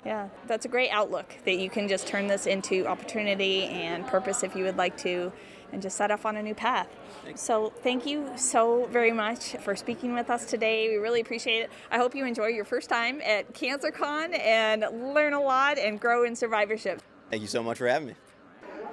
Yeah, 0.05 0.29
that's 0.47 0.65
a 0.65 0.69
great 0.69 0.91
outlook 0.91 1.35
that 1.45 1.59
you 1.59 1.71
can 1.71 1.89
just 1.89 2.07
turn 2.07 2.29
this 2.29 2.47
into 2.47 2.87
opportunity 2.87 3.65
and 3.65 4.07
purpose 4.07 4.43
if 4.43 4.55
you 4.55 4.65
would 4.65 4.77
like 4.77 4.97
to 4.99 5.33
and 5.73 5.83
just 5.83 5.97
set 5.97 6.11
off 6.11 6.25
on 6.25 6.37
a 6.37 6.43
new 6.43 6.55
path. 6.55 6.89
So, 7.35 7.71
thank 7.83 8.07
you 8.07 8.31
so 8.37 8.87
very 8.91 9.13
much 9.13 9.57
for 9.57 9.77
speaking 9.77 10.15
with 10.15 10.31
us 10.31 10.47
today. 10.47 10.89
We 10.89 10.97
really 10.97 11.21
appreciate 11.21 11.61
it. 11.61 11.71
I 11.91 11.99
hope 11.99 12.15
you 12.15 12.25
enjoy 12.25 12.47
your 12.47 12.65
first 12.65 12.89
time 12.89 13.21
at 13.23 13.53
CancerCon 13.53 14.39
and 14.39 14.85
learn 15.15 15.35
a 15.35 15.41
lot 15.41 15.79
and 15.79 16.01
grow 16.01 16.25
in 16.25 16.35
survivorship. 16.35 17.03
Thank 17.29 17.43
you 17.43 17.49
so 17.49 17.63
much 17.63 17.77
for 17.77 17.87
having 17.87 18.09
me. 18.09 18.15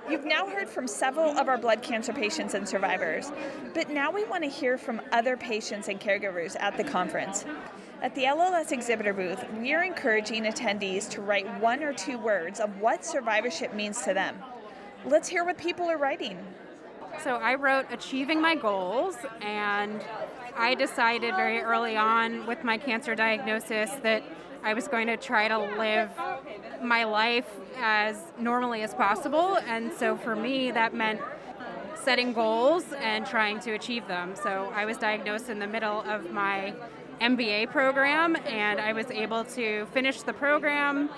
You've 0.07 0.25
now 0.25 0.47
heard 0.47 0.69
from 0.69 0.87
several 0.87 1.35
of 1.35 1.47
our 1.47 1.57
blood 1.57 1.81
cancer 1.81 2.13
patients 2.13 2.53
and 2.53 2.67
survivors, 2.69 3.31
but 3.73 3.89
now 3.89 4.11
we 4.11 4.23
want 4.25 4.43
to 4.43 4.49
hear 4.49 4.77
from 4.77 5.01
other 5.11 5.35
patients 5.35 5.87
and 5.87 5.99
caregivers 5.99 6.55
at 6.59 6.77
the 6.77 6.83
conference. 6.83 7.43
At 8.03 8.13
the 8.13 8.25
LLS 8.25 8.71
exhibitor 8.71 9.13
booth, 9.13 9.43
we 9.59 9.73
are 9.73 9.83
encouraging 9.83 10.43
attendees 10.43 11.09
to 11.11 11.21
write 11.21 11.59
one 11.59 11.81
or 11.81 11.91
two 11.91 12.19
words 12.19 12.59
of 12.59 12.79
what 12.79 13.03
survivorship 13.03 13.73
means 13.73 14.03
to 14.03 14.13
them. 14.13 14.37
Let's 15.05 15.27
hear 15.27 15.43
what 15.43 15.57
people 15.57 15.89
are 15.89 15.97
writing. 15.97 16.37
So 17.23 17.37
I 17.37 17.55
wrote 17.55 17.87
achieving 17.91 18.39
my 18.39 18.53
goals, 18.53 19.15
and 19.41 20.03
I 20.55 20.75
decided 20.75 21.35
very 21.35 21.61
early 21.61 21.97
on 21.97 22.45
with 22.45 22.63
my 22.63 22.77
cancer 22.77 23.15
diagnosis 23.15 23.89
that 24.03 24.21
I 24.65 24.73
was 24.73 24.87
going 24.87 25.05
to 25.07 25.15
try 25.15 25.47
to 25.47 25.59
live 25.59 26.09
my 26.81 27.03
life 27.03 27.47
as 27.77 28.19
normally 28.39 28.81
as 28.81 28.95
possible. 28.95 29.59
And 29.67 29.93
so 29.93 30.17
for 30.17 30.35
me, 30.35 30.71
that 30.71 30.91
meant 30.91 31.21
setting 31.93 32.33
goals 32.33 32.83
and 32.97 33.27
trying 33.27 33.59
to 33.59 33.73
achieve 33.73 34.07
them. 34.07 34.35
So 34.35 34.71
I 34.73 34.85
was 34.85 34.97
diagnosed 34.97 35.49
in 35.49 35.59
the 35.59 35.67
middle 35.67 36.01
of 36.01 36.31
my 36.31 36.73
MBA 37.21 37.69
program, 37.69 38.35
and 38.47 38.81
I 38.81 38.91
was 38.91 39.11
able 39.11 39.43
to 39.45 39.85
finish 39.93 40.23
the 40.23 40.33
program 40.33 41.11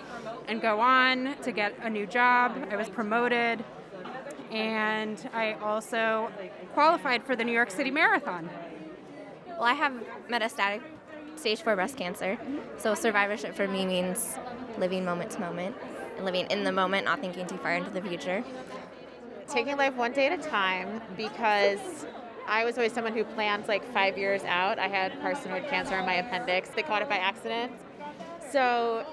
and 0.49 0.61
go 0.61 0.81
on 0.81 1.35
to 1.43 1.53
get 1.53 1.73
a 1.81 1.89
new 1.89 2.05
job. 2.05 2.51
I 2.69 2.75
was 2.75 2.89
promoted 2.89 3.63
and 4.51 5.29
I 5.33 5.53
also 5.53 6.29
qualified 6.73 7.23
for 7.23 7.35
the 7.37 7.45
New 7.45 7.53
York 7.53 7.71
City 7.71 7.91
Marathon. 7.91 8.49
Well, 9.47 9.63
I 9.63 9.73
have 9.73 9.93
metastatic 10.29 10.81
stage 11.38 11.61
4 11.61 11.75
breast 11.75 11.97
cancer, 11.97 12.38
so 12.77 12.93
survivorship 12.93 13.55
for 13.55 13.67
me 13.67 13.85
means 13.85 14.35
living 14.77 15.05
moment 15.05 15.31
to 15.31 15.39
moment 15.39 15.75
and 16.15 16.25
living 16.25 16.45
in 16.49 16.63
the 16.63 16.71
moment, 16.71 17.05
not 17.05 17.19
thinking 17.19 17.45
too 17.47 17.57
far 17.57 17.73
into 17.73 17.89
the 17.89 18.01
future. 18.01 18.43
Taking 19.47 19.77
life 19.77 19.95
one 19.95 20.11
day 20.11 20.27
at 20.27 20.39
a 20.39 20.41
time 20.49 21.01
because 21.15 21.79
I 22.47 22.65
was 22.65 22.77
always 22.77 22.93
someone 22.93 23.13
who 23.13 23.23
planned 23.23 23.67
like 23.67 23.83
five 23.93 24.17
years 24.17 24.43
out. 24.43 24.79
I 24.79 24.88
had 24.88 25.13
carcinoid 25.21 25.69
cancer 25.69 25.95
on 25.95 26.05
my 26.05 26.15
appendix. 26.15 26.69
They 26.69 26.81
caught 26.81 27.01
it 27.01 27.09
by 27.09 27.17
accident. 27.17 27.71
So 28.51 29.05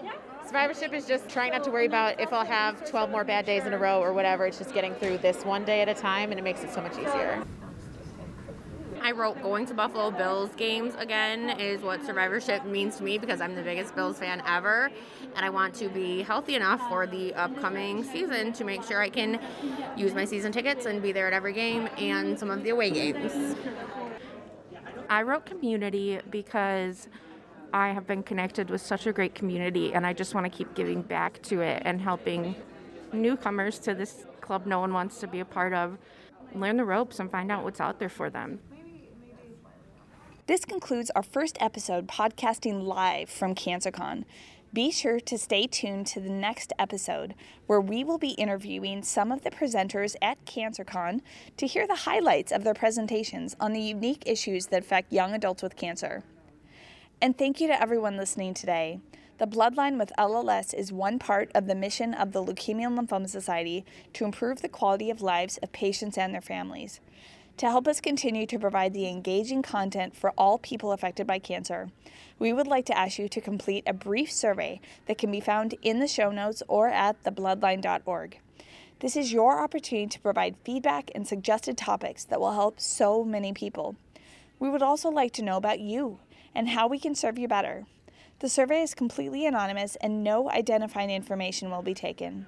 survivorship 0.45 0.93
is 0.93 1.07
just 1.07 1.29
trying 1.29 1.53
not 1.53 1.65
to 1.65 1.71
worry 1.71 1.87
about 1.87 2.21
if 2.21 2.33
I'll 2.33 2.45
have 2.45 2.89
12 2.89 3.11
more 3.11 3.25
bad 3.25 3.45
days 3.45 3.65
in 3.65 3.73
a 3.73 3.79
row 3.79 4.01
or 4.01 4.13
whatever. 4.13 4.47
It's 4.47 4.59
just 4.59 4.73
getting 4.73 4.95
through 4.95 5.19
this 5.19 5.45
one 5.45 5.65
day 5.65 5.83
at 5.83 5.89
a 5.89 5.95
time, 5.95 6.31
and 6.31 6.39
it 6.39 6.43
makes 6.43 6.63
it 6.63 6.73
so 6.73 6.81
much 6.81 6.93
easier. 6.93 7.43
I 9.05 9.13
wrote 9.13 9.43
going 9.43 9.67
to 9.67 9.75
Buffalo 9.75 10.11
Bills 10.11 10.49
games 10.57 10.95
again 10.95 11.61
is 11.61 11.83
what 11.83 12.03
survivorship 12.07 12.65
means 12.65 12.97
to 12.97 13.03
me 13.03 13.19
because 13.19 13.43
I'm 13.43 13.55
the 13.55 13.63
biggest 13.63 13.95
Bills 13.95 14.19
fan 14.19 14.43
ever 14.47 14.91
and 15.37 15.45
I 15.45 15.51
want 15.51 15.75
to 15.75 15.91
be 15.91 16.23
healthy 16.23 16.55
enough 16.55 16.81
for 16.89 17.07
the 17.07 17.35
upcoming 17.35 18.03
season 18.03 18.55
to 18.55 18.65
make 18.65 18.83
sure 18.83 19.03
I 19.03 19.11
can 19.11 19.39
use 19.95 20.15
my 20.15 20.25
season 20.25 20.53
tickets 20.53 20.87
and 20.87 21.03
be 21.03 21.13
there 21.13 21.27
at 21.27 21.35
every 21.35 21.53
game 21.53 21.87
and 21.99 22.39
some 22.39 22.49
of 22.49 22.65
the 22.65 22.71
away 22.71 22.91
games. 22.93 23.55
I 25.11 25.21
wrote 25.21 25.45
community 25.45 26.21
because 26.31 27.11
I 27.75 27.89
have 27.89 28.07
been 28.07 28.23
connected 28.23 28.71
with 28.71 28.81
such 28.81 29.07
a 29.07 29.13
great 29.13 29.35
community, 29.35 29.93
and 29.93 30.07
I 30.07 30.15
just 30.15 30.33
want 30.33 30.51
to 30.51 30.51
keep 30.51 30.75
giving 30.75 31.03
back 31.03 31.43
to 31.43 31.61
it 31.61 31.83
and 31.85 32.01
helping 32.01 32.55
newcomers 33.13 33.79
to 33.81 33.95
this 33.95 34.25
club 34.41 34.65
no 34.65 34.81
one 34.81 34.95
wants 34.95 35.21
to 35.21 35.27
be 35.27 35.41
a 35.41 35.45
part 35.45 35.75
of 35.75 35.99
learn 36.55 36.79
the 36.79 36.85
ropes 36.85 37.21
and 37.21 37.31
find 37.31 37.53
out 37.53 37.65
what's 37.65 37.81
out 37.81 37.99
there 37.99 38.09
for 38.09 38.31
them. 38.31 38.61
This 40.47 40.67
concludes 40.67 41.11
our 41.17 41.23
first 41.23 41.57
episode 41.59 42.07
podcasting 42.07 42.85
live 42.85 43.31
from 43.31 43.55
CancerCon. 43.55 44.25
Be 44.75 44.91
sure 44.91 45.19
to 45.21 45.39
stay 45.39 45.67
tuned 45.67 46.07
to 46.09 46.21
the 46.21 46.29
next 46.29 46.71
episode 46.79 47.35
where 47.67 47.81
we 47.81 48.05
will 48.05 48.19
be 48.19 48.33
interviewing 48.33 49.03
some 49.03 49.33
of 49.33 49.43
the 49.43 49.51
presenters 49.51 50.17
at 50.21 50.45
CancerCon 50.45 51.23
to 51.57 51.67
hear 51.67 51.87
the 51.87 51.95
highlights 51.95 52.53
of 52.53 52.63
their 52.63 52.75
presentations 52.75 53.57
on 53.59 53.73
the 53.73 53.81
unique 53.81 54.23
issues 54.27 54.67
that 54.67 54.83
affect 54.83 55.15
young 55.15 55.33
adults 55.33 55.63
with 55.63 55.77
cancer. 55.77 56.23
And 57.23 57.39
thank 57.39 57.59
you 57.59 57.67
to 57.69 57.81
everyone 57.81 58.19
listening 58.19 58.53
today. 58.53 59.01
The 59.39 59.47
Bloodline 59.47 59.99
with 59.99 60.13
LLS 60.19 60.75
is 60.75 60.93
one 60.93 61.19
part 61.19 61.51
of 61.55 61.69
the 61.69 61.75
mission 61.75 62.13
of 62.13 62.33
the 62.33 62.45
Leukemia 62.45 62.87
and 62.87 62.99
Lymphoma 62.99 63.31
Society 63.31 63.87
to 64.13 64.27
improve 64.27 64.61
the 64.61 64.69
quality 64.69 65.09
of 65.09 65.23
lives 65.23 65.57
of 65.63 65.73
patients 65.73 66.19
and 66.19 66.35
their 66.35 66.43
families. 66.43 67.01
To 67.59 67.67
help 67.71 67.87
us 67.87 68.01
continue 68.01 68.47
to 68.47 68.59
provide 68.59 68.93
the 68.93 69.07
engaging 69.07 69.63
content 69.63 70.17
for 70.17 70.31
all 70.31 70.59
people 70.59 70.91
affected 70.91 71.27
by 71.27 71.39
cancer, 71.39 71.89
we 72.39 72.53
would 72.53 72.67
like 72.67 72.85
to 72.87 72.99
ask 72.99 73.17
you 73.19 73.29
to 73.29 73.41
complete 73.41 73.85
a 73.87 73.93
brief 73.93 74.33
survey 74.33 74.81
that 75.07 75.19
can 75.19 75.31
be 75.31 75.41
found 75.41 75.77
in 75.81 76.01
the 76.01 76.09
show 76.09 76.33
notes 76.33 76.65
or 76.67 76.89
at 76.89 77.23
thebloodline.org. 77.23 78.41
This 78.99 79.17
is 79.17 79.33
your 79.33 79.63
opportunity 79.63 80.09
to 80.09 80.21
provide 80.21 80.57
feedback 80.65 81.13
and 81.15 81.29
suggested 81.29 81.79
topics 81.79 82.25
that 82.25 82.41
will 82.41 82.55
help 82.55 82.81
so 82.81 83.23
many 83.23 83.53
people. 83.53 83.95
We 84.59 84.69
would 84.69 84.83
also 84.83 85.09
like 85.09 85.33
to 85.35 85.43
know 85.43 85.57
about 85.57 85.79
you 85.79 86.19
and 86.57 86.71
how 86.71 86.89
we 86.89 86.99
can 86.99 87.15
serve 87.15 87.39
you 87.39 87.47
better. 87.47 87.87
The 88.41 88.49
survey 88.49 88.83
is 88.83 88.95
completely 88.95 89.47
anonymous 89.47 89.97
and 90.01 90.25
no 90.25 90.51
identifying 90.51 91.11
information 91.11 91.71
will 91.71 91.83
be 91.83 91.95
taken. 91.95 92.47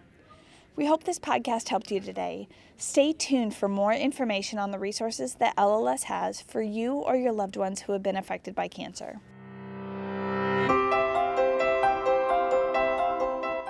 We 0.77 0.85
hope 0.85 1.05
this 1.05 1.19
podcast 1.19 1.71
helped 1.71 1.91
you 1.91 2.01
today. 2.01 2.49
Stay 2.77 3.15
tuned 3.15 3.55
for 3.55 3.67
more 3.67 3.95
information 3.95 4.59
on 4.59 4.73
the 4.73 4.79
resources 4.79 5.37
that 5.37 5.57
LLS 5.57 6.03
has 6.03 6.43
for 6.43 6.61
you 6.61 6.97
or 6.97 7.17
your 7.17 7.33
loved 7.33 7.57
ones 7.57 7.81
who 7.81 7.93
have 7.95 8.03
been 8.03 8.17
affected 8.17 8.55
by 8.55 8.69
cancer. 8.69 9.19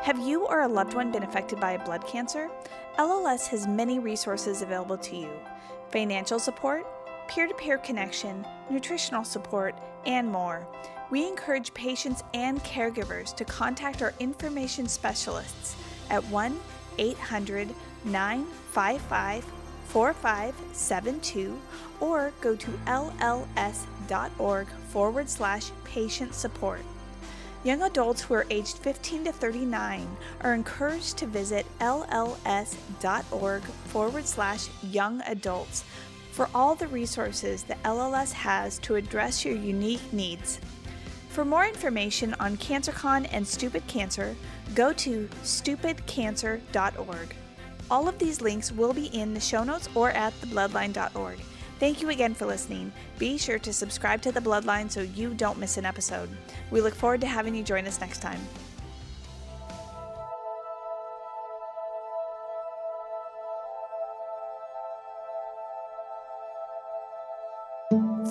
Have 0.02 0.18
you 0.18 0.46
or 0.46 0.62
a 0.62 0.68
loved 0.68 0.94
one 0.94 1.12
been 1.12 1.22
affected 1.22 1.61
by 1.61 1.72
a 1.72 1.84
blood 1.84 2.04
cancer? 2.09 2.50
LLS 2.98 3.46
has 3.48 3.68
many 3.68 4.00
resources 4.00 4.62
available 4.62 4.98
to 4.98 5.16
you 5.16 5.30
financial 5.90 6.40
support, 6.40 6.84
peer 7.28 7.46
to 7.46 7.54
peer 7.54 7.78
connection, 7.78 8.44
nutritional 8.68 9.22
support, 9.22 9.78
and 10.07 10.28
more. 10.28 10.66
We 11.11 11.28
encourage 11.28 11.72
patients 11.72 12.24
and 12.34 12.62
caregivers 12.64 13.32
to 13.36 13.44
contact 13.44 14.02
our 14.02 14.12
information 14.18 14.88
specialists 14.88 15.76
at 16.11 16.24
1 16.24 16.59
800 16.99 17.74
955 18.05 19.44
4572 19.86 21.61
or 22.01 22.32
go 22.40 22.57
to 22.57 22.70
lls.org 22.86 24.66
forward 24.88 25.30
slash 25.30 25.70
patient 25.84 26.34
support. 26.34 26.80
Young 27.64 27.82
adults 27.82 28.22
who 28.22 28.34
are 28.34 28.47
aged 28.51 28.78
15 28.78 29.24
to 29.24 29.32
39 29.32 30.16
are 30.42 30.55
encouraged 30.55 31.16
to 31.18 31.26
visit 31.26 31.66
lls.org 31.80 33.62
forward 33.62 34.26
slash 34.26 34.68
young 34.82 35.20
adults 35.22 35.84
for 36.32 36.49
all 36.55 36.74
the 36.74 36.86
resources 36.88 37.62
that 37.64 37.82
LLS 37.82 38.32
has 38.32 38.78
to 38.80 38.94
address 38.94 39.44
your 39.44 39.57
unique 39.57 40.12
needs. 40.12 40.61
For 41.37 41.45
more 41.45 41.66
information 41.66 42.34
on 42.41 42.57
CancerCon 42.57 43.28
and 43.30 43.47
Stupid 43.47 43.87
Cancer, 43.87 44.34
go 44.74 44.95
to 44.95 45.28
stupidcancer.org. 45.43 47.34
All 47.91 48.09
of 48.09 48.18
these 48.18 48.41
links 48.41 48.72
will 48.72 48.95
be 48.95 49.09
in 49.09 49.34
the 49.34 49.41
show 49.41 49.62
notes 49.62 49.87
or 49.95 50.12
at 50.12 50.32
thebloodline.org. 50.41 51.39
Thank 51.78 52.01
you 52.01 52.09
again 52.09 52.32
for 52.32 52.47
listening. 52.47 52.91
Be 53.18 53.37
sure 53.37 53.59
to 53.59 53.72
subscribe 53.74 54.22
to 54.22 54.32
The 54.32 54.41
Bloodline 54.41 54.91
so 54.91 55.03
you 55.03 55.34
don't 55.34 55.59
miss 55.59 55.76
an 55.76 55.84
episode. 55.84 56.30
We 56.70 56.80
look 56.80 56.95
forward 56.95 57.20
to 57.20 57.26
having 57.26 57.55
you 57.55 57.62
join 57.62 57.87
us 57.87 58.01
next 58.01 58.22
time. 58.22 58.41